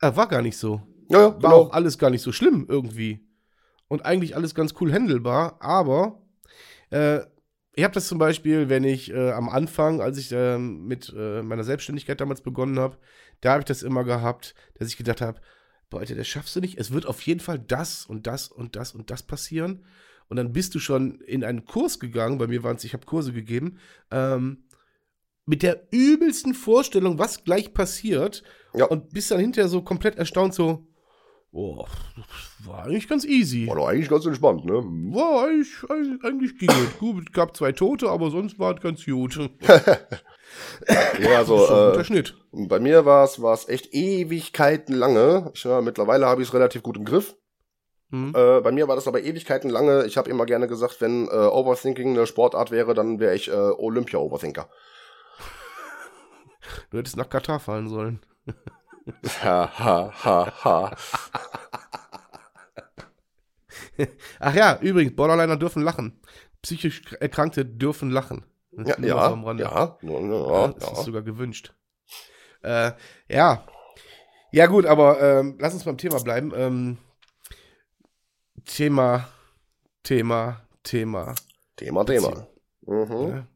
äh, 0.00 0.14
war 0.14 0.28
gar 0.28 0.42
nicht 0.42 0.56
so. 0.56 0.82
Ja, 1.08 1.20
ja, 1.20 1.24
war 1.26 1.38
genau. 1.38 1.56
auch 1.56 1.72
alles 1.72 1.98
gar 1.98 2.10
nicht 2.10 2.22
so 2.22 2.30
schlimm 2.30 2.66
irgendwie. 2.68 3.26
Und 3.88 4.04
eigentlich 4.04 4.36
alles 4.36 4.54
ganz 4.54 4.74
cool 4.80 4.92
handelbar, 4.92 5.56
aber 5.60 6.20
äh, 6.90 7.20
ich 7.72 7.84
habe 7.84 7.94
das 7.94 8.06
zum 8.06 8.18
Beispiel, 8.18 8.68
wenn 8.68 8.84
ich 8.84 9.10
äh, 9.10 9.30
am 9.30 9.48
Anfang, 9.48 10.02
als 10.02 10.18
ich 10.18 10.30
äh, 10.32 10.58
mit 10.58 11.14
meiner 11.14 11.64
Selbstständigkeit 11.64 12.20
damals 12.20 12.42
begonnen 12.42 12.78
habe, 12.78 12.98
da 13.40 13.52
habe 13.52 13.60
ich 13.60 13.66
das 13.66 13.82
immer 13.82 14.04
gehabt, 14.04 14.54
dass 14.74 14.88
ich 14.88 14.96
gedacht 14.96 15.20
habe, 15.20 15.40
boah, 15.90 16.00
Alter, 16.00 16.14
das 16.14 16.28
schaffst 16.28 16.54
du 16.56 16.60
nicht. 16.60 16.78
Es 16.78 16.90
wird 16.90 17.06
auf 17.06 17.22
jeden 17.22 17.40
Fall 17.40 17.58
das 17.58 18.06
und 18.06 18.26
das 18.26 18.48
und 18.48 18.76
das 18.76 18.92
und 18.94 19.10
das 19.10 19.22
passieren. 19.22 19.84
Und 20.28 20.36
dann 20.36 20.52
bist 20.52 20.74
du 20.74 20.78
schon 20.78 21.20
in 21.20 21.44
einen 21.44 21.64
Kurs 21.64 21.98
gegangen, 21.98 22.38
bei 22.38 22.46
mir 22.46 22.62
waren 22.62 22.76
es, 22.76 22.84
ich 22.84 22.92
habe 22.92 23.06
Kurse 23.06 23.32
gegeben, 23.32 23.78
ähm, 24.10 24.64
mit 25.46 25.62
der 25.62 25.88
übelsten 25.90 26.52
Vorstellung, 26.52 27.18
was 27.18 27.44
gleich 27.44 27.72
passiert. 27.72 28.42
Ja. 28.74 28.84
Und 28.86 29.10
bist 29.14 29.30
dann 29.30 29.40
hinterher 29.40 29.68
so 29.68 29.80
komplett 29.80 30.16
erstaunt, 30.16 30.52
so, 30.52 30.86
oh, 31.52 31.86
war 32.64 32.84
eigentlich 32.84 33.08
ganz 33.08 33.24
easy. 33.24 33.66
War 33.66 33.76
doch 33.76 33.88
eigentlich 33.88 34.08
ganz 34.08 34.26
entspannt, 34.26 34.64
ne? 34.64 34.74
War 34.74 35.46
eigentlich, 35.46 36.24
eigentlich 36.24 36.58
ging 36.58 36.70
es. 36.70 36.98
Gut, 36.98 37.32
gab 37.32 37.56
zwei 37.56 37.72
Tote, 37.72 38.08
aber 38.08 38.30
sonst 38.30 38.58
war 38.58 38.74
es 38.74 38.80
ganz 38.80 39.04
gut. 39.04 39.36
ja, 41.20 41.38
also, 41.38 41.66
äh, 41.66 42.04
Schnitt. 42.04 42.34
bei 42.52 42.80
mir 42.80 43.04
war 43.04 43.24
es 43.24 43.68
echt 43.68 43.92
Ewigkeiten 43.92 44.94
lange. 44.94 45.50
Ich, 45.54 45.64
ja, 45.64 45.80
mittlerweile 45.80 46.26
habe 46.26 46.42
ich 46.42 46.48
es 46.48 46.54
relativ 46.54 46.82
gut 46.82 46.96
im 46.96 47.04
Griff. 47.04 47.36
Mhm. 48.10 48.32
Äh, 48.34 48.60
bei 48.60 48.72
mir 48.72 48.88
war 48.88 48.96
das 48.96 49.06
aber 49.06 49.22
Ewigkeiten 49.22 49.70
lange. 49.70 50.06
Ich 50.06 50.16
habe 50.16 50.30
immer 50.30 50.46
gerne 50.46 50.66
gesagt, 50.66 51.00
wenn 51.00 51.28
äh, 51.28 51.30
Overthinking 51.30 52.10
eine 52.10 52.26
Sportart 52.26 52.70
wäre, 52.70 52.94
dann 52.94 53.20
wäre 53.20 53.34
ich 53.34 53.48
äh, 53.48 53.52
Olympia-Overthinker. 53.52 54.68
Du 56.90 56.98
hättest 56.98 57.16
nach 57.16 57.28
Katar 57.28 57.60
fallen 57.60 57.88
sollen. 57.88 58.20
ha, 59.42 59.70
ha, 59.78 60.12
ha, 60.24 60.52
ha. 60.64 60.96
Ach 64.40 64.54
ja, 64.54 64.78
übrigens, 64.80 65.16
Borderliner 65.16 65.56
dürfen 65.56 65.82
lachen. 65.82 66.20
Psychisch 66.62 67.02
Erkrankte 67.20 67.64
dürfen 67.64 68.10
lachen. 68.10 68.44
Ja, 68.72 68.96
ja, 68.98 69.06
ja, 69.06 69.54
ja, 69.56 69.98
ja, 70.02 70.68
Das 70.68 70.92
ist 70.92 71.04
sogar 71.04 71.22
gewünscht. 71.22 71.74
Äh, 72.62 72.92
ja. 73.28 73.66
Ja, 74.52 74.66
gut, 74.66 74.86
aber 74.86 75.20
ähm, 75.20 75.56
lass 75.60 75.74
uns 75.74 75.84
beim 75.84 75.98
Thema 75.98 76.20
bleiben. 76.20 76.52
Ähm, 76.54 76.98
Thema, 78.64 79.28
Thema, 80.02 80.62
Thema. 80.82 81.34
Thema, 81.76 82.04
Thema. 82.04 82.46
Mhm. 82.82 83.28
Ja. 83.28 83.46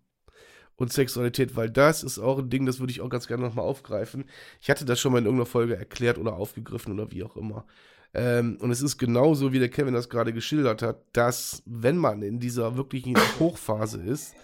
Und 0.82 0.92
Sexualität, 0.92 1.54
weil 1.54 1.70
das 1.70 2.02
ist 2.02 2.18
auch 2.18 2.40
ein 2.40 2.50
Ding, 2.50 2.66
das 2.66 2.80
würde 2.80 2.90
ich 2.90 3.00
auch 3.00 3.08
ganz 3.08 3.28
gerne 3.28 3.44
nochmal 3.44 3.64
aufgreifen. 3.64 4.24
Ich 4.60 4.68
hatte 4.68 4.84
das 4.84 4.98
schon 4.98 5.12
mal 5.12 5.18
in 5.18 5.26
irgendeiner 5.26 5.46
Folge 5.46 5.76
erklärt 5.76 6.18
oder 6.18 6.32
aufgegriffen 6.32 6.92
oder 6.92 7.12
wie 7.12 7.22
auch 7.22 7.36
immer. 7.36 7.66
Ähm, 8.14 8.56
und 8.60 8.72
es 8.72 8.82
ist 8.82 8.98
genauso, 8.98 9.52
wie 9.52 9.60
der 9.60 9.68
Kevin 9.68 9.94
das 9.94 10.08
gerade 10.08 10.32
geschildert 10.32 10.82
hat, 10.82 11.04
dass, 11.12 11.62
wenn 11.66 11.96
man 11.96 12.22
in 12.22 12.40
dieser 12.40 12.76
wirklichen 12.76 13.16
Hochphase 13.38 14.02
ist, 14.02 14.34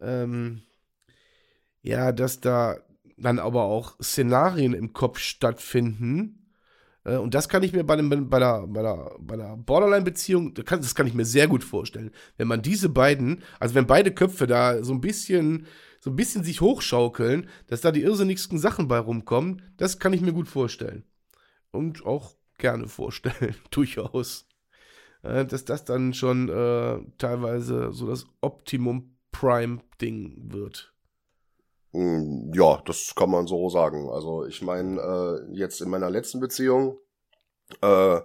ähm, 0.00 0.62
ja, 1.82 2.10
dass 2.10 2.40
da 2.40 2.78
dann 3.16 3.38
aber 3.38 3.62
auch 3.62 3.94
Szenarien 4.02 4.74
im 4.74 4.92
Kopf 4.92 5.20
stattfinden, 5.20 6.45
und 7.14 7.34
das 7.34 7.48
kann 7.48 7.62
ich 7.62 7.72
mir 7.72 7.84
bei, 7.84 7.96
dem, 7.96 8.08
bei 8.28 8.38
der, 8.38 8.66
bei 8.66 8.82
der, 8.82 9.12
bei 9.20 9.36
der 9.36 9.56
Borderline-Beziehung, 9.56 10.54
das 10.54 10.94
kann 10.94 11.06
ich 11.06 11.14
mir 11.14 11.24
sehr 11.24 11.46
gut 11.46 11.62
vorstellen. 11.62 12.10
Wenn 12.36 12.48
man 12.48 12.62
diese 12.62 12.88
beiden, 12.88 13.42
also 13.60 13.74
wenn 13.76 13.86
beide 13.86 14.12
Köpfe 14.12 14.46
da 14.46 14.82
so 14.82 14.92
ein 14.92 15.00
bisschen, 15.00 15.66
so 16.00 16.10
ein 16.10 16.16
bisschen 16.16 16.42
sich 16.42 16.60
hochschaukeln, 16.60 17.48
dass 17.68 17.80
da 17.80 17.92
die 17.92 18.02
irrsinnigsten 18.02 18.58
Sachen 18.58 18.88
bei 18.88 18.98
rumkommen, 18.98 19.62
das 19.76 19.98
kann 19.98 20.12
ich 20.12 20.20
mir 20.20 20.32
gut 20.32 20.48
vorstellen. 20.48 21.04
Und 21.70 22.04
auch 22.04 22.34
gerne 22.58 22.88
vorstellen, 22.88 23.54
durchaus. 23.70 24.46
Äh, 25.22 25.46
dass 25.46 25.64
das 25.64 25.84
dann 25.84 26.14
schon 26.14 26.48
äh, 26.48 26.98
teilweise 27.18 27.92
so 27.92 28.08
das 28.08 28.26
Optimum 28.40 29.16
Prime-Ding 29.32 30.52
wird. 30.52 30.95
Hm, 31.92 32.52
ja, 32.54 32.82
das 32.84 33.14
kann 33.14 33.30
man 33.30 33.46
so 33.46 33.68
sagen. 33.68 34.10
Also 34.10 34.44
ich 34.44 34.62
meine, 34.62 35.00
äh, 35.00 35.56
jetzt 35.56 35.80
in 35.80 35.90
meiner 35.90 36.10
letzten 36.10 36.40
Beziehung, 36.40 36.98
äh, 37.80 38.20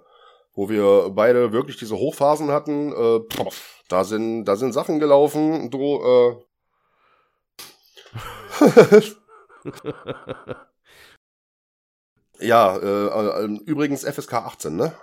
wo 0.54 0.69
wir 0.69 1.10
beide 1.12 1.52
wirklich 1.54 1.78
diese 1.78 1.97
Hochphasen 1.97 2.52
hatten, 2.52 2.91
äh, 2.91 3.19
pff, 3.32 3.84
da 3.88 4.04
sind, 4.04 4.45
da 4.45 4.56
sind 4.56 4.74
Sachen 4.74 5.00
gelaufen, 5.00 5.69
du, 5.71 6.02
äh, 6.04 6.36
ja, 12.39 12.78
äh, 12.78 13.45
äh, 13.45 13.60
übrigens 13.65 14.04
FSK 14.04 14.34
18, 14.34 14.76
ne? 14.76 14.93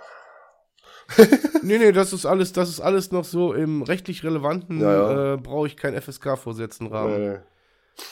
nee, 1.63 1.77
nee, 1.77 1.91
das 1.91 2.13
ist 2.13 2.25
alles, 2.25 2.53
das 2.53 2.69
ist 2.69 2.79
alles 2.79 3.11
noch 3.11 3.25
so 3.25 3.53
im 3.53 3.81
rechtlich 3.81 4.23
relevanten, 4.23 4.79
ja, 4.81 4.93
ja. 4.93 5.33
Äh, 5.33 5.37
brauche 5.37 5.67
ich 5.67 5.77
keinen 5.77 5.99
FSK-Vorsätzenrahmen. 5.99 7.21
Nee, 7.21 7.29
nee. 7.29 7.39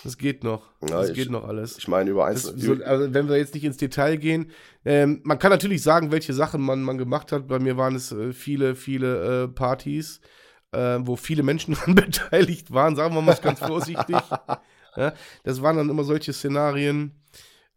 Das 0.04 0.18
geht 0.18 0.44
noch. 0.44 0.72
Ja, 0.82 1.02
das 1.02 1.10
ich, 1.10 1.16
geht 1.16 1.30
noch 1.30 1.48
alles. 1.48 1.78
Ich 1.78 1.88
meine, 1.88 2.10
über 2.10 2.26
eins. 2.26 2.44
So, 2.44 2.74
also 2.84 3.14
wenn 3.14 3.30
wir 3.30 3.38
jetzt 3.38 3.54
nicht 3.54 3.64
ins 3.64 3.78
Detail 3.78 4.18
gehen, 4.18 4.52
ähm, 4.86 5.22
man 5.24 5.40
kann 5.40 5.52
natürlich 5.52 5.82
sagen, 5.84 6.12
welche 6.12 6.34
Sachen 6.34 6.62
man, 6.62 6.84
man 6.84 6.98
gemacht 6.98 7.32
hat. 7.32 7.48
Bei 7.48 7.60
mir 7.60 7.78
waren 7.78 7.96
es 7.96 8.12
äh, 8.12 8.34
viele, 8.34 8.76
viele 8.76 9.44
äh, 9.44 9.48
Partys, 9.48 10.22
äh, 10.72 11.00
wo 11.02 11.16
viele 11.16 11.44
Menschen 11.44 11.74
dran 11.76 11.96
beteiligt 11.96 12.72
waren, 12.72 12.96
sagen 12.96 13.16
wir 13.16 13.22
mal 13.22 13.36
ganz 13.36 13.60
vorsichtig. 13.60 14.18
ja, 14.96 15.14
das 15.44 15.62
waren 15.62 15.78
dann 15.78 15.90
immer 15.90 16.04
solche 16.04 16.34
Szenarien. 16.34 17.12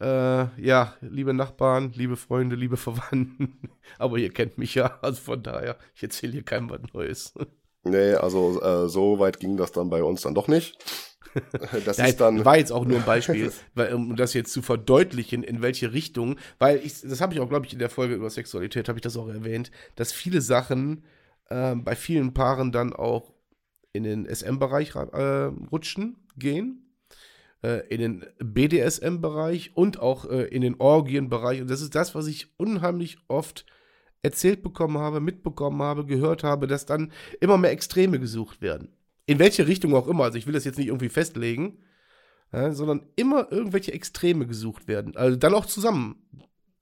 Äh, 0.01 0.47
ja, 0.63 0.95
liebe 1.03 1.35
Nachbarn, 1.35 1.93
liebe 1.95 2.17
Freunde, 2.17 2.57
liebe 2.57 2.79
Verwandten. 2.79 3.71
Aber 3.99 4.17
ihr 4.17 4.33
kennt 4.33 4.57
mich 4.57 4.75
ja, 4.75 4.99
also 5.03 5.21
von 5.21 5.43
daher, 5.43 5.77
ich 5.95 6.03
erzähle 6.03 6.33
hier 6.33 6.43
keinem 6.43 6.71
was 6.71 6.81
Neues. 6.95 7.35
Nee, 7.83 8.15
also 8.15 8.61
äh, 8.63 8.89
so 8.89 9.19
weit 9.19 9.41
ging 9.41 9.57
das 9.57 9.73
dann 9.73 9.91
bei 9.91 10.03
uns 10.03 10.23
dann 10.23 10.35
doch 10.35 10.49
nicht. 10.49 10.79
Das 11.85 11.99
Nein, 11.99 12.11
ist 12.11 12.21
dann 12.21 12.45
war 12.45 12.59
jetzt 12.59 12.73
auch 12.73 12.85
nur 12.85 12.99
ein 12.99 13.05
Beispiel, 13.05 13.53
weil, 13.75 13.95
um 13.95 14.17
das 14.17 14.35
jetzt 14.35 14.53
zu 14.53 14.63
verdeutlichen, 14.63 15.43
in 15.43 15.63
welche 15.63 15.93
Richtung, 15.93 16.37
weil 16.59 16.81
ich, 16.85 17.01
das 17.03 17.21
habe 17.21 17.35
ich 17.35 17.41
auch, 17.41 17.49
glaube 17.49 17.67
ich, 17.67 17.73
in 17.73 17.79
der 17.79 17.91
Folge 17.91 18.15
über 18.15 18.31
Sexualität, 18.31 18.89
habe 18.89 18.99
ich 18.99 19.03
das 19.03 19.17
auch 19.17 19.29
erwähnt, 19.29 19.71
dass 19.97 20.13
viele 20.13 20.41
Sachen 20.41 21.05
äh, 21.49 21.75
bei 21.75 21.95
vielen 21.97 22.35
Paaren 22.35 22.73
dann 22.73 22.93
auch 22.93 23.33
in 23.93 24.05
den 24.05 24.27
SM-Bereich 24.27 24.95
äh, 24.95 25.51
rutschen, 25.73 26.17
gehen, 26.37 26.95
äh, 27.63 27.87
in 27.89 28.01
den 28.01 28.27
BDSM-Bereich 28.39 29.77
und 29.77 29.99
auch 29.99 30.29
äh, 30.29 30.45
in 30.45 30.63
den 30.63 30.77
Orgien-Bereich. 30.81 31.61
Und 31.61 31.71
das 31.71 31.81
ist 31.81 31.95
das, 31.95 32.15
was 32.15 32.27
ich 32.27 32.55
unheimlich 32.57 33.19
oft 33.29 33.67
erzählt 34.23 34.63
bekommen 34.63 34.99
habe, 34.99 35.21
mitbekommen 35.21 35.83
habe, 35.83 36.05
gehört 36.05 36.45
habe, 36.45 36.67
dass 36.67 36.87
dann 36.87 37.13
immer 37.41 37.57
mehr 37.57 37.73
Extreme 37.73 38.21
gesucht 38.21 38.61
werden 38.61 38.95
in 39.31 39.39
welche 39.39 39.69
Richtung 39.69 39.95
auch 39.95 40.09
immer, 40.09 40.25
also 40.25 40.39
ich 40.39 40.49
will 40.49 40.55
das 40.55 40.65
jetzt 40.65 40.77
nicht 40.77 40.89
irgendwie 40.89 41.09
festlegen, 41.09 41.79
ja, 42.53 42.73
sondern 42.73 43.07
immer 43.15 43.47
irgendwelche 43.53 43.93
Extreme 43.93 44.45
gesucht 44.45 44.89
werden. 44.89 45.17
Also 45.17 45.37
dann 45.37 45.55
auch 45.55 45.67
zusammen, 45.67 46.29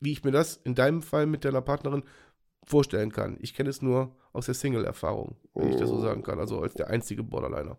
wie 0.01 0.12
ich 0.12 0.24
mir 0.24 0.30
das 0.30 0.57
in 0.57 0.74
deinem 0.74 1.03
Fall 1.03 1.26
mit 1.26 1.44
deiner 1.44 1.61
Partnerin 1.61 2.05
vorstellen 2.64 3.12
kann. 3.12 3.36
Ich 3.42 3.53
kenne 3.53 3.68
es 3.68 3.82
nur 3.82 4.16
aus 4.32 4.46
der 4.46 4.55
Single-Erfahrung, 4.55 5.36
wenn 5.53 5.68
ich 5.68 5.76
das 5.76 5.90
so 5.90 6.01
sagen 6.01 6.22
kann. 6.22 6.38
Also 6.38 6.59
als 6.61 6.72
der 6.72 6.88
einzige 6.88 7.22
Borderliner. 7.22 7.76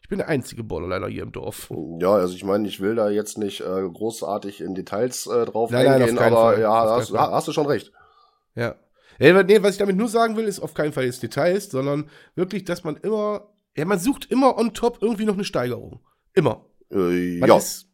Ich 0.00 0.08
bin 0.08 0.18
der 0.18 0.28
einzige 0.28 0.62
Borderliner 0.62 1.08
hier 1.08 1.24
im 1.24 1.32
Dorf. 1.32 1.72
Ja, 1.98 2.12
also 2.12 2.36
ich 2.36 2.44
meine, 2.44 2.68
ich 2.68 2.78
will 2.80 2.94
da 2.94 3.10
jetzt 3.10 3.36
nicht 3.36 3.62
äh, 3.62 3.64
großartig 3.64 4.60
in 4.60 4.76
Details 4.76 5.26
äh, 5.26 5.44
drauf 5.44 5.72
Nein, 5.72 5.86
nein, 5.86 6.02
eingehen, 6.02 6.16
keinen 6.16 6.34
aber 6.34 6.52
Fall. 6.52 6.60
ja, 6.60 6.88
hast, 6.88 7.12
hast 7.12 7.48
du 7.48 7.52
schon 7.52 7.66
recht. 7.66 7.90
Ja. 8.54 8.76
ja. 9.18 9.42
Nee, 9.42 9.60
was 9.60 9.72
ich 9.72 9.78
damit 9.78 9.96
nur 9.96 10.08
sagen 10.08 10.36
will, 10.36 10.44
ist 10.44 10.60
auf 10.60 10.74
keinen 10.74 10.92
Fall 10.92 11.04
jetzt 11.04 11.24
Details, 11.24 11.68
sondern 11.68 12.08
wirklich, 12.36 12.64
dass 12.64 12.84
man 12.84 12.96
immer, 12.98 13.48
ja, 13.76 13.84
man 13.84 13.98
sucht 13.98 14.26
immer 14.26 14.56
on 14.56 14.72
top 14.74 14.98
irgendwie 15.00 15.24
noch 15.24 15.34
eine 15.34 15.44
Steigerung. 15.44 16.00
Immer. 16.32 16.64
Äh, 16.90 17.38
Man 17.38 17.48
ja, 17.48 17.56
ist, 17.56 17.88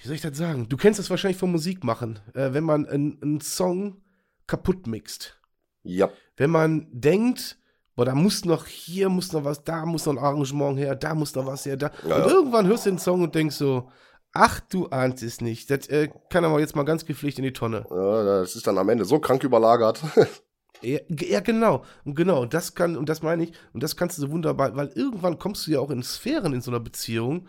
wie 0.00 0.06
soll 0.06 0.16
ich 0.16 0.20
das 0.22 0.36
sagen? 0.36 0.68
Du 0.68 0.76
kennst 0.76 0.98
das 0.98 1.10
wahrscheinlich 1.10 1.38
vom 1.38 1.52
Musikmachen, 1.52 2.18
äh, 2.34 2.52
wenn 2.52 2.64
man 2.64 2.86
einen 2.86 3.20
einen 3.22 3.40
Song 3.40 4.02
kaputt 4.46 4.86
mixt. 4.86 5.38
ja. 5.82 6.10
Wenn 6.36 6.50
man 6.50 6.88
denkt, 6.92 7.58
boah, 7.94 8.04
da 8.06 8.14
muss 8.14 8.44
noch, 8.46 8.66
hier 8.66 9.08
muss 9.10 9.32
noch 9.32 9.44
was, 9.44 9.64
da 9.64 9.84
muss 9.84 10.06
noch 10.06 10.14
ein 10.14 10.18
Arrangement 10.18 10.78
her, 10.78 10.94
da 10.96 11.14
muss 11.14 11.34
noch 11.34 11.46
was 11.46 11.66
her, 11.66 11.76
da. 11.76 11.90
Ja, 12.08 12.16
und 12.16 12.22
ja. 12.22 12.28
irgendwann 12.30 12.66
hörst 12.66 12.86
du 12.86 12.90
den 12.90 12.98
Song 12.98 13.22
und 13.22 13.34
denkst 13.34 13.56
so, 13.56 13.90
ach, 14.32 14.60
du 14.60 14.88
ahnst 14.88 15.22
es 15.22 15.40
nicht. 15.42 15.70
Das 15.70 15.86
äh, 15.88 16.08
kann 16.30 16.44
aber 16.44 16.58
jetzt 16.58 16.74
mal 16.74 16.84
ganz 16.84 17.04
gepflegt 17.04 17.38
in 17.38 17.44
die 17.44 17.52
Tonne. 17.52 17.84
Ja, 17.90 18.24
das 18.40 18.56
ist 18.56 18.66
dann 18.66 18.78
am 18.78 18.88
Ende 18.88 19.04
so 19.04 19.18
krank 19.20 19.44
überlagert. 19.44 20.02
Ja, 20.82 20.98
ja, 21.08 21.40
genau. 21.40 21.84
Und 22.04 22.14
genau, 22.14 22.44
das 22.44 22.74
kann, 22.74 22.96
und 22.96 23.08
das 23.08 23.22
meine 23.22 23.44
ich, 23.44 23.52
und 23.72 23.82
das 23.82 23.96
kannst 23.96 24.18
du 24.18 24.22
so 24.22 24.30
wunderbar, 24.30 24.74
weil 24.76 24.88
irgendwann 24.88 25.38
kommst 25.38 25.66
du 25.66 25.72
ja 25.72 25.80
auch 25.80 25.90
in 25.90 26.02
Sphären 26.02 26.52
in 26.52 26.60
so 26.60 26.70
einer 26.70 26.80
Beziehung, 26.80 27.48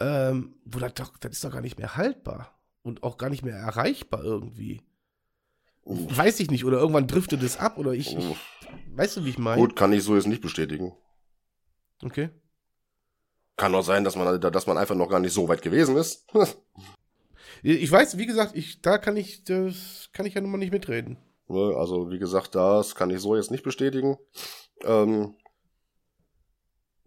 ähm, 0.00 0.54
wo 0.64 0.78
das 0.78 0.94
doch, 0.94 1.16
das 1.18 1.32
ist 1.32 1.44
doch 1.44 1.52
gar 1.52 1.62
nicht 1.62 1.78
mehr 1.78 1.96
haltbar 1.96 2.58
und 2.82 3.02
auch 3.02 3.18
gar 3.18 3.30
nicht 3.30 3.44
mehr 3.44 3.56
erreichbar 3.56 4.22
irgendwie. 4.22 4.82
Weiß 5.84 6.40
ich 6.40 6.50
nicht, 6.50 6.64
oder 6.64 6.78
irgendwann 6.78 7.06
driftet 7.06 7.42
es 7.42 7.58
ab, 7.58 7.78
oder 7.78 7.92
ich, 7.92 8.16
ich 8.16 8.36
weißt 8.94 9.18
du, 9.18 9.24
wie 9.24 9.30
ich 9.30 9.38
meine? 9.38 9.60
Gut, 9.60 9.76
kann 9.76 9.92
ich 9.92 10.02
so 10.02 10.16
jetzt 10.16 10.26
nicht 10.26 10.42
bestätigen. 10.42 10.92
Okay. 12.02 12.30
Kann 13.56 13.74
auch 13.74 13.84
sein, 13.84 14.04
dass 14.04 14.16
man, 14.16 14.40
dass 14.40 14.66
man 14.66 14.76
einfach 14.76 14.96
noch 14.96 15.08
gar 15.08 15.20
nicht 15.20 15.32
so 15.32 15.48
weit 15.48 15.62
gewesen 15.62 15.96
ist. 15.96 16.26
Ich 17.62 17.90
weiß, 17.90 18.18
wie 18.18 18.26
gesagt, 18.26 18.54
ich, 18.54 18.82
da 18.82 18.98
kann 18.98 19.16
ich, 19.16 19.42
das 19.44 20.10
kann 20.12 20.26
ich 20.26 20.34
ja 20.34 20.40
nun 20.40 20.50
mal 20.50 20.58
nicht 20.58 20.72
mitreden. 20.72 21.16
Ne, 21.48 21.74
also, 21.76 22.10
wie 22.10 22.18
gesagt, 22.18 22.54
das 22.54 22.94
kann 22.94 23.10
ich 23.10 23.20
so 23.20 23.36
jetzt 23.36 23.50
nicht 23.50 23.62
bestätigen. 23.62 24.18
Ähm, 24.84 25.34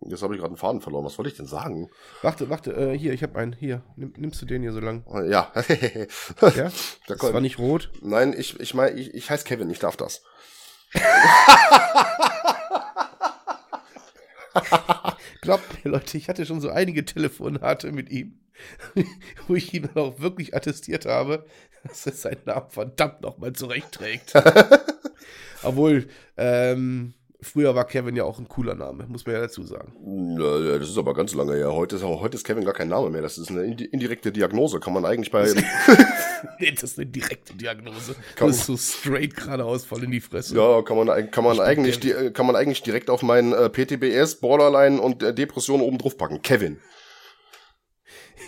jetzt 0.02 0.24
habe 0.24 0.34
ich 0.34 0.40
gerade 0.40 0.52
einen 0.52 0.58
Faden 0.58 0.82
verloren. 0.82 1.06
Was 1.06 1.18
wollte 1.18 1.30
ich 1.30 1.38
denn 1.38 1.46
sagen? 1.46 1.90
Warte, 2.22 2.50
warte, 2.50 2.72
äh, 2.74 2.98
hier, 2.98 3.14
ich 3.14 3.22
habe 3.24 3.38
einen, 3.38 3.54
hier, 3.54 3.84
nimm, 3.96 4.14
nimmst 4.18 4.42
du 4.42 4.46
den 4.46 4.62
hier 4.62 4.72
so 4.72 4.80
lang? 4.80 5.06
Ja. 5.30 5.52
Ja? 6.42 6.72
Da 7.08 7.16
Das 7.16 7.34
war 7.34 7.42
nicht 7.42 7.60
rot. 7.60 7.92
Nein, 8.02 8.34
ich, 8.38 8.60
ich 8.60 8.74
meine, 8.74 8.98
ich, 8.98 9.14
ich 9.14 9.30
heiße 9.30 9.46
Kevin, 9.46 9.70
ich 9.70 9.80
darf 9.80 9.98
das. 9.98 10.24
Glaubt 15.42 15.84
mir, 15.84 15.92
Leute, 15.92 16.18
ich 16.18 16.30
hatte 16.30 16.46
schon 16.46 16.62
so 16.62 16.70
einige 16.70 17.06
Telefonate 17.06 17.92
mit 17.92 18.10
ihm, 18.10 18.40
wo 19.48 19.56
ich 19.56 19.74
ihn 19.74 19.90
dann 19.94 20.04
auch 20.04 20.20
wirklich 20.20 20.56
attestiert 20.56 21.06
habe, 21.06 21.46
dass 21.88 22.06
er 22.06 22.14
seinen 22.14 22.42
Namen 22.46 22.70
verdammt 22.70 23.22
nochmal 23.22 23.54
zurechtträgt. 23.54 24.34
Obwohl, 25.64 26.08
ähm, 26.38 27.14
früher 27.42 27.76
war 27.76 27.86
Kevin 27.86 28.16
ja 28.16 28.24
auch 28.24 28.40
ein 28.40 28.48
cooler 28.48 28.76
Name, 28.76 29.06
muss 29.08 29.26
man 29.26 29.36
ja 29.36 29.42
dazu 29.42 29.64
sagen. 29.64 29.94
Ja, 30.40 30.78
Das 30.78 30.90
ist 30.90 30.98
aber 30.98 31.14
ganz 31.14 31.34
lange 31.34 31.56
her. 31.56 31.74
Heute 31.74 31.98
ist, 31.98 32.04
heute 32.04 32.36
ist 32.38 32.44
Kevin 32.46 32.64
gar 32.66 32.74
kein 32.74 32.88
Name 32.90 33.10
mehr. 33.10 33.22
Das 33.22 33.38
ist 33.38 33.50
eine 33.50 33.62
indi- 33.64 33.86
indirekte 33.90 34.32
Diagnose. 34.32 34.80
Kann 34.80 34.94
man 34.94 35.06
eigentlich 35.06 35.32
bei. 35.32 35.52
Nee, 36.58 36.72
das 36.72 36.84
ist 36.84 36.98
eine 36.98 37.06
direkte 37.06 37.54
Diagnose. 37.54 38.16
Komm. 38.38 38.48
Das 38.48 38.58
ist 38.60 38.66
so 38.68 38.78
straight 38.78 39.36
geradeaus 39.36 39.84
voll 39.84 40.06
in 40.06 40.12
die 40.12 40.22
Fresse. 40.22 40.56
Ja, 40.56 40.82
kann 40.84 40.96
man, 40.96 41.32
kann 41.32 41.44
man 41.44 41.60
eigentlich, 41.60 42.00
di- 42.00 42.32
kann 42.32 42.46
man 42.46 42.56
eigentlich 42.56 42.82
direkt 42.82 43.10
auf 43.10 43.24
meinen 43.24 43.52
äh, 43.52 43.70
PTBS, 43.70 44.36
Borderline 44.40 45.02
und 45.02 45.22
äh, 45.22 45.34
Depression 45.34 45.82
oben 45.82 45.98
drauf 45.98 46.18
packen. 46.18 46.42
Kevin. 46.42 46.80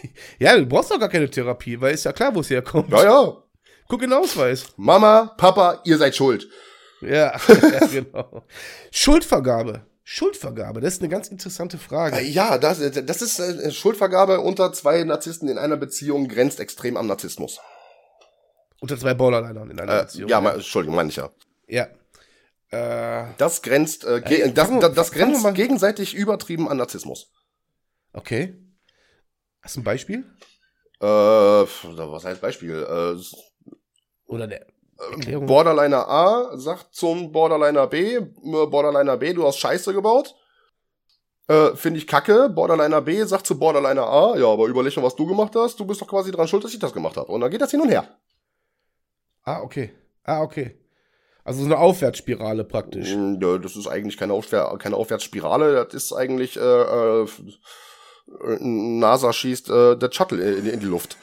Ja, 0.40 0.58
du 0.58 0.66
brauchst 0.66 0.92
doch 0.92 1.00
gar 1.00 1.10
keine 1.10 1.30
Therapie, 1.30 1.80
weil 1.80 1.94
ist 1.94 2.06
ja 2.06 2.14
klar, 2.14 2.34
wo 2.36 2.40
es 2.42 2.50
herkommt. 2.50 2.90
Ja, 2.92 3.04
ja. 3.04 3.38
Guck 3.88 4.04
in 4.04 4.10
den 4.10 4.20
Ausweis. 4.20 4.66
Mama, 4.78 5.34
Papa, 5.38 5.82
ihr 5.86 5.98
seid 5.98 6.16
schuld. 6.16 6.48
Ja, 7.02 7.36
ja 7.48 7.86
genau. 7.88 8.44
Schuldvergabe. 8.92 9.86
Schuldvergabe, 10.04 10.82
das 10.82 10.96
ist 10.96 11.02
eine 11.02 11.10
ganz 11.10 11.28
interessante 11.30 11.78
Frage. 11.78 12.18
Äh, 12.18 12.24
Ja, 12.30 12.58
das, 12.58 12.80
das 12.80 13.22
ist 13.22 13.40
äh, 13.40 13.72
Schuldvergabe 13.72 14.40
unter 14.42 14.74
zwei 14.74 15.04
Narzissten 15.04 15.48
in 15.50 15.58
einer 15.58 15.78
Beziehung 15.78 16.28
grenzt 16.28 16.60
extrem 16.60 16.98
am 16.98 17.08
Narzissmus. 17.08 17.60
Unter 18.80 18.98
zwei 19.00 19.14
Borderlinern 19.14 19.70
in 19.70 19.80
einer 19.80 20.00
Äh, 20.00 20.04
Beziehung. 20.04 20.30
ja, 20.30 20.42
mein, 20.42 20.56
Entschuldigung, 20.56 20.96
meine 20.96 21.10
ich 21.10 21.16
ja. 21.18 21.30
Ja. 21.68 21.88
Äh, 22.72 23.34
Das 23.38 23.62
grenzt, 23.62 24.06
äh, 24.06 24.22
ge 24.22 24.42
Äh, 24.42 24.52
das, 24.52 24.70
das, 24.80 24.94
das 24.94 25.12
grenzt 25.12 25.54
gegenseitig 25.54 26.14
übertrieben 26.16 26.68
an 26.68 26.78
Narzissmus. 26.78 27.32
okay. 28.14 28.56
Hast 29.62 29.76
du 29.76 29.82
ein 29.82 29.84
Beispiel? 29.84 30.26
Äh, 31.00 31.06
was 31.06 32.26
heißt 32.26 32.42
Beispiel? 32.42 32.72
Äh, 32.76 33.22
Oder 34.26 34.44
eine 34.46 34.66
Erklärung? 34.98 35.46
Borderliner 35.48 36.08
A 36.08 36.58
sagt 36.58 36.94
zum 36.94 37.32
Borderliner 37.32 37.88
B, 37.88 38.16
äh, 38.16 38.22
Borderliner 38.42 39.18
B, 39.18 39.34
du 39.34 39.46
hast 39.46 39.58
Scheiße 39.58 39.94
gebaut. 39.94 40.36
Äh, 41.48 41.76
Finde 41.76 41.98
ich 42.00 42.08
kacke. 42.08 42.50
Borderliner 42.50 43.02
B 43.02 43.24
sagt 43.24 43.46
zu 43.48 43.58
Borderliner 43.58 44.08
A, 44.08 44.38
ja, 44.38 44.48
aber 44.48 44.68
überleg 44.68 44.96
mal, 44.96 45.04
was 45.04 45.16
du 45.16 45.26
gemacht 45.26 45.56
hast. 45.56 45.80
Du 45.80 45.86
bist 45.86 46.02
doch 46.02 46.08
quasi 46.08 46.32
dran 46.32 46.48
schuld, 46.48 46.64
dass 46.64 46.74
ich 46.74 46.80
das 46.80 46.94
gemacht 46.94 47.18
habe. 47.18 47.32
Und 47.32 47.42
dann 47.42 47.52
geht 47.52 47.62
das 47.62 47.72
hin 47.72 47.82
und 47.82 47.90
her. 47.90 48.08
ah, 49.44 49.62
okay. 49.62 49.92
Ah, 50.24 50.42
okay. 50.42 50.78
Also 51.44 51.62
so 51.62 51.66
eine 51.66 51.80
Aufwärtsspirale 51.80 52.64
praktisch. 52.64 53.16
Mm, 53.16 53.42
ja, 53.42 53.58
Das 53.58 53.76
ist 53.76 53.88
eigentlich 53.88 54.18
keine, 54.18 54.34
Aufwär 54.34 54.76
keine 54.78 54.96
Aufwärtsspirale. 54.96 55.84
Das 55.86 55.94
ist 55.96 56.14
eigentlich, 56.14 56.58
äh, 56.58 56.62
äh, 56.62 57.28
NASA 58.60 59.34
schießt 59.34 59.70
äh, 59.70 59.98
der 59.98 60.12
Shuttle 60.12 60.58
in, 60.58 60.66
in 60.66 60.80
die 60.80 60.86
Luft. 60.86 61.18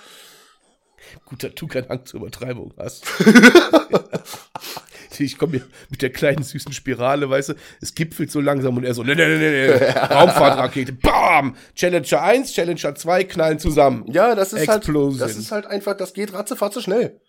Gut, 1.24 1.42
dass 1.42 1.54
du 1.54 1.66
keinen 1.66 1.88
Hang 1.88 2.04
zur 2.04 2.20
Übertreibung 2.20 2.74
hast. 2.78 3.06
ich 5.18 5.38
komme 5.38 5.52
hier 5.52 5.66
mit 5.90 6.02
der 6.02 6.10
kleinen 6.10 6.42
süßen 6.42 6.72
Spirale, 6.72 7.28
weißt 7.28 7.50
du, 7.50 7.54
es 7.80 7.94
gipfelt 7.94 8.30
so 8.30 8.40
langsam 8.40 8.76
und 8.76 8.84
er 8.84 8.94
so, 8.94 9.02
ne, 9.02 9.16
ne, 9.16 9.26
ne, 9.26 9.38
ne, 9.38 9.50
ne. 9.50 9.94
Raumfahrtrakete, 10.10 10.92
bam! 10.92 11.56
Challenger 11.74 12.22
1, 12.22 12.52
Challenger 12.52 12.94
2 12.94 13.24
knallen 13.24 13.58
zusammen. 13.58 14.04
Ja, 14.08 14.34
das 14.34 14.52
ist 14.52 14.68
Explosion. 14.68 15.20
halt, 15.20 15.30
das 15.30 15.36
ist 15.36 15.50
halt 15.50 15.66
einfach, 15.66 15.96
das 15.96 16.14
geht 16.14 16.32
ratzefatze 16.32 16.82
schnell. 16.82 17.20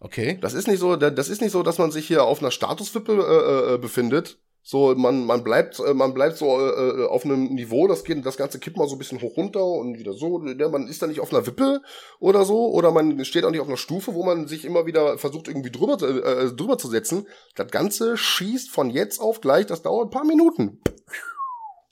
Okay. 0.00 0.38
Das 0.40 0.54
ist 0.54 0.66
nicht 0.66 0.80
so, 0.80 0.96
das 0.96 1.28
ist 1.28 1.42
nicht 1.42 1.52
so, 1.52 1.62
dass 1.62 1.78
man 1.78 1.90
sich 1.90 2.06
hier 2.06 2.24
auf 2.24 2.40
einer 2.40 2.50
Statuswippe 2.50 3.12
äh, 3.12 3.74
äh, 3.74 3.78
befindet. 3.78 4.38
So, 4.62 4.94
man, 4.94 5.24
man 5.24 5.42
bleibt, 5.42 5.78
äh, 5.80 5.94
man 5.94 6.12
bleibt 6.12 6.36
so 6.36 6.58
äh, 6.60 7.02
äh, 7.02 7.06
auf 7.06 7.24
einem 7.24 7.54
Niveau, 7.54 7.88
das 7.88 8.04
geht, 8.04 8.24
das 8.26 8.36
Ganze 8.36 8.58
kippt 8.58 8.76
mal 8.76 8.86
so 8.88 8.94
ein 8.96 8.98
bisschen 8.98 9.20
hoch 9.22 9.36
runter 9.36 9.64
und 9.64 9.98
wieder 9.98 10.12
so. 10.12 10.38
Man 10.38 10.86
ist 10.86 11.00
da 11.02 11.06
nicht 11.06 11.20
auf 11.20 11.32
einer 11.32 11.46
Wippe 11.46 11.80
oder 12.18 12.44
so, 12.44 12.68
oder 12.70 12.90
man 12.92 13.24
steht 13.24 13.44
auch 13.44 13.50
nicht 13.50 13.60
auf 13.60 13.68
einer 13.68 13.76
Stufe, 13.76 14.14
wo 14.14 14.24
man 14.24 14.46
sich 14.48 14.64
immer 14.64 14.86
wieder 14.86 15.18
versucht, 15.18 15.48
irgendwie 15.48 15.70
drüber, 15.70 15.96
zu- 15.98 16.06
äh, 16.06 16.54
drüber 16.54 16.76
zu 16.78 16.88
setzen. 16.88 17.26
Das 17.54 17.70
Ganze 17.70 18.16
schießt 18.16 18.70
von 18.70 18.90
jetzt 18.90 19.18
auf 19.20 19.40
gleich, 19.40 19.66
das 19.66 19.82
dauert 19.82 20.08
ein 20.08 20.10
paar 20.10 20.24
Minuten. 20.26 20.80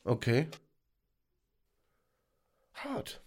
Okay. 0.04 0.48
Hart. 2.74 3.22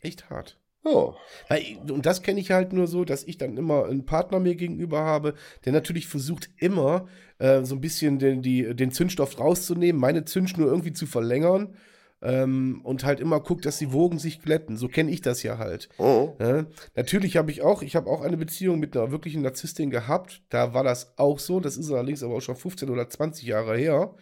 Echt 0.00 0.30
hart. 0.30 0.59
Ja. 0.84 1.14
Weil, 1.48 1.78
und 1.90 2.06
das 2.06 2.22
kenne 2.22 2.40
ich 2.40 2.50
halt 2.50 2.72
nur 2.72 2.86
so, 2.86 3.04
dass 3.04 3.24
ich 3.24 3.36
dann 3.38 3.56
immer 3.56 3.84
einen 3.84 4.06
Partner 4.06 4.40
mir 4.40 4.54
gegenüber 4.54 5.00
habe, 5.00 5.34
der 5.64 5.72
natürlich 5.72 6.06
versucht 6.06 6.50
immer 6.56 7.06
äh, 7.38 7.64
so 7.64 7.74
ein 7.74 7.80
bisschen 7.80 8.18
den, 8.18 8.42
die, 8.42 8.74
den 8.74 8.90
Zündstoff 8.90 9.38
rauszunehmen, 9.38 10.00
meine 10.00 10.24
Zündschnur 10.24 10.68
irgendwie 10.68 10.92
zu 10.92 11.06
verlängern 11.06 11.74
ähm, 12.22 12.80
und 12.84 13.04
halt 13.04 13.20
immer 13.20 13.40
guckt, 13.40 13.64
dass 13.66 13.78
die 13.78 13.92
Wogen 13.92 14.18
sich 14.18 14.42
glätten. 14.42 14.76
So 14.76 14.88
kenne 14.88 15.10
ich 15.10 15.20
das 15.20 15.42
ja 15.42 15.58
halt. 15.58 15.88
Oh. 15.98 16.34
Ja, 16.38 16.66
natürlich 16.94 17.36
habe 17.36 17.50
ich 17.50 17.62
auch, 17.62 17.82
ich 17.82 17.96
habe 17.96 18.10
auch 18.10 18.22
eine 18.22 18.36
Beziehung 18.36 18.78
mit 18.78 18.96
einer 18.96 19.10
wirklichen 19.10 19.42
Narzisstin 19.42 19.90
gehabt. 19.90 20.42
Da 20.50 20.74
war 20.74 20.84
das 20.84 21.14
auch 21.16 21.38
so. 21.38 21.60
Das 21.60 21.76
ist 21.76 21.90
allerdings 21.90 22.22
aber 22.22 22.34
auch 22.34 22.42
schon 22.42 22.56
15 22.56 22.90
oder 22.90 23.08
20 23.08 23.46
Jahre 23.46 23.76
her. 23.76 24.14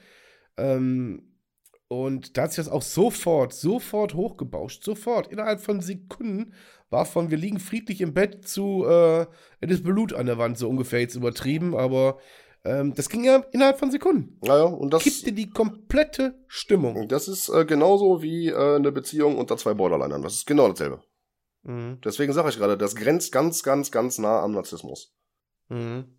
Ähm, 0.56 1.27
und 1.88 2.36
da 2.36 2.42
hat 2.42 2.52
sich 2.52 2.64
das 2.64 2.72
auch 2.72 2.82
sofort, 2.82 3.54
sofort 3.54 4.14
hochgebauscht. 4.14 4.84
Sofort. 4.84 5.28
Innerhalb 5.28 5.60
von 5.60 5.80
Sekunden 5.80 6.52
war 6.90 7.06
von 7.06 7.30
wir 7.30 7.38
liegen 7.38 7.58
friedlich 7.58 8.02
im 8.02 8.12
Bett 8.14 8.46
zu 8.46 8.84
äh, 8.86 9.26
es 9.60 9.70
ist 9.70 9.84
Blut 9.84 10.12
an 10.12 10.26
der 10.26 10.38
Wand, 10.38 10.58
so 10.58 10.68
ungefähr 10.68 11.00
jetzt 11.00 11.14
übertrieben, 11.14 11.74
aber 11.74 12.18
ähm, 12.64 12.94
das 12.94 13.08
ging 13.08 13.24
ja 13.24 13.36
innerhalb 13.52 13.78
von 13.78 13.90
Sekunden. 13.90 14.38
Naja, 14.42 14.64
und 14.64 14.92
das, 14.92 15.04
Kippte 15.04 15.32
die 15.32 15.48
komplette 15.48 16.38
Stimmung. 16.46 17.08
das 17.08 17.28
ist 17.28 17.48
äh, 17.48 17.64
genauso 17.64 18.22
wie 18.22 18.48
äh, 18.48 18.76
eine 18.76 18.92
Beziehung 18.92 19.38
unter 19.38 19.56
zwei 19.56 19.74
Borderlinern. 19.74 20.22
Das 20.22 20.34
ist 20.34 20.46
genau 20.46 20.68
dasselbe. 20.68 21.02
Mhm. 21.62 22.00
Deswegen 22.04 22.32
sage 22.32 22.50
ich 22.50 22.58
gerade, 22.58 22.76
das 22.76 22.96
grenzt 22.96 23.32
ganz, 23.32 23.62
ganz, 23.62 23.90
ganz 23.90 24.18
nah 24.18 24.42
am 24.42 24.52
Narzissmus. 24.52 25.14
Mhm. 25.68 26.18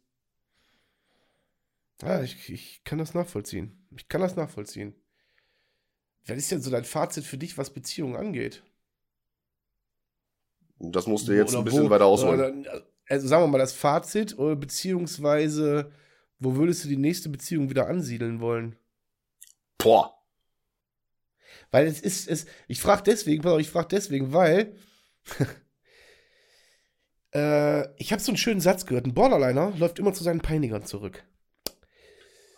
Ja, 2.02 2.22
ich, 2.24 2.50
ich 2.50 2.84
kann 2.84 2.98
das 2.98 3.14
nachvollziehen. 3.14 3.88
Ich 3.96 4.08
kann 4.08 4.22
das 4.22 4.36
nachvollziehen. 4.36 4.96
Was 6.28 6.38
ist 6.38 6.52
denn 6.52 6.62
so 6.62 6.70
dein 6.70 6.86
Fazit 6.86 7.24
für 7.24 7.38
dich, 7.38 7.58
was 7.58 7.72
Beziehungen 7.74 8.16
angeht? 8.16 8.64
Das 10.80 11.08
musst 11.08 11.28
du 11.28 11.34
jetzt 11.34 11.50
Oder 11.52 11.60
ein 11.60 11.66
bisschen 11.66 11.86
wo- 11.86 11.90
weiter 11.90 12.06
ausholen. 12.06 12.64
oder- 12.66 12.86
also 13.08 13.28
sagen 13.28 13.44
wir 13.44 13.48
mal, 13.48 13.58
das 13.58 13.74
Fazit, 13.74 14.38
oder 14.38 14.56
beziehungsweise, 14.56 15.92
wo 16.38 16.56
würdest 16.56 16.84
du 16.84 16.88
die 16.88 16.98
nächste 16.98 17.28
Beziehung 17.30 17.70
wieder 17.70 17.88
ansiedeln 17.88 18.40
wollen? 18.40 18.76
Boah. 19.80 20.16
Weil 21.72 21.88
es 21.88 22.00
ist, 22.00 22.28
es, 22.28 22.46
ich 22.68 22.80
frage 22.80 23.04
deswegen, 23.04 23.42
pass 23.42 23.54
auf, 23.54 23.60
ich 23.60 23.70
frage 23.70 23.88
deswegen, 23.90 24.32
weil 24.32 24.76
äh, 27.34 27.88
ich 28.00 28.12
habe 28.12 28.22
so 28.22 28.32
einen 28.32 28.38
schönen 28.38 28.62
Satz 28.62 28.86
gehört. 28.86 29.06
Ein 29.06 29.14
Borderliner 29.14 29.74
läuft 29.78 30.00
immer 30.00 30.14
zu 30.14 30.24
seinen 30.24 30.42
Peinigern 30.42 30.86
zurück. 30.86 31.24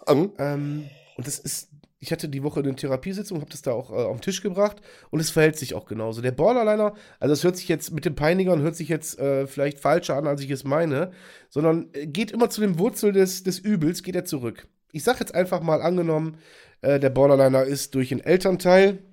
Ähm, 0.08 0.34
Ähm, 0.38 0.90
und 1.16 1.28
das 1.28 1.40
ist, 1.40 1.70
ich 2.02 2.12
hatte 2.12 2.28
die 2.28 2.42
Woche 2.42 2.60
eine 2.60 2.76
Therapiesitzung, 2.76 3.40
habe 3.40 3.52
das 3.52 3.62
da 3.62 3.72
auch 3.72 3.92
äh, 3.92 3.94
auf 3.94 4.18
den 4.18 4.22
Tisch 4.22 4.42
gebracht 4.42 4.82
und 5.12 5.20
es 5.20 5.30
verhält 5.30 5.58
sich 5.58 5.76
auch 5.76 5.86
genauso. 5.86 6.22
Der 6.22 6.32
Borderliner, 6.32 6.96
also 7.20 7.32
es 7.32 7.44
hört 7.44 7.56
sich 7.56 7.70
jetzt 7.70 7.92
mit 7.92 8.06
den 8.06 8.16
Peinigern, 8.16 8.62
hört 8.62 8.76
sich 8.76 8.90
jetzt 8.90 9.20
äh, 9.20 9.46
vielleicht 9.46 9.80
falscher 9.80 10.18
an, 10.18 10.26
als 10.26 10.42
ich 10.42 10.50
es 10.50 10.64
meine, 10.64 11.12
sondern 11.50 11.90
äh, 11.94 12.08
geht 12.08 12.32
immer 12.32 12.50
zu 12.50 12.60
dem 12.60 12.80
Wurzel 12.80 13.14
des, 13.14 13.44
des 13.44 13.60
Übels, 13.60 14.02
geht 14.02 14.16
er 14.16 14.26
zurück. 14.26 14.68
Ich 14.92 15.04
sage 15.04 15.20
jetzt 15.20 15.36
einfach 15.36 15.62
mal 15.62 15.82
angenommen, 15.82 16.38
äh, 16.82 17.00
der 17.00 17.12
Borderliner 17.12 17.64
ist 17.64 17.94
durch 17.94 18.12
einen 18.12 18.22
Elternteil 18.22 19.04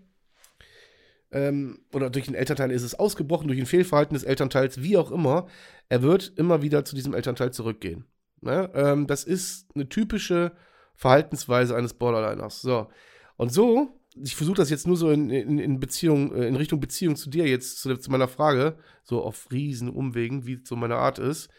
ähm, 1.31 1.81
oder 1.93 2.09
durch 2.09 2.27
einen 2.27 2.37
Elternteil 2.37 2.71
ist 2.71 2.83
es 2.83 2.95
ausgebrochen, 2.95 3.49
durch 3.49 3.61
ein 3.61 3.67
Fehlverhalten 3.67 4.15
des 4.15 4.25
Elternteils, 4.25 4.83
wie 4.83 4.97
auch 4.97 5.13
immer, 5.13 5.47
er 5.91 6.01
wird 6.01 6.33
immer 6.37 6.63
wieder 6.63 6.87
zu 6.87 6.97
diesem 6.97 7.13
Elternteil 7.13 7.53
zurückgehen. 7.53 8.07
Ne? 8.41 8.71
Ähm, 8.75 9.07
das 9.07 9.25
ist 9.25 9.67
eine 9.75 9.91
typische 9.91 10.53
Verhaltensweise 10.99 11.77
eines 11.77 11.95
Borderliners. 11.95 12.61
So. 12.61 12.89
Und 13.37 13.53
so, 13.53 14.01
ich 14.17 14.35
versuche 14.35 14.57
das 14.57 14.69
jetzt 14.69 14.87
nur 14.89 14.97
so 14.97 15.11
in, 15.11 15.31
in, 15.31 15.61
in 15.61 15.79
Beziehung, 15.79 16.35
äh, 16.35 16.49
in 16.49 16.57
Richtung 16.57 16.81
Beziehung 16.81 17.15
zu 17.15 17.31
dir 17.31 17.47
jetzt, 17.47 17.81
zu, 17.81 17.97
zu 17.97 18.11
meiner 18.11 18.27
Frage, 18.27 18.77
so 19.05 19.23
auf 19.23 19.47
riesen 19.53 19.91
Umwegen, 19.91 20.45
wie 20.45 20.61
so 20.65 20.75
meine 20.75 20.97
Art 20.97 21.21
ist, 21.21 21.51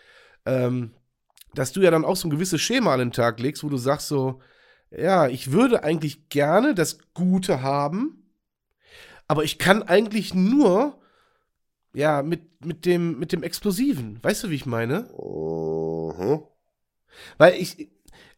ähm, 0.46 0.92
dass 1.54 1.72
du 1.72 1.80
ja 1.80 1.90
dann 1.90 2.04
auch 2.04 2.18
so 2.18 2.28
ein 2.28 2.32
gewisses 2.32 2.60
Schema 2.60 2.94
an 2.94 3.00
den 3.00 3.12
Tag 3.14 3.40
legst, 3.40 3.64
wo 3.64 3.70
du 3.70 3.78
sagst 3.78 4.10
so, 4.10 4.42
ja, 4.92 5.30
ich 5.30 5.54
würde 5.54 5.84
eigentlich 5.84 6.28
gerne 6.28 6.76
das 6.76 7.00
Gute 7.14 7.62
haben, 7.62 8.30
aber 9.30 9.46
ich 9.46 9.58
kann 9.58 9.84
eigentlich 9.84 10.34
nur, 10.34 11.00
ja, 11.94 12.24
mit, 12.24 12.66
mit, 12.66 12.86
dem, 12.86 13.18
mit 13.20 13.32
dem 13.32 13.44
Explosiven. 13.44 14.22
Weißt 14.22 14.44
du, 14.44 14.50
wie 14.50 14.56
ich 14.56 14.66
meine? 14.66 15.08
mhm. 15.14 16.44
Weil 17.38 17.54
ich, 17.56 17.90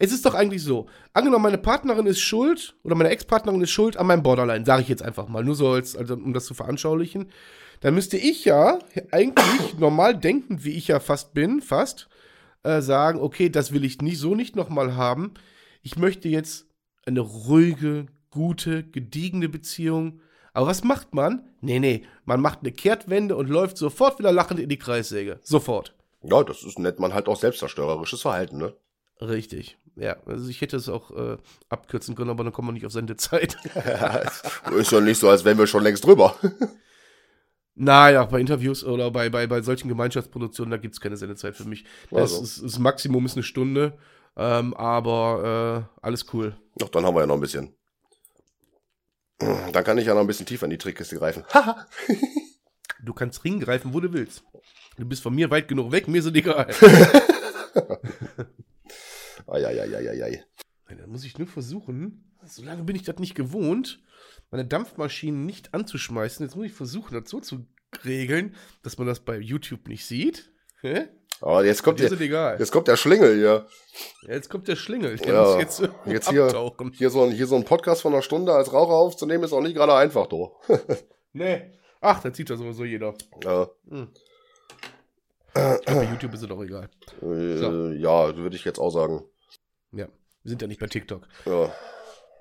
es 0.02 0.12
ist 0.12 0.26
doch 0.26 0.34
eigentlich 0.34 0.64
so, 0.64 0.88
angenommen, 1.14 1.44
meine 1.44 1.60
Partnerin 1.60 2.08
ist 2.08 2.22
schuld 2.22 2.76
oder 2.84 2.96
meine 2.96 3.10
Ex-Partnerin 3.10 3.62
ist 3.62 3.70
schuld 3.70 3.98
an 3.98 4.08
meinem 4.08 4.24
Borderline, 4.24 4.66
sage 4.66 4.82
ich 4.82 4.88
jetzt 4.88 5.04
einfach 5.04 5.28
mal, 5.28 5.44
nur 5.44 5.54
so 5.54 5.70
als, 5.70 5.96
also, 5.96 6.16
um 6.16 6.34
das 6.34 6.46
zu 6.46 6.56
veranschaulichen, 6.56 7.30
dann 7.82 7.94
müsste 7.94 8.18
ich 8.18 8.44
ja 8.46 8.80
eigentlich 9.12 9.78
normal 9.78 10.18
denkend, 10.18 10.66
wie 10.66 10.72
ich 10.72 10.88
ja 10.88 11.00
fast 11.00 11.36
bin, 11.36 11.62
fast, 11.62 12.10
äh, 12.64 12.82
sagen, 12.82 13.20
okay, 13.20 13.50
das 13.50 13.74
will 13.74 13.86
ich 13.86 14.02
nicht, 14.02 14.18
so 14.18 14.34
nicht 14.34 14.56
nochmal 14.56 14.96
haben. 14.96 15.36
Ich 15.84 15.98
möchte 15.98 16.30
jetzt 16.30 16.66
eine 17.06 17.20
ruhige, 17.20 18.08
gute, 18.32 18.84
gediegene 18.84 19.50
Beziehung. 19.50 20.20
Aber 20.54 20.68
was 20.68 20.84
macht 20.84 21.14
man? 21.14 21.48
Nee, 21.62 21.80
nee, 21.80 22.06
man 22.26 22.42
macht 22.42 22.60
eine 22.62 22.72
Kehrtwende 22.72 23.36
und 23.36 23.50
läuft 23.50 23.78
sofort 23.78 24.18
wieder 24.18 24.32
lachend 24.32 24.60
in 24.60 24.70
die 24.70 24.80
Kreissäge. 24.80 25.40
Sofort. 25.44 25.96
Ja, 26.24 26.44
das 26.44 26.64
ist 26.64 26.80
nennt 26.80 27.00
man 27.00 27.14
halt 27.14 27.28
auch 27.28 27.38
selbstzerstörerisches 27.38 28.22
Verhalten, 28.22 28.58
ne? 28.58 28.74
Richtig. 29.22 29.78
Ja, 29.96 30.16
also 30.26 30.50
ich 30.50 30.62
hätte 30.62 30.78
es 30.78 30.90
auch 30.90 31.12
äh, 31.12 31.38
abkürzen 31.70 32.16
können, 32.16 32.30
aber 32.30 32.44
dann 32.44 32.54
kommen 32.54 32.70
wir 32.70 32.74
nicht 32.74 32.86
auf 32.86 32.94
Sendezeit. 32.94 33.58
ist 34.76 34.92
ja 34.92 35.02
nicht 35.02 35.20
so, 35.20 35.30
als 35.30 35.44
wären 35.44 35.58
wir 35.58 35.68
schon 35.68 35.84
längst 35.84 36.06
drüber. 36.06 36.36
naja, 37.76 38.26
bei 38.26 38.40
Interviews 38.40 38.84
oder 38.84 39.12
bei, 39.12 39.30
bei, 39.30 39.48
bei 39.48 39.62
solchen 39.62 39.90
Gemeinschaftsproduktionen, 39.90 40.72
da 40.72 40.78
gibt 40.78 40.96
es 40.96 41.02
keine 41.02 41.18
Sendezeit 41.18 41.56
für 41.56 41.66
mich. 41.66 41.86
Das, 42.10 42.34
Also. 42.34 42.44
ist, 42.44 42.64
das 42.64 42.80
Maximum 42.80 43.26
ist 43.26 43.36
eine 43.36 43.44
Stunde, 43.44 43.98
ähm, 44.38 44.74
aber 44.76 45.90
äh, 46.02 46.06
alles 46.06 46.26
cool. 46.34 46.56
Doch, 46.78 46.90
dann 46.90 47.06
haben 47.06 47.16
wir 47.16 47.22
ja 47.22 47.28
noch 47.28 47.36
ein 47.36 47.42
bisschen. 47.42 47.76
Dann 49.40 49.84
kann 49.84 49.98
ich 49.98 50.06
ja 50.06 50.14
noch 50.14 50.22
ein 50.22 50.28
bisschen 50.28 50.46
tiefer 50.46 50.66
in 50.66 50.70
die 50.70 50.78
Trickkiste 50.78 51.18
greifen. 51.18 51.44
Haha. 51.54 51.86
Du 53.04 53.14
kannst 53.14 53.44
ringreifen, 53.44 53.96
wo 53.96 54.00
du 54.00 54.14
willst. 54.14 54.44
Du 54.96 55.06
bist 55.06 55.24
von 55.24 55.34
mir 55.34 55.50
weit 55.50 55.68
genug 55.68 55.92
weg, 55.92 56.08
mir 56.08 56.20
ist 56.20 56.26
es 56.26 56.36
egal. 56.36 56.68
Eieieiei. 59.48 60.44
Dann 60.88 61.10
muss 61.10 61.24
ich 61.24 61.38
nur 61.38 61.48
versuchen, 61.48 62.32
so 62.46 62.64
lange 62.64 62.84
bin 62.84 62.96
ich 62.96 63.04
das 63.04 63.18
nicht 63.20 63.36
gewohnt, 63.36 64.02
meine 64.50 64.66
Dampfmaschinen 64.66 65.46
nicht 65.46 65.74
anzuschmeißen. 65.74 66.46
Jetzt 66.46 66.56
muss 66.56 66.66
ich 66.66 66.74
versuchen, 66.74 67.14
das 67.14 67.30
so 67.30 67.40
zu 67.40 67.66
regeln, 68.04 68.56
dass 68.84 68.98
man 68.98 69.08
das 69.08 69.22
bei 69.22 69.38
YouTube 69.38 69.88
nicht 69.88 70.06
sieht. 70.06 70.52
Hä? 70.82 71.08
Aber 71.40 71.66
jetzt 71.66 71.82
kommt, 71.82 72.00
der, 72.00 72.08
ist 72.08 72.12
es 72.14 72.20
egal. 72.20 72.58
jetzt 72.60 72.72
kommt 72.72 72.88
der 72.88 72.98
Schlingel 72.98 73.36
hier. 73.36 73.66
Ja, 74.24 74.34
jetzt 74.34 74.50
kommt 74.50 74.68
der 74.68 74.76
Schlingel. 74.76 75.16
Der 75.16 75.34
Ja, 75.34 75.44
muss 75.44 75.58
jetzt, 75.58 75.80
äh, 75.82 75.90
jetzt 76.06 76.30
hier-. 76.30 76.74
Hier 76.94 77.10
so, 77.10 77.24
ein, 77.24 77.32
hier 77.32 77.48
so 77.48 77.56
ein 77.56 77.64
Podcast 77.64 78.04
von 78.04 78.14
einer 78.14 78.22
Stunde 78.22 78.54
als 78.54 78.72
Raucher 78.72 78.94
aufzunehmen, 78.94 79.44
ist 79.44 79.54
auch 79.54 79.62
nicht 79.62 79.76
gerade 79.76 79.96
einfach, 79.96 80.28
du. 80.28 80.52
Nee. 81.34 81.72
Ach, 82.02 82.22
da 82.22 82.34
zieht 82.34 82.50
das 82.50 82.60
sowieso 82.60 82.84
jeder. 82.84 83.14
Ja, 83.42 83.70
Ich 85.54 85.86
glaub, 85.86 85.86
bei 85.86 86.04
YouTube 86.12 86.34
ist 86.34 86.42
es 86.44 86.48
doch 86.50 86.62
egal. 86.62 86.90
äh, 87.22 87.58
So. 87.58 87.90
ja 87.92 88.36
würde 88.38 88.56
ich 88.56 88.64
jetzt 88.66 88.80
auch 88.80 88.90
sagen. 88.92 89.24
Ja. 89.92 90.08
Wir 90.44 90.50
sind 90.50 90.62
ja 90.62 90.68
nicht 90.68 90.80
bei 90.80 90.88
TikTok. 90.88 91.28
Ja, 91.46 91.72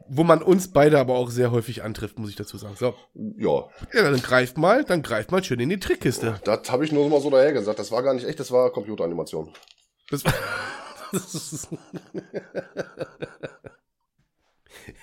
Wo 0.08 0.22
man 0.24 0.42
uns 0.42 0.72
beide 0.72 0.98
aber 0.98 1.14
auch 1.16 1.28
sehr 1.30 1.50
häufig 1.50 1.82
antrifft, 1.82 2.18
muss 2.18 2.30
ich 2.30 2.36
dazu 2.36 2.56
sagen. 2.56 2.76
So. 2.76 2.94
ja. 3.14 3.66
Ja, 3.92 4.10
dann 4.10 4.22
greift 4.22 4.56
mal, 4.58 4.84
dann 4.84 5.02
greift 5.02 5.30
mal 5.32 5.42
schön 5.44 5.60
in 5.60 5.68
die 5.68 5.78
Trickkiste. 5.80 6.40
das 6.44 6.70
habe 6.70 6.84
ich 6.84 6.92
nur 6.92 7.08
mal 7.08 7.20
so 7.20 7.30
daher 7.30 7.52
gesagt. 7.52 7.78
Das 7.78 7.90
war 7.92 8.02
gar 8.02 8.14
nicht 8.14 8.26
echt, 8.26 8.40
das 8.40 8.50
war 8.52 8.70
Computeranimation. 8.70 9.52
Das, 10.10 10.22
das 11.12 11.34
ist, 11.52 11.68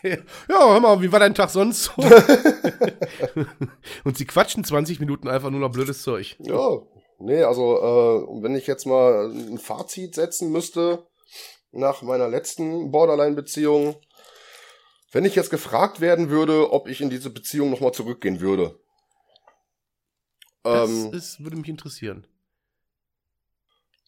ja, 0.04 0.18
hör 0.48 0.80
mal, 0.80 1.02
wie 1.02 1.12
war 1.12 1.20
dein 1.20 1.36
Tag 1.36 1.50
sonst 1.50 1.84
so? 1.86 1.92
Und 4.04 4.18
sie 4.18 4.26
quatschen 4.26 4.64
20 4.64 5.00
Minuten 5.00 5.28
einfach 5.28 5.50
nur 5.50 5.60
noch 5.60 5.72
blödes 5.72 6.02
Zeug. 6.02 6.36
Ja, 6.40 6.80
nee, 7.20 7.44
also 7.44 7.78
äh, 7.78 8.44
wenn 8.44 8.56
ich 8.56 8.68
jetzt 8.68 8.86
mal 8.86 9.30
ein 9.32 9.58
Fazit 9.58 10.16
setzen 10.16 10.52
müsste 10.52 11.06
nach 11.72 12.02
meiner 12.02 12.28
letzten 12.28 12.92
Borderline-Beziehung, 12.92 13.96
wenn 15.12 15.26
ich 15.26 15.36
jetzt 15.36 15.50
gefragt 15.50 16.02
werden 16.02 16.30
würde, 16.30 16.72
ob 16.72 16.88
ich 16.88 17.02
in 17.02 17.10
diese 17.10 17.30
Beziehung 17.30 17.70
nochmal 17.70 17.94
zurückgehen 17.94 18.40
würde. 18.40 18.80
Das 20.64 20.90
Ähm, 20.90 21.14
ist, 21.14 21.44
würde 21.44 21.56
mich 21.58 21.70
interessieren. 21.70 22.28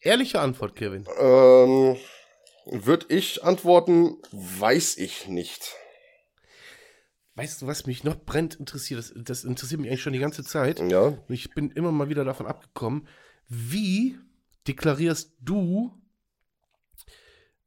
Ehrliche 0.01 0.39
Antwort, 0.39 0.75
Kevin. 0.75 1.05
ähm, 1.17 1.97
würde 2.65 3.05
ich 3.09 3.43
antworten, 3.43 4.17
weiß 4.31 4.97
ich 4.97 5.27
nicht. 5.27 5.75
Weißt 7.39 7.61
du, 7.61 7.67
was 7.67 7.85
mich 7.85 8.03
noch 8.03 8.15
brennt 8.15 8.55
interessiert? 8.55 8.99
Das, 8.99 9.13
das 9.15 9.43
interessiert 9.43 9.79
mich 9.81 9.89
eigentlich 9.89 10.01
schon 10.01 10.13
die 10.13 10.19
ganze 10.19 10.43
Zeit. 10.43 10.79
Ja, 10.89 11.01
Und 11.03 11.23
ich 11.29 11.51
bin 11.51 11.71
immer 11.71 11.91
mal 11.91 12.09
wieder 12.09 12.25
davon 12.25 12.47
abgekommen. 12.47 13.07
Wie 13.47 14.17
deklarierst 14.67 15.33
du, 15.39 15.91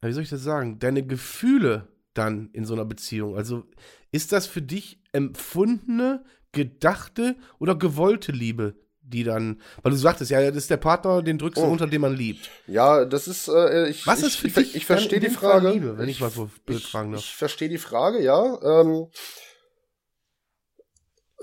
wie 0.00 0.12
soll 0.12 0.22
ich 0.22 0.30
das 0.30 0.42
sagen, 0.42 0.78
deine 0.78 1.06
Gefühle 1.06 1.88
dann 2.14 2.50
in 2.52 2.64
so 2.64 2.74
einer 2.74 2.84
Beziehung? 2.84 3.36
Also 3.36 3.64
ist 4.10 4.32
das 4.32 4.46
für 4.46 4.62
dich 4.62 5.00
empfundene, 5.12 6.24
gedachte 6.52 7.36
oder 7.58 7.74
gewollte 7.74 8.30
Liebe, 8.32 8.74
die 9.00 9.24
dann, 9.24 9.60
weil 9.82 9.92
du 9.92 9.98
sagtest, 9.98 10.30
ja, 10.30 10.40
das 10.48 10.56
ist 10.64 10.70
der 10.70 10.76
Partner, 10.76 11.22
den 11.22 11.38
drückst 11.38 11.58
du 11.62 11.66
Oh. 11.66 11.70
unter, 11.70 11.86
den 11.86 12.00
man 12.02 12.14
liebt. 12.14 12.50
ja, 12.66 13.04
das 13.06 13.26
ist, 13.26 13.48
äh, 13.48 13.88
ich, 13.88 14.06
Was 14.06 14.20
ich, 14.20 14.26
ist 14.26 14.36
für 14.36 14.48
ich, 14.48 14.54
dich 14.54 14.76
ich 14.76 14.86
dann 14.86 14.98
verstehe 14.98 15.20
die 15.20 15.30
Frage. 15.30 15.70
Liebe, 15.70 15.96
wenn 15.98 16.08
ich 16.08 16.20
mal 16.20 16.30
so 16.30 16.50
blöd 16.66 16.78
ich, 16.78 16.86
fragen 16.86 17.12
darf? 17.12 17.20
Ich 17.22 17.34
verstehe 17.34 17.68
die 17.70 17.78
Frage, 17.78 18.22
ja. 18.22 18.58
Ähm, 18.62 19.06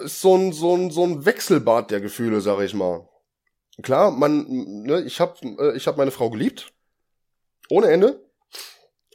ist 0.04 0.22
so 0.22 0.36
ein, 0.36 0.52
so 0.54 0.76
ein, 0.76 0.91
so 0.91 1.04
ein 1.04 1.26
Wechselbad 1.26 1.91
der 1.91 2.02
Gefühle, 2.02 2.41
sag 2.41 2.60
ich 2.62 2.74
mal. 2.74 3.08
Klar, 3.82 4.12
man, 4.12 4.45
ne, 4.84 5.02
ich 5.02 5.20
habe 5.20 5.36
äh, 5.60 5.76
ich 5.78 5.88
hab 5.88 5.97
meine 5.97 6.12
Frau 6.12 6.30
geliebt. 6.30 6.74
Ohne 7.70 7.88
Ende. 7.88 8.26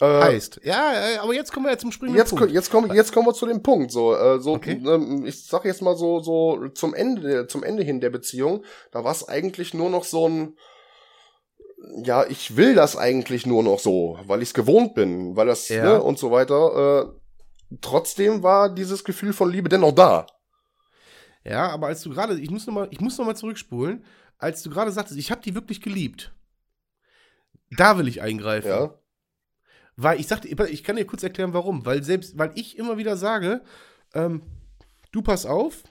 Äh, 0.00 0.06
Heißt. 0.06 0.60
Ja, 0.64 0.92
äh, 0.92 1.16
aber 1.18 1.34
jetzt 1.34 1.52
kommen 1.52 1.66
wir 1.66 1.70
jetzt 1.72 1.82
zum 1.82 1.92
springenden 1.92 2.18
Jetzt, 2.20 2.34
Punkt. 2.34 2.52
jetzt, 2.52 2.70
kommen, 2.70 2.92
jetzt 2.94 3.12
kommen 3.12 3.26
wir 3.26 3.34
zu 3.34 3.46
dem 3.46 3.62
Punkt. 3.62 3.90
So, 3.92 4.14
äh, 4.14 4.40
so 4.40 4.54
Okay. 4.54 4.80
ähm, 4.84 5.24
ich 5.26 5.44
sag 5.46 5.64
jetzt 5.64 5.82
mal 5.82 5.96
so, 5.96 6.20
so 6.20 6.68
zum 6.74 6.94
Ende, 6.94 7.46
zum 7.46 7.62
Ende 7.62 7.82
hin 7.82 8.00
der 8.00 8.10
Beziehung, 8.10 8.64
da 8.90 9.04
war 9.04 9.12
es 9.12 9.28
eigentlich 9.28 9.74
nur 9.74 9.90
noch 9.90 10.04
so 10.04 10.28
ein, 10.28 10.56
ja, 12.02 12.24
ich 12.26 12.56
will 12.56 12.74
das 12.74 12.96
eigentlich 12.96 13.44
nur 13.46 13.62
noch 13.62 13.78
so, 13.78 14.18
weil 14.26 14.42
ich 14.42 14.48
es 14.48 14.54
gewohnt 14.54 14.94
bin, 14.94 15.36
weil 15.36 15.46
das, 15.46 15.68
Ja. 15.68 15.84
ne, 15.84 16.02
und 16.02 16.18
so 16.18 16.30
weiter. 16.30 17.12
Äh, 17.12 17.76
trotzdem 17.82 18.42
war 18.42 18.68
dieses 18.74 19.04
Gefühl 19.04 19.32
von 19.32 19.50
Liebe 19.50 19.68
dennoch 19.68 19.92
da. 19.92 20.26
Ja, 21.44 21.68
aber 21.68 21.88
als 21.88 22.02
du 22.02 22.10
gerade, 22.10 22.38
ich 22.40 22.50
muss 22.50 22.66
nochmal, 22.66 22.88
ich 22.90 23.00
muss 23.00 23.18
noch 23.18 23.26
mal 23.26 23.36
zurückspulen, 23.36 24.04
als 24.38 24.62
du 24.62 24.70
gerade 24.70 24.90
sagtest, 24.92 25.18
ich 25.18 25.30
habe 25.30 25.42
die 25.42 25.54
wirklich 25.54 25.80
geliebt. 25.80 26.32
Da 27.70 27.98
will 27.98 28.08
ich 28.08 28.22
eingreifen. 28.22 28.68
Ja. 28.68 28.98
Weil 29.96 30.18
ich 30.18 30.26
sagte, 30.26 30.48
ich 30.48 30.84
kann 30.84 30.96
dir 30.96 31.04
kurz 31.06 31.22
erklären, 31.22 31.52
warum. 31.52 31.84
Weil 31.86 32.02
selbst, 32.02 32.36
weil 32.38 32.52
ich 32.54 32.78
immer 32.78 32.96
wieder 32.98 33.16
sage, 33.16 33.62
ähm, 34.12 34.42
du 35.12 35.22
pass 35.22 35.46
auf, 35.46 35.82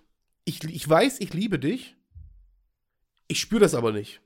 ich, 0.43 0.63
ich 0.63 0.87
weiß, 0.89 1.19
ich 1.21 1.33
liebe 1.33 1.59
dich, 1.59 1.95
ich 3.27 3.39
spüre 3.39 3.61
das 3.61 3.75
aber 3.75 3.91
nicht. 3.91 4.21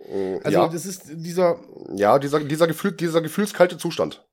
Mm, 0.00 0.36
Also 0.44 0.58
ja, 0.58 0.68
das 0.68 0.84
ist 0.86 1.04
dieser, 1.08 1.58
ja 1.94 2.18
dieser, 2.18 2.40
dieser, 2.44 2.66
Gefühl, 2.66 2.92
dieser 2.92 3.22
gefühlskalte 3.22 3.78
Zustand. 3.78 4.26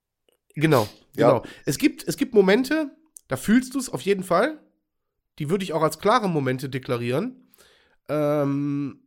genau, 0.54 0.88
Ja. 1.14 1.30
genau. 1.38 1.44
Es 1.64 1.78
gibt, 1.78 2.06
es 2.06 2.16
gibt 2.16 2.34
Momente, 2.34 2.90
da 3.28 3.36
fühlst 3.36 3.74
du 3.74 3.78
es 3.78 3.88
auf 3.88 4.02
jeden 4.02 4.24
Fall. 4.24 4.60
Die 5.38 5.50
würde 5.50 5.64
ich 5.64 5.72
auch 5.72 5.82
als 5.82 5.98
klare 5.98 6.28
Momente 6.28 6.68
deklarieren. 6.68 7.52
Ähm, 8.08 9.02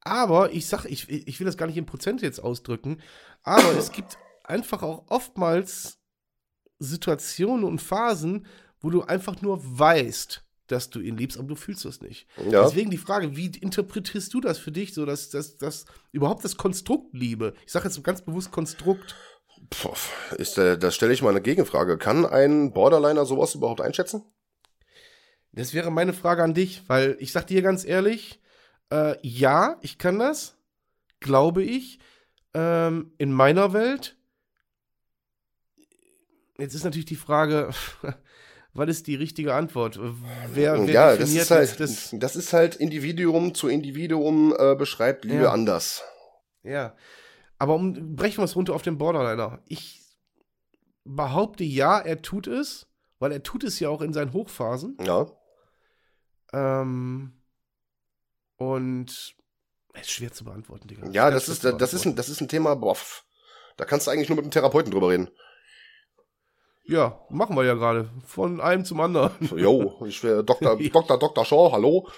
aber 0.00 0.52
ich 0.52 0.66
sag, 0.66 0.84
ich, 0.86 1.08
ich 1.08 1.38
will 1.38 1.46
das 1.46 1.56
gar 1.56 1.66
nicht 1.66 1.76
in 1.76 1.86
Prozent 1.86 2.22
jetzt 2.22 2.42
ausdrücken, 2.42 3.00
aber 3.42 3.76
es 3.76 3.92
gibt 3.92 4.18
einfach 4.42 4.82
auch 4.82 5.04
oftmals 5.08 5.98
Situationen 6.78 7.64
und 7.64 7.80
Phasen, 7.80 8.46
wo 8.80 8.90
du 8.90 9.02
einfach 9.02 9.40
nur 9.42 9.60
weißt, 9.62 10.44
dass 10.66 10.90
du 10.90 11.00
ihn 11.00 11.16
liebst, 11.16 11.38
aber 11.38 11.48
du 11.48 11.54
fühlst 11.54 11.84
es 11.84 12.00
nicht. 12.00 12.26
Ja. 12.50 12.64
Deswegen 12.64 12.90
die 12.90 12.98
Frage, 12.98 13.36
wie 13.36 13.46
interpretierst 13.46 14.34
du 14.34 14.40
das 14.40 14.58
für 14.58 14.72
dich, 14.72 14.94
so 14.94 15.06
dass 15.06 15.30
das, 15.30 15.84
überhaupt 16.10 16.44
das 16.44 16.56
Konstrukt 16.56 17.14
Liebe? 17.14 17.54
Ich 17.64 17.72
sage 17.72 17.86
jetzt 17.86 18.02
ganz 18.02 18.22
bewusst 18.22 18.50
Konstrukt. 18.50 19.14
Puh, 19.70 19.90
ist, 20.38 20.58
äh, 20.58 20.76
da 20.76 20.90
stelle 20.90 21.12
ich 21.12 21.22
mal 21.22 21.30
eine 21.30 21.42
Gegenfrage. 21.42 21.98
Kann 21.98 22.26
ein 22.26 22.72
Borderliner 22.72 23.24
sowas 23.24 23.54
überhaupt 23.54 23.80
einschätzen? 23.80 24.24
Das 25.52 25.74
wäre 25.74 25.90
meine 25.90 26.12
Frage 26.12 26.42
an 26.42 26.54
dich, 26.54 26.82
weil 26.88 27.16
ich 27.20 27.32
sag 27.32 27.46
dir 27.46 27.62
ganz 27.62 27.84
ehrlich, 27.84 28.40
äh, 28.90 29.16
ja, 29.22 29.76
ich 29.82 29.98
kann 29.98 30.18
das, 30.18 30.56
glaube 31.20 31.62
ich, 31.62 31.98
ähm, 32.54 33.12
in 33.18 33.32
meiner 33.32 33.72
Welt. 33.72 34.16
Jetzt 36.58 36.74
ist 36.74 36.84
natürlich 36.84 37.06
die 37.06 37.16
Frage, 37.16 37.70
was 38.72 38.88
ist 38.88 39.06
die 39.06 39.14
richtige 39.14 39.54
Antwort? 39.54 39.98
Wer, 40.00 40.86
wer 40.86 40.92
ja, 40.92 41.16
das 41.16 41.30
ist, 41.30 41.50
halt, 41.50 41.80
das? 41.80 42.10
das 42.12 42.36
ist 42.36 42.52
halt 42.52 42.76
Individuum 42.76 43.54
zu 43.54 43.68
Individuum 43.68 44.54
äh, 44.58 44.74
beschreibt 44.74 45.24
Liebe 45.24 45.44
Ja. 45.44 45.52
anders. 45.52 46.02
Ja. 46.62 46.96
Aber 47.58 47.74
um, 47.74 48.16
brechen 48.16 48.38
wir 48.38 48.44
es 48.44 48.56
runter 48.56 48.74
auf 48.74 48.82
den 48.82 48.98
Borderliner. 48.98 49.60
Ich 49.66 50.00
behaupte 51.04 51.64
ja, 51.64 51.98
er 51.98 52.22
tut 52.22 52.46
es, 52.46 52.86
weil 53.18 53.32
er 53.32 53.42
tut 53.42 53.64
es 53.64 53.78
ja 53.80 53.88
auch 53.88 54.00
in 54.00 54.12
seinen 54.12 54.32
Hochphasen. 54.32 54.96
Ja. 55.04 55.26
Ähm, 56.52 57.32
und 58.56 59.10
es 59.94 60.00
ist 60.02 60.10
schwer 60.10 60.32
zu 60.32 60.44
beantworten, 60.44 60.88
Digga. 60.88 61.08
Ja, 61.10 61.30
das 61.30 61.48
ist, 61.48 61.64
das 61.64 61.94
ist, 61.94 62.06
ein, 62.06 62.16
das 62.16 62.28
ist 62.28 62.40
ein 62.40 62.48
Thema, 62.48 62.74
boah, 62.74 62.94
pff, 62.94 63.24
da 63.76 63.84
kannst 63.84 64.06
du 64.06 64.10
eigentlich 64.10 64.28
nur 64.28 64.36
mit 64.36 64.44
einem 64.44 64.52
Therapeuten 64.52 64.90
drüber 64.90 65.10
reden. 65.10 65.28
Ja, 66.84 67.20
machen 67.30 67.56
wir 67.56 67.64
ja 67.64 67.74
gerade. 67.74 68.10
Von 68.26 68.60
einem 68.60 68.84
zum 68.84 69.00
anderen. 69.00 69.32
Yo, 69.56 70.04
ich 70.06 70.22
wäre 70.24 70.42
Dr. 70.42 70.76
Dr. 70.76 71.18
Dr. 71.18 71.44
Shaw, 71.44 71.70
hallo. 71.72 72.08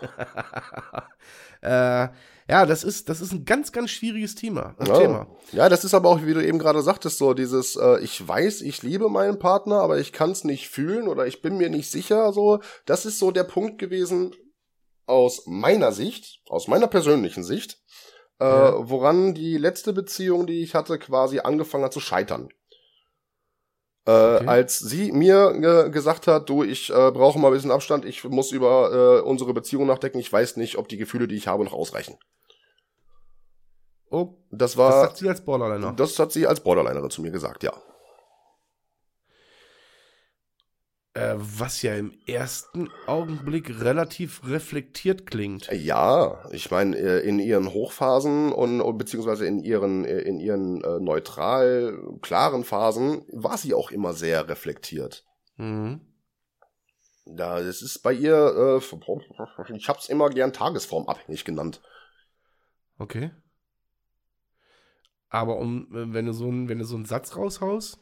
äh, 1.62 2.08
ja, 2.48 2.64
das 2.64 2.84
ist, 2.84 3.08
das 3.08 3.20
ist 3.20 3.32
ein 3.32 3.44
ganz, 3.44 3.72
ganz 3.72 3.90
schwieriges 3.90 4.34
Thema. 4.34 4.76
Ja. 4.86 4.98
Thema. 4.98 5.26
ja, 5.52 5.68
das 5.68 5.84
ist 5.84 5.94
aber 5.94 6.08
auch, 6.10 6.22
wie 6.22 6.34
du 6.34 6.44
eben 6.44 6.58
gerade 6.58 6.80
sagtest, 6.82 7.18
so 7.18 7.34
dieses, 7.34 7.76
äh, 7.76 7.98
ich 8.00 8.26
weiß, 8.26 8.62
ich 8.62 8.82
liebe 8.82 9.08
meinen 9.08 9.38
Partner, 9.38 9.80
aber 9.80 9.98
ich 9.98 10.12
kann 10.12 10.30
es 10.30 10.44
nicht 10.44 10.68
fühlen 10.68 11.08
oder 11.08 11.26
ich 11.26 11.42
bin 11.42 11.56
mir 11.56 11.70
nicht 11.70 11.90
sicher, 11.90 12.32
so, 12.32 12.60
das 12.84 13.04
ist 13.06 13.18
so 13.18 13.30
der 13.32 13.44
Punkt 13.44 13.78
gewesen 13.78 14.34
aus 15.06 15.44
meiner 15.46 15.92
Sicht, 15.92 16.40
aus 16.48 16.68
meiner 16.68 16.86
persönlichen 16.86 17.42
Sicht, 17.42 17.78
äh, 18.40 18.44
Ja. 18.44 18.88
woran 18.88 19.34
die 19.34 19.56
letzte 19.56 19.92
Beziehung, 19.92 20.46
die 20.46 20.62
ich 20.62 20.74
hatte, 20.74 20.98
quasi 20.98 21.40
angefangen 21.40 21.84
hat 21.84 21.92
zu 21.92 22.00
scheitern. 22.00 22.48
Äh, 24.06 24.36
Okay. 24.36 24.46
Als 24.46 24.78
sie 24.78 25.10
mir 25.12 25.86
äh, 25.86 25.90
gesagt 25.90 26.26
hat, 26.28 26.48
du, 26.48 26.62
ich 26.62 26.90
äh, 26.90 27.10
brauche 27.10 27.38
mal 27.40 27.48
ein 27.48 27.54
bisschen 27.54 27.72
Abstand, 27.72 28.04
ich 28.04 28.22
muss 28.24 28.52
über 28.52 29.18
äh, 29.18 29.20
unsere 29.22 29.52
Beziehung 29.52 29.86
nachdenken, 29.86 30.18
ich 30.18 30.32
weiß 30.32 30.56
nicht, 30.58 30.76
ob 30.78 30.88
die 30.88 30.96
Gefühle, 30.96 31.26
die 31.26 31.34
ich 31.36 31.48
habe, 31.48 31.64
noch 31.64 31.72
ausreichen. 31.72 32.16
Oh, 34.10 34.34
Das 34.50 34.72
das 34.72 34.76
war, 34.76 34.92
sagt 35.02 35.16
sie 35.16 35.28
als 35.28 35.44
Borderliner. 35.44 35.92
das 35.92 36.18
hat 36.18 36.30
sie 36.32 36.46
als 36.46 36.60
Borderlinerin 36.60 37.10
zu 37.10 37.20
mir 37.22 37.32
gesagt, 37.32 37.64
ja. 37.64 37.72
Äh, 41.16 41.36
was 41.38 41.80
ja 41.80 41.94
im 41.94 42.12
ersten 42.26 42.90
Augenblick 43.06 43.80
relativ 43.80 44.42
reflektiert 44.46 45.24
klingt. 45.26 45.68
Ja, 45.72 46.44
ich 46.50 46.70
meine, 46.70 46.94
äh, 46.96 47.26
in 47.26 47.38
ihren 47.38 47.72
Hochphasen 47.72 48.52
und, 48.52 48.82
und 48.82 48.98
beziehungsweise 48.98 49.46
in 49.46 49.60
ihren, 49.60 50.04
äh, 50.04 50.18
in 50.20 50.40
ihren 50.40 50.84
äh, 50.84 51.00
neutral 51.00 51.98
klaren 52.20 52.64
Phasen 52.64 53.24
war 53.32 53.56
sie 53.56 53.72
auch 53.72 53.90
immer 53.90 54.12
sehr 54.12 54.48
reflektiert. 54.48 55.24
Mhm. 55.56 56.02
Ja, 57.24 57.58
es 57.58 57.80
ist 57.80 58.02
bei 58.02 58.12
ihr, 58.12 58.80
äh, 58.80 59.74
ich 59.74 59.88
hab's 59.88 60.08
immer 60.10 60.28
gern 60.28 60.52
tagesformabhängig 60.52 61.44
genannt. 61.44 61.80
Okay. 62.98 63.30
Aber 65.28 65.56
um, 65.56 65.86
wenn 65.90 66.26
du 66.26 66.32
so 66.32 66.46
einen, 66.46 66.68
wenn 66.68 66.78
du 66.78 66.84
so 66.84 66.94
einen 66.94 67.04
Satz 67.04 67.36
raushaust, 67.36 67.98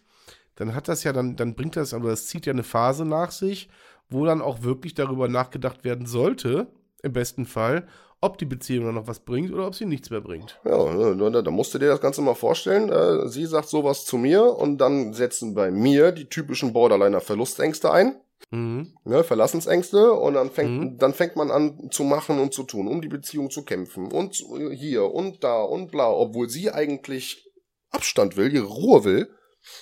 dann 0.57 0.74
hat 0.74 0.88
das 0.88 1.05
ja, 1.05 1.12
dann, 1.12 1.36
dann 1.36 1.55
bringt 1.55 1.76
das, 1.76 1.94
aber 1.94 2.11
das 2.11 2.26
zieht 2.26 2.46
ja 2.46 2.52
eine 2.52 2.62
Phase 2.62 3.05
nach 3.05 3.30
sich, 3.30 3.68
wo 4.09 4.24
dann 4.24 4.42
auch 4.42 4.62
wirklich 4.62 4.94
darüber 4.94 5.28
nachgedacht 5.28 5.84
werden 5.84 6.07
sollte, 6.07 6.68
im 7.02 7.12
besten 7.12 7.46
Fall, 7.46 7.86
ob 8.20 8.38
die 8.38 8.46
Beziehung 8.46 8.86
dann 8.86 8.94
noch 8.94 9.07
was 9.07 9.20
bringt 9.20 9.52
oder 9.52 9.66
ob 9.66 9.74
sie 9.74 9.84
nichts 9.84 10.09
mehr 10.11 10.20
bringt. 10.22 10.59
Ja, 10.64 10.92
ne, 10.94 11.30
da, 11.30 11.42
da 11.42 11.50
musst 11.50 11.74
du 11.74 11.78
dir 11.78 11.88
das 11.88 12.00
Ganze 12.00 12.22
mal 12.22 12.34
vorstellen. 12.34 12.88
Äh, 12.88 13.28
sie 13.28 13.44
sagt 13.44 13.68
sowas 13.68 14.07
zu 14.07 14.16
mir 14.16 14.44
und 14.57 14.78
dann 14.78 15.12
setzen 15.12 15.55
bei 15.55 15.70
mir 15.70 16.11
die 16.12 16.28
typischen 16.28 16.72
Borderliner-Verlustängste 16.72 17.90
ein. 17.90 18.16
Mhm. 18.50 18.94
ne, 19.05 19.24
Verlassensängste 19.24 20.12
und 20.12 20.34
dann 20.34 20.50
fängt, 20.50 20.70
Mhm. 20.80 20.98
dann 20.98 21.14
fängt 21.14 21.34
man 21.34 21.50
an 21.50 21.88
zu 21.90 22.05
machen 22.05 22.38
und 22.38 22.52
zu 22.52 22.62
tun, 22.64 22.88
um 22.88 23.00
die 23.00 23.09
Beziehung 23.09 23.50
zu 23.50 23.64
kämpfen 23.64 24.12
und 24.12 24.34
hier 24.72 25.05
und 25.12 25.42
da 25.42 25.62
und 25.62 25.90
bla, 25.90 26.11
obwohl 26.11 26.48
sie 26.50 26.70
eigentlich 26.70 27.50
Abstand 27.90 28.36
will, 28.36 28.52
ihre 28.52 28.66
Ruhe 28.66 29.05
will. 29.05 29.28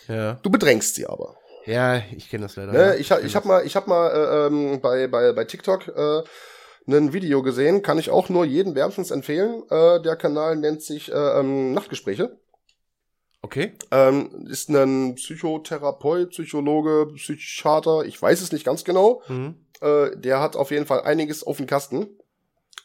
Ja. 0.08 0.34
Du 0.42 0.50
bedrängst 0.50 0.94
sie 0.94 1.06
aber. 1.06 1.36
Ja, 1.64 2.02
ich 2.16 2.28
kenne 2.28 2.44
das 2.44 2.56
leider. 2.56 2.72
Ne, 2.72 2.96
ich 2.96 3.02
ich 3.02 3.08
das. 3.08 3.34
habe 3.34 3.48
mal, 3.48 3.66
ich 3.66 3.76
hab 3.76 3.86
mal 3.86 4.08
äh, 4.10 4.46
ähm, 4.46 4.80
bei, 4.80 5.06
bei, 5.06 5.32
bei 5.32 5.44
TikTok 5.44 5.88
äh, 5.88 6.22
ein 6.88 7.12
Video 7.12 7.42
gesehen, 7.42 7.82
kann 7.82 7.98
ich 7.98 8.10
auch 8.10 8.28
nur 8.28 8.44
jedem 8.44 8.74
wärmstens 8.74 9.10
empfehlen. 9.10 9.62
Äh, 9.70 10.02
der 10.02 10.16
Kanal 10.16 10.56
nennt 10.56 10.82
sich 10.82 11.12
äh, 11.12 11.14
ähm, 11.14 11.72
Nachtgespräche. 11.72 12.38
Okay. 13.42 13.72
Ähm, 13.90 14.46
ist 14.48 14.68
ein 14.70 15.16
Psychotherapeut, 15.16 16.30
Psychologe, 16.30 17.12
Psychiater, 17.14 18.04
ich 18.04 18.20
weiß 18.20 18.40
es 18.40 18.52
nicht 18.52 18.64
ganz 18.64 18.84
genau. 18.84 19.22
Mhm. 19.28 19.66
Äh, 19.80 20.16
der 20.16 20.40
hat 20.40 20.56
auf 20.56 20.70
jeden 20.70 20.86
Fall 20.86 21.02
einiges 21.02 21.44
auf 21.44 21.56
dem 21.56 21.66
Kasten. 21.66 22.18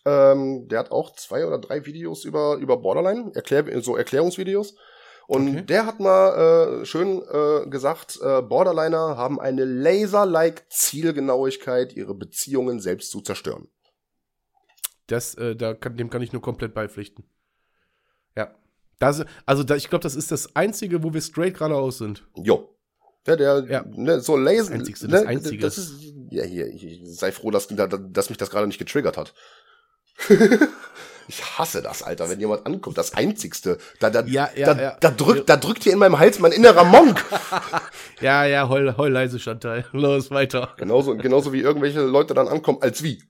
Ähm, 0.06 0.68
der 0.68 0.80
hat 0.80 0.92
auch 0.92 1.14
zwei 1.16 1.46
oder 1.46 1.60
drei 1.60 1.86
Videos 1.86 2.26
über, 2.26 2.56
über 2.56 2.78
Borderline, 2.78 3.32
Erklär, 3.36 3.66
so 3.82 3.96
Erklärungsvideos. 3.96 4.76
Und 5.28 5.50
Okay. 5.50 5.66
der 5.66 5.86
hat 5.86 6.00
mal 6.00 6.82
äh, 6.82 6.86
schön 6.86 7.22
äh, 7.22 7.68
gesagt, 7.70 8.18
äh, 8.22 8.42
Borderliner 8.42 9.18
haben 9.18 9.40
eine 9.42 9.66
laser-like 9.66 10.66
Zielgenauigkeit, 10.72 11.94
ihre 11.94 12.16
Beziehungen 12.16 12.80
selbst 12.80 13.12
zu 13.12 13.20
zerstören. 13.22 13.68
Das, 15.08 15.36
äh, 15.36 15.56
da 15.56 15.74
kann, 15.74 15.98
dem 15.98 16.10
kann 16.10 16.22
ich 16.22 16.32
nur 16.32 16.42
komplett 16.42 16.74
beipflichten. 16.74 17.26
Ja. 18.38 18.56
Das, 19.00 19.26
also, 19.46 19.64
da, 19.64 19.76
ich 19.76 19.90
glaube, 19.90 20.04
das 20.04 20.16
ist 20.16 20.32
das 20.32 20.56
Einzige, 20.56 21.04
wo 21.04 21.14
wir 21.14 21.22
straight 21.22 21.56
geradeaus 21.56 21.98
sind. 21.98 22.26
Jo. 22.36 22.74
Ja, 23.26 23.36
der, 23.36 23.66
Ja. 23.70 23.86
Ne, 23.86 24.22
so 24.22 24.38
laser. 24.38 24.64
Das 24.64 24.72
Einzigste, 24.72 25.08
ne, 25.08 25.12
das 25.12 25.26
Einzige. 25.26 25.62
Das 25.62 25.78
ist, 25.78 26.02
ja, 26.32 26.44
hier, 26.46 26.68
ich, 26.68 26.86
ich 26.86 27.18
sei 27.18 27.34
froh, 27.34 27.52
dass, 27.52 27.68
dass 27.68 28.30
mich 28.30 28.38
das 28.38 28.50
gerade 28.50 28.68
nicht 28.68 28.80
getriggert 28.80 29.18
hat. 29.18 29.34
ich 31.28 31.44
hasse 31.58 31.82
das, 31.82 32.04
Alter, 32.04 32.30
wenn 32.30 32.40
jemand 32.40 32.66
ankommt. 32.66 32.98
Das 32.98 33.14
Einzigste. 33.14 33.78
Da, 34.00 34.10
da, 34.10 34.24
Ja, 34.26 34.50
ja, 34.56 34.74
da, 34.74 34.82
ja. 34.82 34.98
da, 35.00 35.12
drückt, 35.12 35.50
da 35.50 35.58
drückt 35.58 35.84
hier 35.84 35.94
in 35.94 36.00
meinem 36.00 36.20
Hals 36.20 36.40
mein 36.40 36.52
innerer 36.52 36.84
Monk. 36.84 37.24
Ja, 38.20 38.46
ja, 38.46 38.68
heul, 38.68 38.98
heul 38.98 39.12
leise, 39.12 39.38
Chantal. 39.38 39.86
Los, 39.92 40.32
weiter. 40.32 40.74
genauso, 40.78 41.16
genauso 41.18 41.54
wie 41.54 41.60
irgendwelche 41.62 42.02
Leute 42.02 42.34
dann 42.34 42.48
ankommen, 42.48 42.80
als 42.82 43.04
wie. 43.04 43.24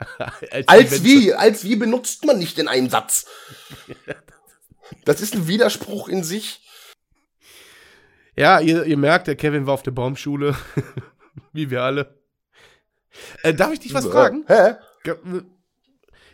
Als, 0.50 0.66
Als 0.68 1.04
wie, 1.04 1.34
als 1.34 1.64
wie 1.64 1.76
benutzt 1.76 2.24
man 2.24 2.38
nicht 2.38 2.58
in 2.58 2.68
einem 2.68 2.88
Satz. 2.88 3.26
Das 5.04 5.20
ist 5.20 5.34
ein 5.34 5.46
Widerspruch 5.46 6.08
in 6.08 6.24
sich. 6.24 6.66
Ja, 8.36 8.58
ihr, 8.60 8.84
ihr 8.84 8.96
merkt, 8.96 9.26
der 9.26 9.36
Kevin 9.36 9.66
war 9.66 9.74
auf 9.74 9.82
der 9.82 9.90
Baumschule. 9.90 10.56
wie 11.52 11.70
wir 11.70 11.82
alle. 11.82 12.18
Äh, 13.42 13.52
darf 13.54 13.72
ich 13.72 13.80
dich 13.80 13.94
was 13.94 14.06
fragen? 14.06 14.44
Hä? 14.46 14.76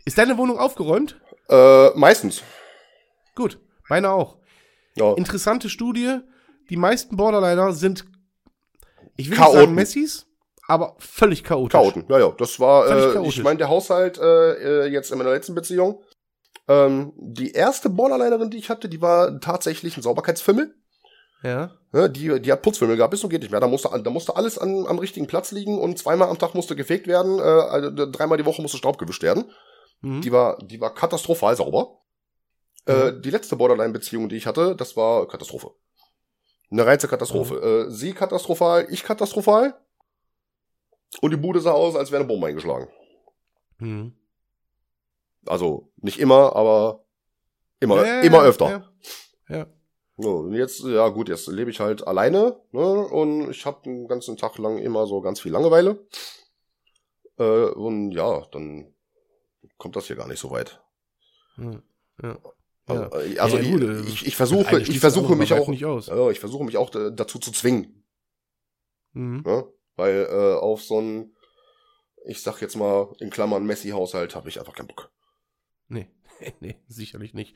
Ist 0.05 0.19
deine 0.19 0.37
Wohnung 0.37 0.59
aufgeräumt? 0.59 1.21
Äh, 1.49 1.91
meistens. 1.91 2.43
Gut, 3.35 3.59
meine 3.89 4.11
auch. 4.11 4.37
Ja. 4.97 5.13
Interessante 5.15 5.69
Studie. 5.69 6.19
Die 6.71 6.77
meisten 6.77 7.17
Borderliner 7.17 7.73
sind, 7.73 8.05
ich 9.17 9.31
will 9.31 9.39
nicht 9.39 9.53
sagen 9.53 9.75
Messis, 9.75 10.27
aber 10.67 10.97
völlig 10.99 11.45
chaotisch. 11.45 11.73
Chaoten, 11.73 12.05
ja, 12.09 12.19
ja. 12.19 12.35
Das 12.39 12.59
war, 12.59 12.87
Völlig 12.87 13.05
äh, 13.05 13.13
chaotisch. 13.13 13.39
ich 13.39 13.45
meine, 13.45 13.59
der 13.59 13.69
Haushalt 13.69 14.19
äh, 14.19 14.85
äh, 14.85 14.87
jetzt 14.87 15.11
in 15.11 15.19
meiner 15.19 15.31
letzten 15.31 15.55
Beziehung. 15.55 16.03
Ähm, 16.69 17.13
die 17.17 17.53
erste 17.53 17.91
Borderlinerin, 17.91 18.51
die 18.51 18.57
ich 18.57 18.71
hatte, 18.71 18.89
die 18.89 19.03
war 19.03 19.41
tatsächlich 19.41 19.97
ein 19.97 20.03
Sauberkeitsfimmel. 20.03 20.75
Ja. 21.43 21.73
Ne, 21.93 22.09
die, 22.09 22.41
die 22.41 22.51
hat 22.51 22.63
Putzfimmel 22.63 22.97
gehabt, 22.97 23.11
bis 23.11 23.21
so 23.21 23.29
geht 23.29 23.43
nicht 23.43 23.51
mehr. 23.51 23.61
Da 23.61 23.67
musste, 23.69 23.91
da 24.03 24.11
musste 24.11 24.35
alles 24.37 24.59
an, 24.59 24.87
am 24.87 24.99
richtigen 24.99 25.27
Platz 25.27 25.53
liegen 25.53 25.79
und 25.79 25.99
zweimal 25.99 26.29
am 26.29 26.39
Tag 26.39 26.55
musste 26.55 26.75
gefegt 26.75 27.07
werden, 27.07 27.39
äh, 27.39 27.43
also 27.43 27.91
dreimal 27.91 28.39
die 28.39 28.47
Woche 28.47 28.63
musste 28.63 28.79
Staub 28.79 28.97
gewischt 28.97 29.23
werden. 29.23 29.45
Mhm. 30.05 30.21
Die 30.21 30.33
war, 30.33 30.59
die 30.59 30.81
war 30.81 30.95
katastrophal 30.95 31.57
sauber. 31.57 32.01
Äh, 32.87 33.13
die 33.21 33.31
letzte 33.31 33.57
Borderline-Beziehung, 33.57 34.29
die 34.29 34.37
ich 34.37 34.47
hatte, 34.47 34.77
das 34.77 34.97
war 34.97 35.27
Katastrophe. 35.27 35.71
Eine 36.71 36.85
reinste 36.85 37.09
Katastrophe. 37.09 37.87
Äh, 37.89 37.91
sie 37.91 38.13
katastrophal, 38.13 38.87
ich 38.91 39.03
katastrophal. 39.03 39.75
Und 41.21 41.31
die 41.31 41.37
Bude 41.37 41.61
sah 41.61 41.73
aus, 41.73 41.97
als 41.97 42.11
wäre 42.11 42.21
eine 42.21 42.29
Bombe 42.29 42.47
eingeschlagen. 42.47 42.89
Mhm. 43.79 44.15
Also 45.47 45.93
nicht 45.97 46.19
immer, 46.19 46.55
aber 46.57 47.05
immer, 47.81 48.05
Ja, 48.05 48.21
immer 48.21 48.43
öfter. 48.43 48.91
Ja. 49.49 49.57
ja. 49.57 49.67
So, 50.17 50.39
und 50.39 50.53
jetzt, 50.53 50.85
ja 50.85 51.09
gut, 51.09 51.29
jetzt 51.29 51.49
lebe 51.49 51.71
ich 51.71 51.81
halt 51.81 52.07
alleine, 52.07 52.61
ne? 52.73 53.07
Und 53.09 53.51
ich 53.51 53.67
habe 53.67 53.83
den 53.85 54.07
ganzen 54.07 54.37
Tag 54.37 54.59
lang 54.59 54.79
immer 54.79 55.07
so 55.07 55.21
ganz 55.21 55.41
viel 55.41 55.53
Langeweile. 55.53 56.07
Äh, 57.39 57.67
und 57.71 58.13
ja, 58.13 58.47
dann 58.53 58.94
kommt 59.77 59.97
das 59.97 60.07
hier 60.07 60.17
gar 60.17 60.29
nicht 60.29 60.41
so 60.41 60.51
weit. 60.51 60.83
Ja. 61.57 61.83
ja. 62.23 62.39
Also, 62.87 63.03
Ja. 63.03 63.21
äh, 63.21 63.39
also 63.39 63.57
Ja, 63.59 63.63
ich, 63.63 63.83
äh, 63.83 64.01
ich, 64.09 64.27
ich 64.27 64.37
versuche, 64.37 64.81
ich 64.81 65.01
versuche 65.01 65.37
mich 65.37 65.53
auch, 65.53 65.69
nicht 65.69 65.85
aus. 65.85 66.09
ja, 66.09 66.31
ich 66.31 66.41
versuche 66.41 66.65
mich 66.65 66.77
auch 66.77 66.95
äh, 66.95 67.11
dazu 67.13 67.39
zu 67.39 67.51
zwingen, 67.53 68.01
Mhm. 69.17 69.45
Weil 69.97 70.27
äh, 70.29 70.55
auf 70.59 70.83
so 70.83 71.01
ein, 71.01 71.37
ich 72.27 72.43
sag 72.43 72.61
jetzt 72.61 72.75
mal 72.75 73.15
in 73.21 73.31
Klammern 73.31 73.65
Messi-Haushalt 73.65 74.35
habe 74.35 74.49
ich 74.49 74.59
einfach 74.59 74.75
keinen 74.75 74.89
Bock. 74.89 75.13
Nee, 75.87 76.09
nee, 76.61 76.77
sicherlich 76.89 77.33
nicht. 77.33 77.55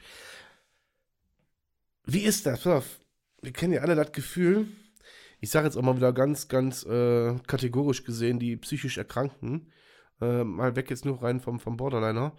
Wie 2.04 2.20
ist 2.22 2.46
das? 2.46 2.62
Pass 2.62 2.72
auf, 2.72 3.00
wir 3.42 3.52
kennen 3.52 3.72
ja 3.72 3.80
alle 3.80 3.96
das 3.96 4.12
Gefühl, 4.12 4.68
ich 5.40 5.50
sage 5.50 5.66
jetzt 5.66 5.76
auch 5.76 5.82
mal 5.82 5.96
wieder 5.96 6.12
ganz, 6.12 6.48
ganz 6.48 6.84
äh, 6.84 7.34
kategorisch 7.46 8.04
gesehen, 8.04 8.38
die 8.38 8.56
psychisch 8.56 8.98
Erkrankten, 8.98 9.72
äh, 10.20 10.44
mal 10.44 10.76
weg 10.76 10.90
jetzt 10.90 11.04
nur 11.04 11.22
rein 11.22 11.40
vom, 11.40 11.60
vom 11.60 11.76
Borderliner, 11.76 12.34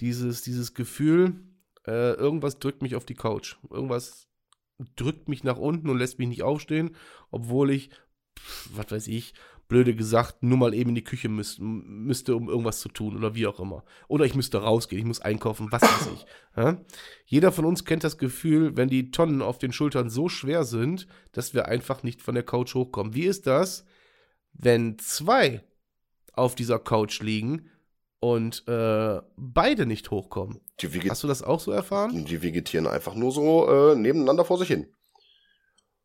dieses, 0.00 0.42
dieses 0.42 0.74
Gefühl, 0.74 1.42
äh, 1.86 2.14
irgendwas 2.14 2.58
drückt 2.58 2.82
mich 2.82 2.96
auf 2.96 3.04
die 3.04 3.14
Couch. 3.14 3.56
Irgendwas 3.70 4.28
drückt 4.96 5.28
mich 5.28 5.44
nach 5.44 5.58
unten 5.58 5.90
und 5.90 5.98
lässt 5.98 6.18
mich 6.18 6.28
nicht 6.28 6.42
aufstehen, 6.42 6.96
obwohl 7.30 7.70
ich, 7.70 7.90
pf, 8.38 8.70
was 8.74 8.90
weiß 8.90 9.08
ich, 9.08 9.34
blöde 9.70 9.94
gesagt, 9.94 10.42
nur 10.42 10.58
mal 10.58 10.74
eben 10.74 10.90
in 10.90 10.96
die 10.96 11.04
Küche 11.04 11.28
müß, 11.28 11.58
müsste, 11.60 12.34
um 12.34 12.48
irgendwas 12.48 12.80
zu 12.80 12.88
tun 12.88 13.16
oder 13.16 13.34
wie 13.34 13.46
auch 13.46 13.60
immer. 13.60 13.84
Oder 14.08 14.24
ich 14.24 14.34
müsste 14.34 14.58
rausgehen, 14.58 15.00
ich 15.00 15.06
muss 15.06 15.20
einkaufen, 15.20 15.68
was 15.70 15.82
weiß 15.82 16.08
ich. 16.14 16.26
Ja? 16.56 16.78
Jeder 17.26 17.52
von 17.52 17.64
uns 17.64 17.84
kennt 17.84 18.02
das 18.02 18.18
Gefühl, 18.18 18.76
wenn 18.76 18.88
die 18.88 19.12
Tonnen 19.12 19.40
auf 19.40 19.58
den 19.58 19.72
Schultern 19.72 20.10
so 20.10 20.28
schwer 20.28 20.64
sind, 20.64 21.06
dass 21.30 21.54
wir 21.54 21.66
einfach 21.66 22.02
nicht 22.02 22.20
von 22.22 22.34
der 22.34 22.42
Couch 22.42 22.74
hochkommen. 22.74 23.14
Wie 23.14 23.22
ist 23.22 23.46
das, 23.46 23.86
wenn 24.52 24.98
zwei 24.98 25.62
auf 26.40 26.54
dieser 26.54 26.78
Couch 26.78 27.20
liegen 27.20 27.70
und 28.18 28.66
äh, 28.66 29.20
beide 29.36 29.86
nicht 29.86 30.10
hochkommen? 30.10 30.60
Hast 31.08 31.22
du 31.22 31.28
das 31.28 31.42
auch 31.42 31.60
so 31.60 31.70
erfahren? 31.72 32.24
die 32.24 32.42
vegetieren 32.42 32.86
einfach 32.86 33.14
nur 33.14 33.30
so 33.32 33.68
äh, 33.68 33.94
nebeneinander 33.94 34.44
vor 34.44 34.58
sich 34.58 34.68
hin. 34.68 34.86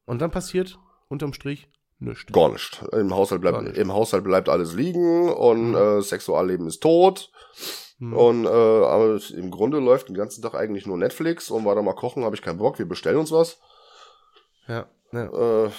Und 0.05 0.21
dann 0.21 0.31
passiert 0.31 0.77
unterm 1.07 1.33
Strich 1.33 1.67
nichts. 1.99 2.31
Gar 2.31 2.51
nicht. 2.51 2.83
Im 2.91 3.13
Haushalt 3.15 3.41
bleibt, 3.41 3.61
nicht. 3.63 3.77
im 3.77 3.93
Haushalt 3.93 4.23
bleibt 4.23 4.49
alles 4.49 4.73
liegen 4.73 5.29
und 5.31 5.69
Mhm. 5.71 5.75
äh, 5.75 6.01
Sexualleben 6.01 6.67
ist 6.67 6.81
tot. 6.81 7.31
Hm. 7.99 8.13
Und 8.13 8.45
äh, 8.45 8.49
aber 8.49 9.17
im 9.33 9.49
Grunde 9.51 9.79
läuft 9.79 10.09
den 10.09 10.15
ganzen 10.15 10.41
Tag 10.41 10.53
eigentlich 10.53 10.85
nur 10.85 10.97
Netflix 10.97 11.49
und 11.49 11.63
weiter 11.63 11.81
mal 11.81 11.93
kochen, 11.95 12.25
habe 12.25 12.35
ich 12.35 12.41
keinen 12.41 12.57
Bock, 12.59 12.77
wir 12.77 12.85
bestellen 12.87 13.17
uns 13.17 13.31
was. 13.31 13.57
Ja, 14.67 14.89
ja. 15.13 15.65
Äh, 15.67 15.69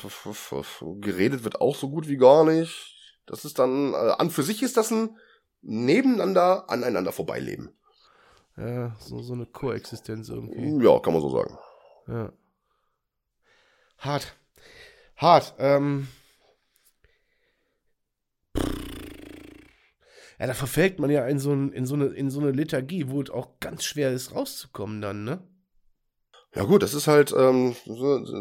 geredet 1.01 1.45
wird 1.45 1.61
auch 1.61 1.77
so 1.77 1.91
gut 1.91 2.09
wie 2.09 2.17
gar 2.17 2.45
nicht. 2.45 2.96
Das 3.27 3.45
ist 3.45 3.59
dann, 3.59 3.93
äh, 3.93 4.15
an 4.19 4.31
für 4.31 4.43
sich 4.43 4.63
ist 4.63 4.77
das 4.77 4.91
ein 4.91 5.17
nebeneinander, 5.63 6.71
aneinander 6.71 7.13
vorbeileben. 7.13 7.71
ja 8.57 8.97
so, 9.01 9.21
so 9.21 9.35
eine 9.35 9.47
Koexistenz 9.47 10.29
irgendwie. 10.29 10.85
Ja, 10.85 10.99
kann 11.01 11.13
man 11.13 11.23
so 11.23 11.31
sagen. 11.31 11.59
Ja. 12.07 12.33
Hart. 13.99 14.37
Hart. 15.17 15.55
Ähm. 15.59 16.09
Ja, 20.39 20.47
da 20.47 20.55
verfällt 20.55 20.99
man 20.99 21.11
ja 21.11 21.27
in 21.27 21.39
so, 21.39 21.53
ein, 21.53 21.73
in, 21.73 21.87
so 21.87 21.95
eine, 21.95 22.07
in 22.07 22.31
so 22.31 22.41
eine 22.41 22.51
Lethargie, 22.51 23.09
wo 23.09 23.23
es 23.23 23.31
auch 23.31 23.59
ganz 23.59 23.85
schwer 23.85 24.13
ist, 24.13 24.35
rauszukommen 24.35 25.01
dann, 25.01 25.25
ne? 25.25 25.43
Ja 26.57 26.65
gut, 26.65 26.83
das 26.83 26.95
ist 26.95 27.07
halt 27.07 27.35
ähm, 27.37 27.77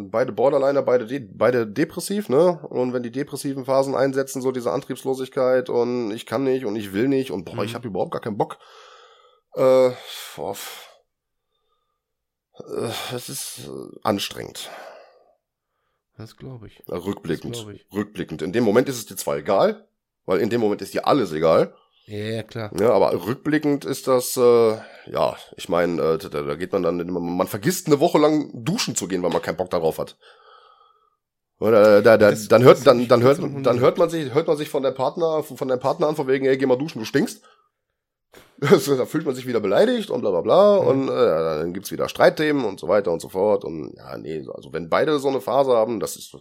beide 0.09 0.32
Borderliner, 0.32 0.82
beide, 0.84 1.05
de 1.05 1.20
beide 1.20 1.68
depressiv, 1.68 2.30
ne? 2.30 2.59
Und 2.70 2.93
wenn 2.93 3.03
die 3.03 3.11
depressiven 3.11 3.66
Phasen 3.66 3.93
einsetzen, 3.93 4.41
so 4.41 4.53
diese 4.53 4.72
Antriebslosigkeit 4.72 5.70
und 5.70 6.11
ich 6.11 6.26
kann 6.26 6.45
nicht 6.45 6.63
und 6.66 6.78
ich 6.78 6.93
will 6.93 7.09
nicht 7.09 7.32
und 7.32 7.43
boah, 7.43 7.55
Mhm. 7.55 7.63
ich 7.63 7.76
habe 7.76 7.88
überhaupt 7.89 8.11
gar 8.11 8.22
keinen 8.22 8.38
Bock. 8.38 8.57
Äh, 9.55 9.91
boah, 10.38 10.55
äh, 12.59 12.89
es 13.13 13.28
ist 13.28 13.68
äh, 13.68 13.99
anstrengend. 14.03 14.70
Das 16.18 16.38
glaube 16.38 16.68
ich. 16.68 16.82
Rückblickend. 16.88 17.55
Glaub 17.55 17.70
ich. 17.72 17.86
Rückblickend. 17.93 18.41
In 18.41 18.53
dem 18.53 18.63
Moment 18.63 18.88
ist 18.88 18.95
es 18.95 19.05
dir 19.05 19.18
zwar 19.18 19.36
egal, 19.36 19.89
weil 20.26 20.39
in 20.39 20.49
dem 20.49 20.61
Moment 20.61 20.82
ist 20.82 20.93
dir 20.93 21.05
alles 21.05 21.34
egal. 21.34 21.76
Ja, 22.07 22.43
klar. 22.43 22.71
Ja, 22.79 22.91
aber 22.91 23.13
rückblickend 23.25 23.83
ist 23.83 24.07
das, 24.07 24.37
äh, 24.37 24.77
ja, 25.07 25.35
ich 25.57 25.69
meine, 25.69 26.01
äh, 26.01 26.17
da, 26.19 26.41
da 26.43 26.55
geht 26.55 26.71
man 26.71 26.83
dann, 26.83 26.97
man 27.09 27.47
vergisst 27.47 27.87
eine 27.87 27.99
Woche 27.99 28.19
lang 28.19 28.51
duschen 28.53 28.95
zu 28.95 29.07
gehen, 29.07 29.23
weil 29.23 29.31
man 29.31 29.41
keinen 29.41 29.57
Bock 29.57 29.71
darauf 29.71 29.97
hat. 29.97 30.15
Oder 31.59 32.01
da, 32.03 32.17
da, 32.17 32.29
Das- 32.31 32.47
dann 32.47 32.63
hört, 32.63 32.85
dann, 32.85 33.07
dann 33.07 33.23
hört, 33.23 33.39
dann 33.39 33.79
hört 33.79 33.97
man 33.97 34.09
sich, 34.09 34.33
hört 34.33 34.47
man 34.47 34.57
sich 34.57 34.69
von 34.69 34.83
der 34.83 34.91
Partner, 34.91 35.41
von 35.41 35.67
der 35.67 35.77
Partner 35.77 36.07
an, 36.07 36.15
von 36.15 36.27
wegen, 36.27 36.45
ey, 36.45 36.57
geh 36.57 36.65
mal 36.65 36.77
duschen, 36.77 36.99
du 36.99 37.05
stinkst. 37.05 37.41
Da 38.59 39.05
fühlt 39.05 39.25
man 39.25 39.35
sich 39.35 39.47
wieder 39.47 39.59
beleidigt 39.59 40.09
und 40.09 40.21
bla 40.21 40.31
bla 40.31 40.41
bla 40.41 40.81
Mhm. 40.81 40.87
und 40.87 41.09
äh, 41.09 41.59
dann 41.59 41.73
gibt's 41.73 41.91
wieder 41.91 42.07
Streitthemen 42.07 42.63
und 42.65 42.79
so 42.79 42.87
weiter 42.87 43.11
und 43.11 43.21
so 43.21 43.27
fort 43.29 43.65
und 43.65 43.93
ja, 43.97 44.17
nee, 44.17 44.45
also 44.53 44.71
wenn 44.71 44.89
beide 44.89 45.19
so 45.19 45.27
eine 45.27 45.41
Phase 45.41 45.71
haben, 45.73 45.99
das 45.99 46.15
ist 46.15 46.37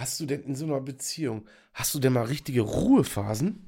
Hast, 0.00 0.18
du 0.18 0.26
denn 0.26 0.42
in 0.44 0.54
so 0.54 0.64
einer 0.64 0.80
Beziehung, 0.80 1.44
hast 1.74 1.94
du 1.94 1.98
denn 1.98 2.12
mal 2.12 2.24
richtige 2.24 2.62
Ruhephasen? 2.62 3.66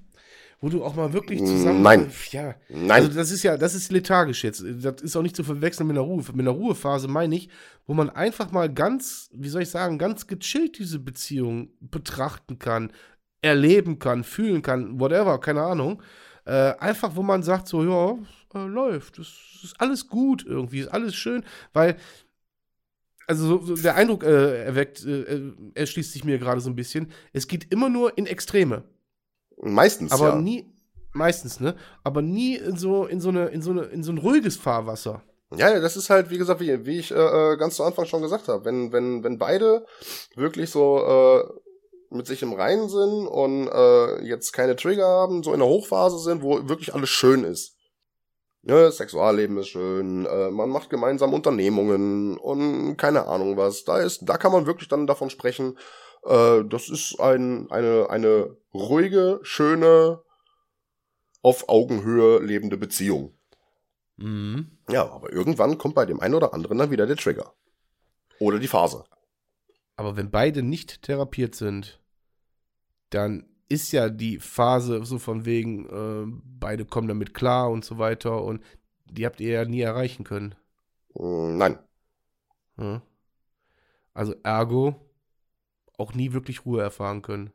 Wo 0.61 0.69
du 0.69 0.85
auch 0.85 0.95
mal 0.95 1.13
wirklich 1.13 1.41
zusammen. 1.41 1.83
Nein. 1.83 2.11
Ja. 2.31 2.55
nein, 2.69 2.91
Also 2.91 3.09
das 3.09 3.33
ist 3.33 3.43
ja, 3.43 3.57
das 3.57 3.75
ist 3.75 3.91
lethargisch 3.91 4.45
jetzt. 4.45 4.65
Das 4.81 5.03
ist 5.03 5.17
auch 5.17 5.23
nicht 5.23 5.35
zu 5.35 5.43
verwechseln 5.43 5.89
mit 5.89 5.97
einer 5.97 6.07
Ruhe. 6.07 6.23
Mit 6.33 6.41
einer 6.41 6.53
Ruhephase 6.53 7.09
meine 7.09 7.35
ich, 7.35 7.49
wo 7.85 7.95
man 7.95 8.11
einfach 8.11 8.53
mal 8.53 8.73
ganz, 8.73 9.29
wie 9.33 9.49
soll 9.49 9.63
ich 9.63 9.71
sagen, 9.71 9.99
ganz 9.99 10.29
gechillt 10.29 10.79
diese 10.79 11.01
Beziehung 11.01 11.71
betrachten 11.81 12.61
kann, 12.61 12.93
erleben 13.41 13.99
kann, 13.99 14.23
fühlen 14.23 14.63
kann, 14.63 15.01
whatever, 15.01 15.41
keine 15.41 15.63
Ahnung. 15.63 16.01
Äh, 16.45 16.75
einfach, 16.79 17.17
wo 17.17 17.23
man 17.23 17.43
sagt, 17.43 17.67
so, 17.69 17.83
ja, 17.85 18.17
äh, 18.55 18.67
läuft, 18.67 19.19
es 19.19 19.61
ist 19.63 19.81
alles 19.81 20.09
gut 20.09 20.45
irgendwie, 20.47 20.81
ist 20.81 20.89
alles 20.89 21.15
schön, 21.15 21.45
weil, 21.73 21.97
also 23.27 23.47
so, 23.47 23.77
so 23.77 23.83
der 23.83 23.95
Eindruck 23.95 24.25
äh, 24.25 24.65
erweckt, 24.65 25.05
äh, 25.05 25.53
erschließt 25.75 26.13
sich 26.13 26.25
mir 26.25 26.39
gerade 26.39 26.61
so 26.61 26.71
ein 26.71 26.77
bisschen, 26.77 27.13
es 27.33 27.49
geht 27.49 27.73
immer 27.73 27.89
nur 27.89 28.17
in 28.17 28.27
Extreme. 28.27 28.85
meistens 29.63 30.13
Aber 30.13 30.31
ja. 30.31 30.37
nie, 30.37 30.73
meistens, 31.13 31.61
ne? 31.61 31.77
Aber 32.05 32.23
nie 32.23 32.57
in 32.57 32.77
so, 32.77 33.07
in 33.07 33.21
so 33.21 33.29
eine, 33.29 33.47
in 33.47 33.63
so 33.63 33.71
eine, 33.71 33.83
in 33.83 34.03
so 34.03 34.13
ein 34.13 34.19
ruhiges 34.19 34.57
Fahrwasser. 34.57 35.23
Ja, 35.55 35.71
ja, 35.71 35.81
das 35.81 35.97
ist 35.97 36.09
halt, 36.09 36.31
wie 36.31 36.39
gesagt, 36.39 36.61
wie, 36.61 36.87
wie 36.87 36.99
ich 36.99 37.11
äh, 37.11 37.15
äh, 37.15 37.57
ganz 37.59 37.77
zu 37.77 37.85
Anfang 37.85 38.07
schon 38.07 38.23
gesagt 38.23 38.49
habe, 38.49 38.65
wenn, 38.65 38.93
wenn, 38.93 39.23
wenn 39.23 39.39
beide 39.39 39.85
wirklich 40.35 40.71
so 40.71 41.05
äh, 41.05 41.45
mit 42.11 42.27
sich 42.27 42.43
im 42.43 42.53
Reinen 42.53 42.89
sind 42.89 43.27
und 43.27 43.69
äh, 43.69 44.25
jetzt 44.25 44.53
keine 44.53 44.77
Trigger 44.77 45.07
haben, 45.07 45.43
so 45.43 45.53
in 45.53 45.61
der 45.61 45.69
Hochphase 45.69 46.19
sind, 46.19 46.43
wo 46.43 46.69
wirklich 46.69 46.95
alles 46.95 47.11
schön 47.11 47.45
ist. 47.45 47.72
Ja, 48.65 48.91
Sexualleben 48.91 49.59
ist 49.59 49.69
schön, 49.69 50.25
äh, 50.25 50.51
man 50.51 50.71
macht 50.71 50.89
gemeinsam 50.89 51.35
Unternehmungen 51.35 52.39
und 52.39 52.97
keine 52.97 53.27
Ahnung 53.27 53.57
was. 53.57 53.85
Da 53.85 53.99
ist, 53.99 54.21
da 54.29 54.37
kann 54.37 54.53
man 54.53 54.67
wirklich 54.67 54.89
dann 54.89 55.09
davon 55.09 55.31
sprechen. 55.31 55.77
Äh, 56.25 56.65
das 56.65 56.89
ist 56.89 57.19
ein, 57.19 57.69
eine, 57.73 58.09
eine 58.09 58.57
ruhige, 58.73 59.41
schöne, 59.43 60.23
auf 61.43 61.69
Augenhöhe 61.69 62.39
lebende 62.39 62.77
Beziehung. 62.77 63.37
Mhm. 64.17 64.79
Ja, 64.89 65.11
aber 65.11 65.33
irgendwann 65.33 65.77
kommt 65.77 65.97
bei 65.97 66.07
dem 66.07 66.21
einen 66.21 66.35
oder 66.35 66.55
anderen 66.55 66.79
dann 66.79 66.93
wieder 66.93 67.07
der 67.07 67.17
Trigger. 67.17 67.53
Oder 68.39 68.61
die 68.61 68.69
Phase. 68.69 69.05
Aber 69.97 70.17
wenn 70.17 70.31
beide 70.31 70.63
nicht 70.63 71.03
therapiert 71.03 71.57
sind, 71.57 72.01
dann 73.11 73.52
ist 73.73 73.91
ja 73.93 74.11
die 74.11 74.39
Phase 74.39 75.05
so 75.05 75.19
von 75.19 75.47
wegen, 75.47 75.87
äh, 75.87 76.41
beide 76.61 76.85
kommen 76.85 77.09
damit 77.09 77.33
klar 77.33 77.71
und 77.71 77.85
so 77.85 77.97
weiter 77.97 78.43
und 78.45 78.63
die 79.07 79.25
habt 79.25 79.41
ihr 79.41 79.53
ja 79.53 79.65
nie 79.65 79.81
erreichen 79.81 80.25
können. 80.25 80.55
Mm, 81.15 81.57
Nein. 81.57 81.79
Ja. 82.77 83.03
Also 84.13 84.35
ergo 84.43 84.95
auch 85.97 86.13
nie 86.13 86.33
wirklich 86.33 86.67
Ruhe 86.67 86.83
erfahren 86.83 87.23
können. 87.23 87.53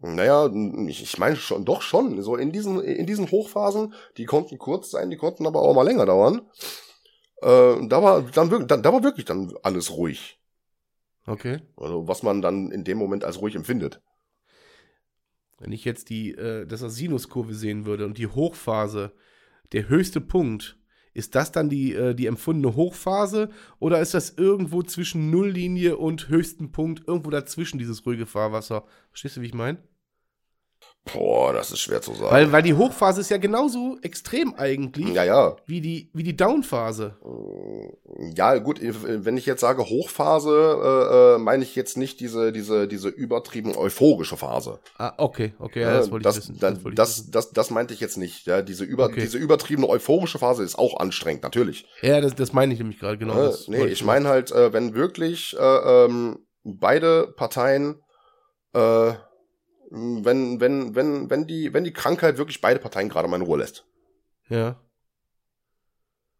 Naja, 0.00 0.50
ich 0.86 1.02
ich 1.02 1.18
meine 1.18 1.36
schon, 1.36 1.64
doch 1.64 1.80
schon. 1.80 2.20
So 2.20 2.36
in 2.36 2.52
diesen, 2.52 2.82
in 2.82 3.06
diesen 3.06 3.30
Hochphasen, 3.30 3.94
die 4.18 4.26
konnten 4.26 4.58
kurz 4.58 4.90
sein, 4.90 5.08
die 5.08 5.16
konnten 5.16 5.46
aber 5.46 5.62
auch 5.62 5.74
mal 5.74 5.82
länger 5.82 6.04
dauern. 6.04 6.42
Äh, 7.40 7.86
da 7.88 8.02
war 8.02 8.22
dann 8.22 8.50
wirklich, 8.50 8.68
da, 8.68 8.76
da 8.76 8.92
war 8.92 9.02
wirklich 9.02 9.24
dann 9.24 9.54
alles 9.62 9.92
ruhig. 9.92 10.38
Okay. 11.26 11.62
Also 11.76 12.06
was 12.06 12.22
man 12.22 12.42
dann 12.42 12.70
in 12.70 12.84
dem 12.84 12.98
Moment 12.98 13.24
als 13.24 13.40
ruhig 13.40 13.54
empfindet. 13.54 14.02
Wenn 15.64 15.72
ich 15.72 15.86
jetzt 15.86 16.10
die, 16.10 16.32
äh, 16.32 16.66
das 16.66 16.82
als 16.82 16.96
Sinuskurve 16.96 17.54
sehen 17.54 17.86
würde 17.86 18.04
und 18.04 18.18
die 18.18 18.26
Hochphase, 18.26 19.12
der 19.72 19.88
höchste 19.88 20.20
Punkt, 20.20 20.76
ist 21.14 21.34
das 21.34 21.52
dann 21.52 21.70
die, 21.70 21.94
äh, 21.94 22.14
die 22.14 22.26
empfundene 22.26 22.76
Hochphase 22.76 23.48
oder 23.78 24.00
ist 24.00 24.12
das 24.12 24.34
irgendwo 24.36 24.82
zwischen 24.82 25.30
Nulllinie 25.30 25.96
und 25.96 26.28
höchsten 26.28 26.70
Punkt, 26.70 27.08
irgendwo 27.08 27.30
dazwischen 27.30 27.78
dieses 27.78 28.04
ruhige 28.04 28.26
Fahrwasser? 28.26 28.84
Verstehst 29.08 29.38
du, 29.38 29.40
wie 29.40 29.46
ich 29.46 29.54
meine? 29.54 29.78
Boah, 31.12 31.52
das 31.52 31.70
ist 31.70 31.80
schwer 31.80 32.00
zu 32.00 32.14
sagen. 32.14 32.30
Weil, 32.30 32.50
weil 32.50 32.62
die 32.62 32.74
Hochphase 32.74 33.20
ist 33.20 33.30
ja 33.30 33.36
genauso 33.36 33.98
extrem 34.00 34.54
eigentlich 34.54 35.10
ja, 35.10 35.24
ja. 35.24 35.56
wie 35.66 35.82
die, 35.82 36.10
wie 36.14 36.22
die 36.22 36.34
Downphase. 36.34 37.16
Ja, 38.34 38.56
gut, 38.56 38.80
wenn 38.80 39.36
ich 39.36 39.44
jetzt 39.44 39.60
sage 39.60 39.84
Hochphase, 39.84 40.50
äh, 40.50 41.34
äh, 41.34 41.38
meine 41.38 41.62
ich 41.62 41.76
jetzt 41.76 41.98
nicht 41.98 42.20
diese, 42.20 42.52
diese, 42.52 42.88
diese 42.88 43.10
übertrieben 43.10 43.76
euphorische 43.76 44.38
Phase. 44.38 44.80
Ah, 44.96 45.12
okay, 45.18 45.52
okay, 45.58 45.82
ja, 45.82 45.92
das 45.92 46.10
wollte 46.10 46.24
das, 46.24 46.36
ich 46.36 46.42
wissen. 46.42 46.58
Das, 46.58 46.72
wollte 46.76 46.88
ich 46.88 46.94
das, 46.94 47.18
wissen. 47.18 47.32
das, 47.32 47.50
das 47.50 47.70
meinte 47.70 47.92
ich 47.92 48.00
jetzt 48.00 48.16
nicht. 48.16 48.46
Ja, 48.46 48.62
diese, 48.62 48.84
über, 48.84 49.04
Okay. 49.04 49.20
diese 49.20 49.36
übertriebene 49.36 49.86
euphorische 49.86 50.38
Phase 50.38 50.64
ist 50.64 50.78
auch 50.78 50.98
anstrengend, 50.98 51.42
natürlich. 51.42 51.86
Ja, 52.00 52.22
das, 52.22 52.34
das 52.34 52.54
meine 52.54 52.72
ich 52.72 52.78
nämlich 52.78 52.98
gerade, 52.98 53.18
genau. 53.18 53.34
Äh, 53.34 53.46
das 53.46 53.68
nee, 53.68 53.84
ich 53.84 54.04
meine 54.04 54.28
halt, 54.28 54.52
äh, 54.52 54.72
wenn 54.72 54.94
wirklich 54.94 55.54
äh, 55.58 56.04
ähm, 56.06 56.38
beide 56.64 57.26
Parteien, 57.36 58.00
äh, 58.72 59.12
wenn, 59.90 60.60
wenn, 60.60 60.94
wenn, 60.94 61.30
wenn 61.30 61.46
die, 61.46 61.72
wenn 61.72 61.84
die 61.84 61.92
Krankheit 61.92 62.38
wirklich 62.38 62.60
beide 62.60 62.80
Parteien 62.80 63.08
gerade 63.08 63.28
mal 63.28 63.36
in 63.36 63.42
Ruhe 63.42 63.58
lässt. 63.58 63.84
Ja. 64.48 64.80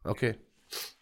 Okay. 0.05 0.37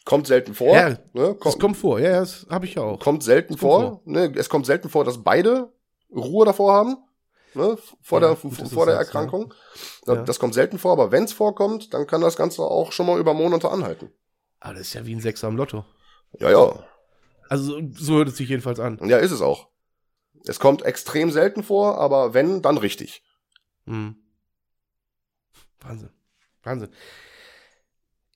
Kommt 0.04 0.26
selten 0.26 0.54
vor. 0.54 0.74
Ja, 0.74 0.90
ne? 0.90 0.98
Das 1.12 1.38
kommt, 1.38 1.60
kommt 1.60 1.76
vor, 1.76 2.00
ja, 2.00 2.20
das 2.20 2.46
habe 2.50 2.66
ich 2.66 2.74
ja 2.74 2.82
auch. 2.82 2.98
kommt 2.98 3.22
selten 3.22 3.54
kommt 3.54 3.60
vor. 3.60 4.00
Ne? 4.04 4.32
Es 4.36 4.48
kommt 4.48 4.66
selten 4.66 4.88
vor, 4.88 5.04
dass 5.04 5.22
beide 5.22 5.72
Ruhe 6.14 6.44
davor 6.44 6.72
haben. 6.72 6.96
Ne? 7.54 7.76
Vor, 8.00 8.20
Ja, 8.20 8.28
der, 8.28 8.36
gut, 8.36 8.54
vor 8.54 8.86
der 8.86 8.96
sagst, 8.96 9.12
ja. 9.12 9.20
Erkrankung. 9.20 9.54
Das, 10.04 10.24
das 10.24 10.38
kommt 10.38 10.54
selten 10.54 10.78
vor, 10.78 10.92
aber 10.92 11.12
wenn 11.12 11.24
es 11.24 11.32
vorkommt, 11.32 11.94
dann 11.94 12.06
kann 12.06 12.20
das 12.20 12.36
Ganze 12.36 12.62
auch 12.62 12.92
schon 12.92 13.06
mal 13.06 13.20
über 13.20 13.34
Monate 13.34 13.70
anhalten. 13.70 14.10
Aber 14.58 14.74
das 14.74 14.82
ist 14.82 14.94
ja 14.94 15.04
wie 15.06 15.14
ein 15.14 15.20
Sechser 15.20 15.48
am 15.48 15.56
Lotto. 15.56 15.84
Ja, 16.38 16.50
ja. 16.50 16.84
Also 17.48 17.72
so, 17.72 17.80
so 17.92 18.14
hört 18.14 18.28
es 18.28 18.36
sich 18.36 18.48
jedenfalls 18.48 18.80
an. 18.80 18.98
Ja, 19.04 19.18
ist 19.18 19.32
es 19.32 19.42
auch. 19.42 19.68
Es 20.46 20.58
kommt 20.58 20.82
extrem 20.82 21.30
selten 21.30 21.62
vor, 21.62 21.98
aber 21.98 22.34
wenn, 22.34 22.62
dann 22.62 22.78
richtig. 22.78 23.22
Hm. 23.86 24.16
Wahnsinn. 25.80 26.10
Wahnsinn. 26.62 26.90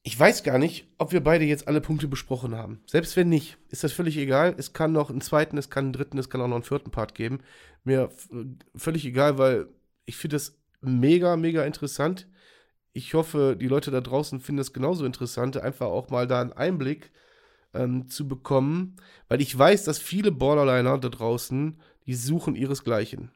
Ich 0.03 0.19
weiß 0.19 0.45
gar 0.45 0.59
nicht, 0.59 0.89
ob 0.99 1.11
wir 1.11 1.21
beide 1.21 1.45
jetzt 1.45 1.67
alle 1.67 1.81
Punkte 1.81 2.07
besprochen 2.07 2.55
haben. 2.55 2.81
Selbst 2.87 3.17
wenn 3.17 3.29
nicht, 3.29 3.59
ist 3.71 3.83
das 3.83 3.93
völlig 3.93 4.17
egal. 4.17 4.55
Es 4.57 4.73
kann 4.73 4.93
noch 4.93 5.11
einen 5.11 5.21
zweiten, 5.21 5.59
es 5.59 5.69
kann 5.69 5.87
einen 5.87 5.93
dritten, 5.93 6.19
es 6.19 6.31
kann 6.31 6.41
auch 6.41 6.47
noch 6.47 6.55
einen 6.55 6.63
vierten 6.63 6.93
Part 6.93 7.17
geben. 7.17 7.41
Mir 7.83 8.03
f- 8.03 8.29
völlig 8.77 9.05
egal, 9.05 9.39
weil 9.39 9.69
ich 10.05 10.17
finde 10.17 10.37
das 10.37 10.61
mega, 10.81 11.37
mega 11.37 11.65
interessant. 11.65 12.29
Ich 12.93 13.15
hoffe, 13.15 13.57
die 13.61 13.67
Leute 13.67 13.91
da 13.91 14.01
draußen 14.01 14.39
finden 14.41 14.61
es 14.61 14.73
genauso 14.73 15.05
interessant, 15.05 15.57
einfach 15.57 15.87
auch 15.87 16.09
mal 16.09 16.29
da 16.29 16.41
einen 16.41 16.53
Einblick 16.53 17.11
ähm, 17.75 18.09
zu 18.09 18.29
bekommen, 18.29 18.97
weil 19.29 19.41
ich 19.41 19.59
weiß, 19.59 19.85
dass 19.85 19.99
viele 19.99 20.31
Borderliner 20.31 20.99
da 20.99 21.09
draußen, 21.09 21.81
die 22.07 22.15
suchen 22.15 22.55
ihresgleichen. 22.55 23.33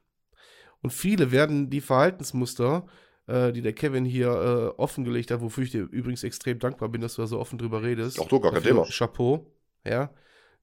Und 0.82 0.92
viele 0.92 1.30
werden 1.30 1.70
die 1.70 1.80
Verhaltensmuster, 1.80 2.86
äh, 3.26 3.52
die 3.52 3.62
der 3.62 3.72
Kevin 3.72 4.04
hier 4.04 4.28
äh, 4.28 4.80
offengelegt 4.80 5.30
hat, 5.30 5.40
wofür 5.40 5.64
ich 5.64 5.70
dir 5.70 5.82
übrigens 5.82 6.24
extrem 6.24 6.58
dankbar 6.58 6.88
bin, 6.88 7.00
dass 7.00 7.14
du 7.14 7.22
da 7.22 7.26
so 7.26 7.38
offen 7.38 7.58
drüber 7.58 7.82
redest. 7.82 8.18
Auch 8.18 8.28
du, 8.28 8.40
gar 8.40 8.52
kein 8.52 8.62
Thema. 8.62 8.84
Chapeau. 8.84 9.46
Ja. 9.84 10.10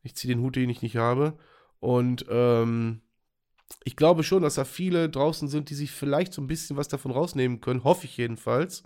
Ich 0.02 0.16
ziehe 0.16 0.34
den 0.34 0.44
Hut, 0.44 0.56
den 0.56 0.70
ich 0.70 0.82
nicht 0.82 0.98
habe. 0.98 1.38
Und 1.80 2.26
ähm, 2.30 3.02
ich 3.84 3.96
glaube 3.96 4.24
schon, 4.24 4.42
dass 4.42 4.56
da 4.56 4.66
viele 4.66 5.10
draußen 5.10 5.48
sind, 5.48 5.70
die 5.70 5.76
sich 5.76 5.92
vielleicht 5.92 6.34
so 6.34 6.42
ein 6.42 6.48
bisschen 6.48 6.78
was 6.78 6.88
davon 6.88 7.12
rausnehmen 7.12 7.62
können. 7.62 7.84
Hoffe 7.84 8.06
ich 8.06 8.18
jedenfalls. 8.18 8.84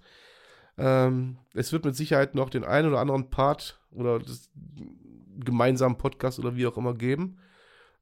Ähm, 0.77 1.37
es 1.53 1.71
wird 1.71 1.85
mit 1.85 1.95
Sicherheit 1.95 2.35
noch 2.35 2.49
den 2.49 2.63
einen 2.63 2.89
oder 2.89 2.99
anderen 2.99 3.29
Part 3.29 3.79
oder 3.91 4.19
das 4.19 4.49
gemeinsamen 5.43 5.97
Podcast 5.97 6.39
oder 6.39 6.55
wie 6.55 6.67
auch 6.67 6.77
immer 6.77 6.93
geben. 6.93 7.37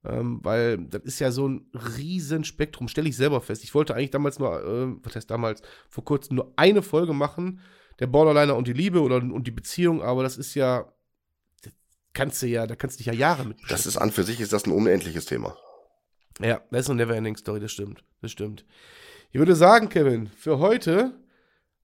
Ähm, 0.05 0.39
weil 0.43 0.77
das 0.77 1.01
ist 1.03 1.19
ja 1.19 1.29
so 1.31 1.47
ein 1.47 1.69
riesen 1.97 2.43
Spektrum. 2.45 2.87
Stelle 2.87 3.09
ich 3.09 3.17
selber 3.17 3.41
fest. 3.41 3.63
Ich 3.63 3.75
wollte 3.75 3.95
eigentlich 3.95 4.11
damals 4.11 4.39
nur, 4.39 4.63
äh, 4.63 4.95
was 5.03 5.15
heißt 5.15 5.29
damals, 5.29 5.61
vor 5.89 6.05
kurzem 6.05 6.37
nur 6.37 6.53
eine 6.55 6.81
Folge 6.81 7.13
machen, 7.13 7.59
der 7.99 8.07
Borderliner 8.07 8.55
und 8.55 8.67
die 8.67 8.73
Liebe 8.73 9.01
oder 9.01 9.17
und 9.17 9.45
die 9.45 9.51
Beziehung, 9.51 10.01
aber 10.01 10.23
das 10.23 10.37
ist 10.37 10.55
ja, 10.55 10.89
das 11.63 11.73
kannst 12.13 12.41
du 12.41 12.47
ja, 12.47 12.65
da 12.65 12.75
kannst 12.75 12.95
du 12.95 12.99
dich 12.99 13.07
ja 13.07 13.13
Jahre 13.13 13.45
mit 13.45 13.57
Das 13.67 13.85
ist 13.85 13.97
an 13.97 14.11
für 14.11 14.23
sich 14.23 14.39
ist 14.39 14.53
das 14.53 14.65
ein 14.65 14.71
unendliches 14.71 15.25
Thema. 15.25 15.57
ja, 16.39 16.61
das 16.71 16.81
ist 16.85 16.89
eine 16.89 17.03
Neverending 17.03 17.35
Story, 17.35 17.59
das 17.59 17.73
stimmt. 17.73 18.03
Das 18.21 18.31
stimmt. 18.31 18.65
Ich 19.31 19.39
würde 19.39 19.55
sagen, 19.55 19.89
Kevin, 19.89 20.27
für 20.27 20.59
heute 20.59 21.13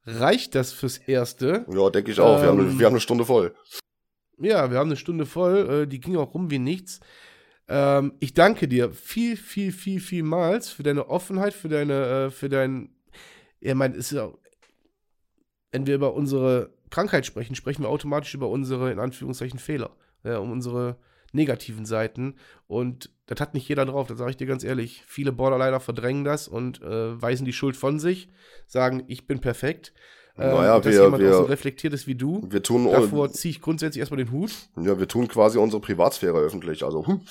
reicht 0.05 0.55
das 0.55 0.71
fürs 0.71 0.97
Erste. 0.99 1.65
Ja, 1.69 1.89
denke 1.89 2.11
ich 2.11 2.19
auch. 2.21 2.41
wir, 2.41 2.47
haben, 2.47 2.59
Ähm, 2.59 2.79
wir 2.79 2.85
haben 2.85 2.93
eine 2.93 3.01
Stunde 3.01 3.25
voll. 3.25 3.53
Ja, 4.37 4.71
wir 4.71 4.77
haben 4.79 4.87
eine 4.89 4.97
Stunde 4.97 5.25
voll, 5.25 5.83
äh, 5.83 5.87
die 5.87 5.99
ging 5.99 6.15
auch 6.15 6.33
rum 6.33 6.49
wie 6.49 6.59
nichts. 6.59 7.01
Ähm, 7.67 8.13
ich 8.19 8.33
danke 8.33 8.67
dir 8.67 8.91
viel, 8.91 9.37
viel, 9.37 9.71
viel, 9.71 9.99
vielmals 9.99 10.69
für 10.69 10.83
deine 10.83 11.09
Offenheit, 11.09 11.53
für 11.53 11.69
deine, 11.69 12.25
äh, 12.27 12.29
für 12.31 12.49
dein, 12.49 12.89
ja, 13.59 13.73
mein, 13.75 13.93
ist 13.93 14.11
ja, 14.11 14.31
wenn 15.71 15.87
wir 15.87 15.95
über 15.95 16.13
unsere 16.13 16.73
Krankheit 16.89 17.25
sprechen, 17.25 17.55
sprechen 17.55 17.83
wir 17.83 17.89
automatisch 17.89 18.33
über 18.35 18.49
unsere, 18.49 18.91
in 18.91 18.99
Anführungszeichen, 18.99 19.59
Fehler, 19.59 19.95
ja, 20.23 20.37
um 20.37 20.51
unsere 20.51 20.97
negativen 21.33 21.85
Seiten. 21.85 22.35
Und 22.67 23.09
das 23.25 23.41
hat 23.41 23.53
nicht 23.53 23.67
jeder 23.67 23.85
drauf, 23.85 24.07
das 24.07 24.19
sage 24.19 24.31
ich 24.31 24.37
dir 24.37 24.47
ganz 24.47 24.63
ehrlich. 24.63 25.03
Viele 25.07 25.31
Borderliner 25.33 25.79
verdrängen 25.79 26.23
das 26.23 26.47
und 26.47 26.81
äh, 26.81 27.21
weisen 27.21 27.45
die 27.45 27.51
Schuld 27.53 27.75
von 27.75 27.99
sich, 27.99 28.29
sagen, 28.67 29.03
ich 29.07 29.27
bin 29.27 29.41
perfekt. 29.41 29.93
Ähm, 30.37 30.49
Naja, 30.49 30.79
dass 30.79 30.93
wir- 30.93 31.03
jemand 31.03 31.23
wir- 31.23 31.33
so 31.33 31.43
reflektiert 31.43 31.93
ist 31.93 32.07
wie 32.07 32.15
du. 32.15 32.45
Wir 32.49 32.61
tun, 32.63 32.89
Davor 32.89 33.31
ziehe 33.31 33.51
ich 33.51 33.61
grundsätzlich 33.61 33.99
erstmal 33.99 34.17
den 34.17 34.31
Hut. 34.31 34.51
ja, 34.77 34.97
wir 34.99 35.07
tun 35.07 35.27
quasi 35.27 35.57
unsere 35.57 35.81
Privatsphäre 35.81 36.37
öffentlich. 36.37 36.83
Also, 36.83 37.05
hm, 37.05 37.21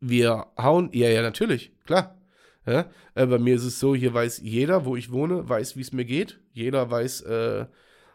Wir 0.00 0.46
hauen, 0.56 0.90
ja, 0.92 1.08
ja, 1.08 1.22
natürlich, 1.22 1.72
klar. 1.84 2.16
Ja, 2.66 2.90
äh, 3.14 3.26
bei 3.26 3.38
mir 3.38 3.54
ist 3.54 3.64
es 3.64 3.80
so, 3.80 3.94
hier 3.94 4.12
weiß 4.12 4.40
jeder, 4.42 4.84
wo 4.84 4.96
ich 4.96 5.10
wohne, 5.10 5.48
weiß, 5.48 5.76
wie 5.76 5.80
es 5.80 5.92
mir 5.92 6.04
geht. 6.04 6.40
Jeder 6.52 6.90
weiß, 6.90 7.22
äh, 7.22 7.66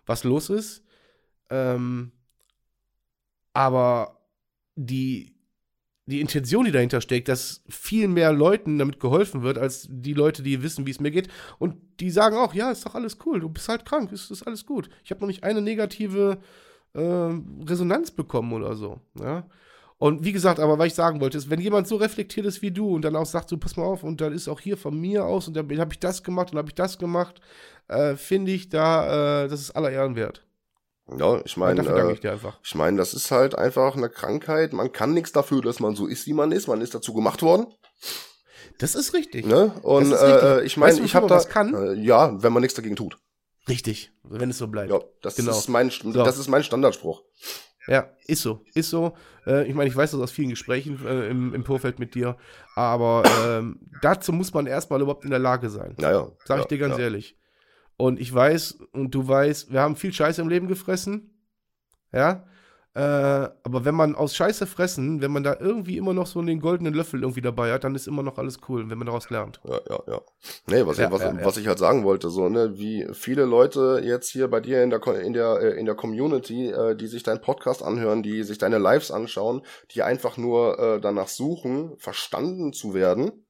was 0.06 0.24
los 0.24 0.50
ist. 0.50 0.84
Ähm, 1.50 2.12
aber 3.54 4.20
die, 4.76 5.36
die 6.06 6.22
Intention, 6.22 6.66
die 6.66 6.72
dahinter 6.72 7.02
steckt, 7.02 7.28
dass 7.28 7.64
viel 7.68 8.08
mehr 8.08 8.32
Leuten 8.34 8.78
damit 8.78 9.00
geholfen 9.00 9.42
wird, 9.42 9.58
als 9.58 9.88
die 9.90 10.14
Leute, 10.14 10.44
die 10.44 10.62
wissen, 10.62 10.86
wie 10.86 10.92
es 10.92 11.00
mir 11.00 11.12
geht. 11.12 11.30
Und 11.58 11.78
die 12.00 12.12
sagen 12.12 12.38
auch, 12.38 12.54
ja, 12.54 12.72
ist 12.72 12.86
doch 12.86 12.96
alles 12.96 13.18
cool, 13.26 13.40
du 13.40 13.50
bist 13.50 13.70
halt 13.70 13.86
krank, 13.86 14.12
ist, 14.12 14.30
ist 14.30 14.44
alles 14.44 14.66
gut. 14.66 14.90
Ich 15.04 15.12
habe 15.12 15.22
noch 15.22 15.28
nicht 15.28 15.44
eine 15.44 15.62
negative 15.62 16.40
ähm, 16.94 17.64
Resonanz 17.68 18.12
bekommen 18.12 18.54
oder 18.54 18.76
so. 18.76 19.02
Ja? 19.20 19.48
Und 19.98 20.26
wie 20.26 20.34
gesagt, 20.34 20.60
aber 20.60 20.78
was 20.78 20.88
ich 20.88 20.94
sagen 20.94 21.22
wollte, 21.22 21.38
ist, 21.38 21.50
wenn 21.50 21.62
jemand 21.62 21.88
so 21.88 21.96
reflektiert 21.96 22.46
ist 22.46 22.62
wie 22.62 22.72
du 22.72 22.94
und 22.96 23.02
dann 23.04 23.16
auch 23.16 23.26
sagt, 23.26 23.50
so 23.50 23.58
pass 23.58 23.78
mal 23.78 23.86
auf, 23.86 24.04
und 24.04 24.20
dann 24.20 24.34
ist 24.34 24.48
auch 24.50 24.60
hier 24.60 24.76
von 24.78 25.00
mir 25.00 25.26
aus 25.26 25.48
und 25.48 25.54
dann 25.56 25.66
habe 25.80 25.94
ich 25.94 26.00
das 26.00 26.22
gemacht 26.24 26.52
und 26.52 26.58
habe 26.58 26.68
ich 26.68 26.76
das 26.76 26.98
gemacht, 26.98 27.40
äh, 27.88 28.16
finde 28.16 28.52
ich 28.52 28.68
da, 28.70 29.44
äh, 29.46 29.48
das 29.48 29.62
ist 29.62 29.72
aller 29.72 29.92
Ehren 29.92 30.16
wert. 30.18 30.46
ja, 31.18 31.40
ich 31.46 31.56
meine, 31.56 31.82
äh, 31.88 32.14
ich 32.64 32.76
meine, 32.76 32.98
das 32.98 33.14
ist 33.14 33.32
halt 33.32 33.58
einfach 33.58 33.96
eine 33.96 34.10
Krankheit. 34.10 34.74
Man 34.74 34.92
kann 34.92 35.14
nichts 35.14 35.32
dafür, 35.32 35.62
dass 35.62 35.80
man 35.80 35.96
so 35.96 36.08
ist, 36.08 36.28
wie 36.28 36.34
man 36.34 36.52
ist. 36.52 36.68
Man 36.68 36.82
ist 36.82 36.94
dazu 36.94 37.14
gemacht 37.14 37.42
worden. 37.42 37.68
Das 38.80 38.96
ist 38.96 39.14
richtig. 39.14 39.46
Ne? 39.46 39.72
Und 39.84 40.12
richtig. 40.12 40.20
äh, 40.30 40.64
ich 40.66 40.76
meine, 40.78 40.92
Weißt 40.92 41.00
du, 41.00 41.06
ich 41.06 41.16
habe 41.16 41.28
da? 41.28 41.40
Äh, 41.40 41.94
ja, 42.02 42.42
wenn 42.44 42.52
man 42.52 42.62
nichts 42.62 42.76
dagegen 42.76 42.96
tut. 42.98 43.18
Richtig, 43.70 44.12
wenn 44.24 44.50
es 44.50 44.58
so 44.58 44.68
bleibt. 44.68 44.92
Ja, 44.92 45.00
das 45.22 45.36
Genau. 45.36 45.52
ist 45.52 45.70
mein, 45.70 45.92
das 46.14 46.38
ist 46.38 46.50
mein 46.50 46.64
Standardspruch. 46.64 47.24
Ja, 47.88 48.10
ist 48.26 48.42
so, 48.42 48.62
ist 48.74 48.90
so. 48.90 49.16
Äh, 49.46 49.68
ich 49.68 49.76
meine, 49.76 49.90
ich 49.90 49.96
weiß 49.96 50.12
das 50.12 50.20
aus 50.20 50.32
vielen 50.32 50.50
Gesprächen 50.50 51.06
äh, 51.06 51.30
im, 51.30 51.54
im 51.54 51.64
Vorfeld 51.64 52.00
mit 52.00 52.16
dir, 52.16 52.36
aber 52.76 53.24
ähm, 53.46 53.80
dazu 54.02 54.34
muss 54.34 54.54
man 54.54 54.66
erstmal 54.66 55.02
überhaupt 55.02 55.24
in 55.24 55.30
der 55.30 55.40
Lage 55.40 55.70
sein. 55.70 55.96
Naja. 56.00 56.32
Sag 56.46 56.58
ja, 56.58 56.62
ich 56.64 56.68
dir 56.68 56.78
ganz 56.78 56.98
ja. 56.98 57.04
ehrlich. 57.04 57.38
Und 57.98 58.20
ich 58.20 58.34
weiß, 58.34 58.80
und 58.92 59.14
du 59.14 59.28
weißt, 59.28 59.72
wir 59.72 59.82
haben 59.82 59.96
viel 59.96 60.12
Scheiße 60.12 60.42
im 60.42 60.50
Leben 60.50 60.68
gefressen. 60.68 61.32
Ja. 62.12 62.46
Äh, 62.96 63.00
aber 63.64 63.84
wenn 63.84 63.94
man 63.94 64.16
aus 64.16 64.38
Scheiße 64.38 64.66
fressen, 64.66 65.20
wenn 65.20 65.32
man 65.32 65.44
da 65.44 65.58
irgendwie 65.60 65.98
immer 65.98 66.14
noch 66.14 66.28
so 66.28 66.42
den 66.42 66.62
goldenen 66.62 66.94
Löffel 66.94 67.24
irgendwie 67.24 67.42
dabei 67.42 67.74
hat, 67.74 67.84
dann 67.84 67.94
ist 67.94 68.08
immer 68.08 68.24
noch 68.24 68.38
alles 68.38 68.60
cool, 68.70 68.90
wenn 68.90 68.98
man 68.98 69.06
daraus 69.06 69.30
lernt. 69.30 69.60
Ja, 69.66 69.82
ja, 69.90 70.04
ja. 70.08 70.22
Nee, 70.68 70.86
was, 70.86 70.98
Ja, 70.98 71.08
ich, 71.08 71.12
was, 71.12 71.22
ja, 71.22 71.38
was 71.44 71.58
ich 71.58 71.68
halt 71.68 71.78
sagen 71.78 72.06
wollte, 72.06 72.30
so, 72.30 72.48
ne, 72.48 72.78
wie 72.78 73.06
viele 73.12 73.44
Leute 73.44 74.02
jetzt 74.02 74.30
hier 74.30 74.48
bei 74.48 74.62
dir 74.62 74.82
in 74.82 74.92
der, 74.92 75.06
in 75.22 75.34
der, 75.34 75.60
äh, 75.62 75.78
in 75.78 75.86
der 75.86 75.96
Community, 75.96 76.70
äh, 76.70 76.96
die 76.96 77.08
sich 77.08 77.24
deinen 77.24 77.42
Podcast 77.42 77.84
anhören, 77.84 78.24
die 78.24 78.44
sich 78.44 78.60
deine 78.60 78.78
Lives 78.78 79.12
anschauen, 79.12 79.64
die 79.92 80.02
einfach 80.02 80.38
nur 80.38 80.80
äh, 80.80 81.02
danach 81.02 81.28
suchen, 81.28 81.98
verstanden 81.98 82.72
zu 82.72 82.94
werden, 82.94 83.46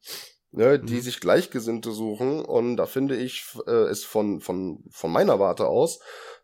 ne, 0.49 0.79
die 0.79 0.95
mhm. 0.95 1.01
sich 1.01 1.19
Gleichgesinnte 1.19 1.91
suchen. 1.91 2.43
Und 2.43 2.77
da 2.77 2.87
finde 2.87 3.15
ich 3.15 3.45
äh, 3.67 3.71
es 3.71 4.03
von, 4.05 4.41
von, 4.41 4.83
von 4.89 5.11
meiner 5.11 5.39
Warte 5.39 5.67
aus 5.67 5.99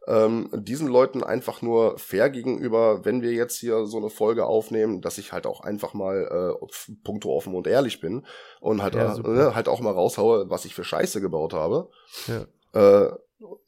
ähm, 0.07 0.49
diesen 0.53 0.87
Leuten 0.87 1.23
einfach 1.23 1.61
nur 1.61 1.97
fair 1.99 2.29
gegenüber, 2.29 3.05
wenn 3.05 3.21
wir 3.21 3.33
jetzt 3.33 3.57
hier 3.57 3.85
so 3.85 3.97
eine 3.97 4.09
Folge 4.09 4.45
aufnehmen, 4.45 5.01
dass 5.01 5.17
ich 5.17 5.31
halt 5.31 5.45
auch 5.45 5.61
einfach 5.61 5.93
mal 5.93 6.57
äh, 6.59 6.95
punkto 7.03 7.35
offen 7.35 7.53
und 7.53 7.67
ehrlich 7.67 8.01
bin 8.01 8.25
und 8.59 8.81
halt, 8.81 8.95
ja, 8.95 9.15
äh, 9.15 9.53
halt 9.53 9.69
auch 9.69 9.79
mal 9.79 9.91
raushaue, 9.93 10.49
was 10.49 10.65
ich 10.65 10.73
für 10.73 10.83
Scheiße 10.83 11.21
gebaut 11.21 11.53
habe. 11.53 11.89
Ja. 12.27 13.05
Äh, 13.05 13.11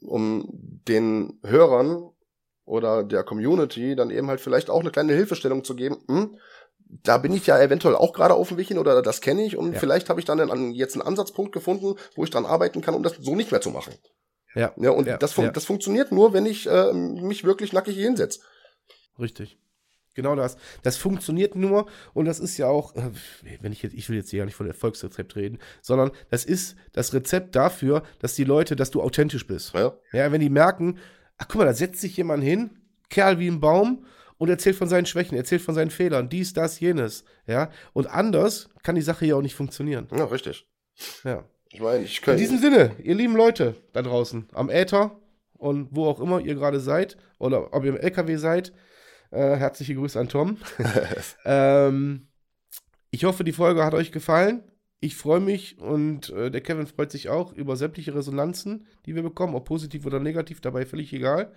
um 0.02 0.48
den 0.88 1.40
Hörern 1.44 2.10
oder 2.66 3.04
der 3.04 3.24
Community 3.24 3.96
dann 3.96 4.10
eben 4.10 4.28
halt 4.28 4.42
vielleicht 4.42 4.70
auch 4.70 4.80
eine 4.80 4.92
kleine 4.92 5.14
Hilfestellung 5.14 5.64
zu 5.64 5.76
geben. 5.76 5.98
Hm, 6.08 6.38
da 7.04 7.18
bin 7.18 7.34
ich 7.34 7.48
ja 7.48 7.60
eventuell 7.60 7.96
auch 7.96 8.14
gerade 8.14 8.36
auf 8.36 8.50
dem 8.50 8.58
Weg 8.58 8.68
hin 8.68 8.78
oder 8.78 9.02
das 9.02 9.22
kenne 9.22 9.46
ich 9.46 9.58
und 9.58 9.74
ja. 9.74 9.80
vielleicht 9.80 10.10
habe 10.10 10.20
ich 10.20 10.26
dann 10.26 10.40
einen, 10.40 10.72
jetzt 10.72 10.96
einen 10.96 11.02
Ansatzpunkt 11.02 11.52
gefunden, 11.52 11.96
wo 12.16 12.24
ich 12.24 12.30
dran 12.30 12.46
arbeiten 12.46 12.82
kann, 12.82 12.94
um 12.94 13.04
das 13.04 13.16
so 13.20 13.36
nicht 13.36 13.52
mehr 13.52 13.62
zu 13.62 13.72
machen. 13.72 13.94
Ja. 14.56 14.74
Ja, 14.78 14.92
und 14.92 15.08
ja, 15.08 15.18
das, 15.18 15.34
fun 15.34 15.46
ja. 15.46 15.52
das 15.52 15.66
funktioniert 15.66 16.12
nur, 16.12 16.34
wenn 16.34 16.46
ich 16.46 16.68
äh, 16.68 16.94
mich 16.94 17.44
wirklich 17.44 17.74
nackig 17.74 17.96
hinsetze. 17.96 18.40
Richtig. 19.20 19.58
Genau 20.16 20.36
das. 20.36 20.58
Das 20.84 20.98
funktioniert 20.98 21.56
nur 21.56 21.88
und 22.14 22.26
das 22.26 22.40
ist 22.40 22.58
ja 22.58 22.68
auch, 22.68 22.96
äh, 22.96 23.10
wenn 23.62 23.72
ich 23.72 23.82
jetzt, 23.82 23.94
ich 23.94 24.10
will 24.10 24.18
jetzt 24.18 24.30
hier 24.30 24.40
gar 24.40 24.46
nicht 24.46 24.56
von 24.56 24.68
Erfolgsrezept 24.68 25.36
reden, 25.36 25.60
sondern 25.82 26.12
das 26.30 26.46
ist 26.46 26.76
das 26.92 27.14
Rezept 27.14 27.56
dafür, 27.56 28.04
dass 28.20 28.36
die 28.36 28.44
Leute, 28.44 28.76
dass 28.76 28.92
du 28.92 29.02
authentisch 29.02 29.48
bist. 29.48 29.74
Ja. 29.74 29.98
Ja, 30.12 30.32
wenn 30.32 30.42
die 30.42 30.50
merken, 30.50 31.00
ach 31.38 31.48
guck 31.48 31.60
mal, 31.60 31.66
da 31.66 31.74
setzt 31.74 32.02
sich 32.02 32.16
jemand 32.18 32.44
hin, 32.44 32.82
Kerl 33.10 33.40
wie 33.40 33.48
ein 33.48 33.60
Baum 33.60 34.06
und 34.38 34.50
erzählt 34.50 34.76
von 34.76 34.88
seinen 34.88 35.06
Schwächen, 35.06 35.38
erzählt 35.38 35.62
von 35.62 35.76
seinen 35.76 35.92
Fehlern, 35.92 36.30
dies, 36.30 36.54
das, 36.54 36.80
jenes. 36.80 37.24
Ja. 37.48 37.72
Und 37.94 38.08
anders 38.08 38.70
kann 38.84 38.96
die 38.96 39.02
Sache 39.02 39.26
ja 39.26 39.36
auch 39.36 39.42
nicht 39.42 39.56
funktionieren. 39.56 40.08
Ja, 40.16 40.26
richtig. 40.26 40.68
Ja. 41.24 41.46
Ich 41.74 41.82
meine, 41.82 42.04
ich 42.04 42.22
kann. 42.22 42.36
In 42.36 42.40
diesem 42.40 42.60
Sinne, 42.60 42.92
ihr 43.02 43.16
lieben 43.16 43.36
Leute 43.36 43.76
da 43.94 44.04
draußen, 44.04 44.48
am 44.54 44.70
Äther 44.70 45.20
und 45.54 45.88
wo 45.92 46.06
auch 46.06 46.20
immer 46.20 46.40
ihr 46.40 46.54
gerade 46.54 46.80
seid, 46.80 47.18
oder 47.40 47.74
ob 47.74 47.84
ihr 47.84 47.90
im 47.90 47.98
LKW 47.98 48.36
seid, 48.38 48.74
äh, 49.32 49.56
herzliche 49.56 49.96
Grüße 49.96 50.20
an 50.20 50.30
Tom. 50.30 50.58
ähm, 51.46 52.28
ich 53.10 53.26
hoffe, 53.26 53.44
die 53.44 53.54
Folge 53.54 53.84
hat 53.84 53.96
euch 53.96 54.12
gefallen. 54.12 54.64
Ich 55.00 55.16
freue 55.16 55.40
mich 55.40 55.80
und 55.80 56.30
äh, 56.30 56.52
der 56.52 56.62
Kevin 56.62 56.86
freut 56.86 57.12
sich 57.12 57.30
auch 57.30 57.52
über 57.52 57.76
sämtliche 57.76 58.14
Resonanzen, 58.14 58.86
die 59.08 59.16
wir 59.16 59.24
bekommen, 59.24 59.56
ob 59.56 59.66
positiv 59.66 60.06
oder 60.06 60.20
negativ, 60.20 60.62
dabei 60.62 60.86
völlig 60.86 61.12
egal. 61.12 61.54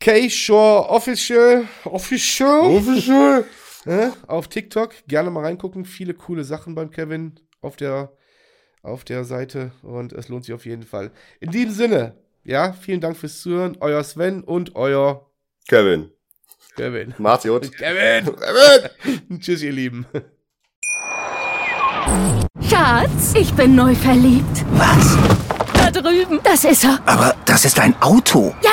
K-Shore 0.00 0.88
Official, 0.88 1.64
Official, 1.84 2.60
Official. 2.62 3.44
äh, 3.86 4.10
auf 4.26 4.48
TikTok, 4.48 4.92
gerne 5.06 5.30
mal 5.30 5.44
reingucken. 5.44 5.84
Viele 5.84 6.14
coole 6.14 6.42
Sachen 6.42 6.74
beim 6.74 6.90
Kevin 6.90 7.38
auf 7.60 7.76
der 7.76 8.12
auf 8.82 9.04
der 9.04 9.24
Seite 9.24 9.72
und 9.82 10.12
es 10.12 10.28
lohnt 10.28 10.44
sich 10.44 10.54
auf 10.54 10.66
jeden 10.66 10.84
Fall. 10.84 11.10
In 11.40 11.50
diesem 11.50 11.72
Sinne, 11.72 12.14
ja, 12.44 12.72
vielen 12.72 13.00
Dank 13.00 13.16
fürs 13.16 13.40
Zuhören. 13.40 13.76
Euer 13.80 14.02
Sven 14.04 14.42
und 14.42 14.74
euer 14.76 15.26
Kevin. 15.68 16.10
Kevin. 16.76 17.14
Macht's 17.18 17.44
gut. 17.44 17.70
Kevin. 17.76 18.34
Kevin. 18.34 19.40
Tschüss, 19.40 19.62
ihr 19.62 19.72
Lieben. 19.72 20.06
Schatz, 22.62 23.34
ich 23.34 23.52
bin 23.54 23.74
neu 23.74 23.94
verliebt. 23.94 24.64
Was? 24.72 25.16
Da 25.74 25.90
drüben. 25.90 26.40
Das 26.42 26.64
ist 26.64 26.84
er. 26.84 26.98
Aber 27.06 27.34
das 27.44 27.64
ist 27.64 27.78
ein 27.80 27.94
Auto. 28.00 28.54
Ja, 28.62 28.70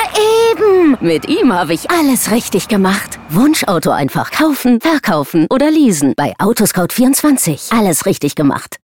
eben. 0.52 0.96
Mit 1.00 1.28
ihm 1.28 1.52
habe 1.52 1.74
ich 1.74 1.90
alles 1.90 2.30
richtig 2.30 2.68
gemacht. 2.68 3.18
Wunschauto 3.30 3.90
einfach 3.90 4.30
kaufen, 4.30 4.80
verkaufen 4.80 5.46
oder 5.50 5.70
leasen. 5.70 6.14
Bei 6.16 6.34
Autoscout24. 6.38 7.76
Alles 7.78 8.06
richtig 8.06 8.34
gemacht. 8.34 8.74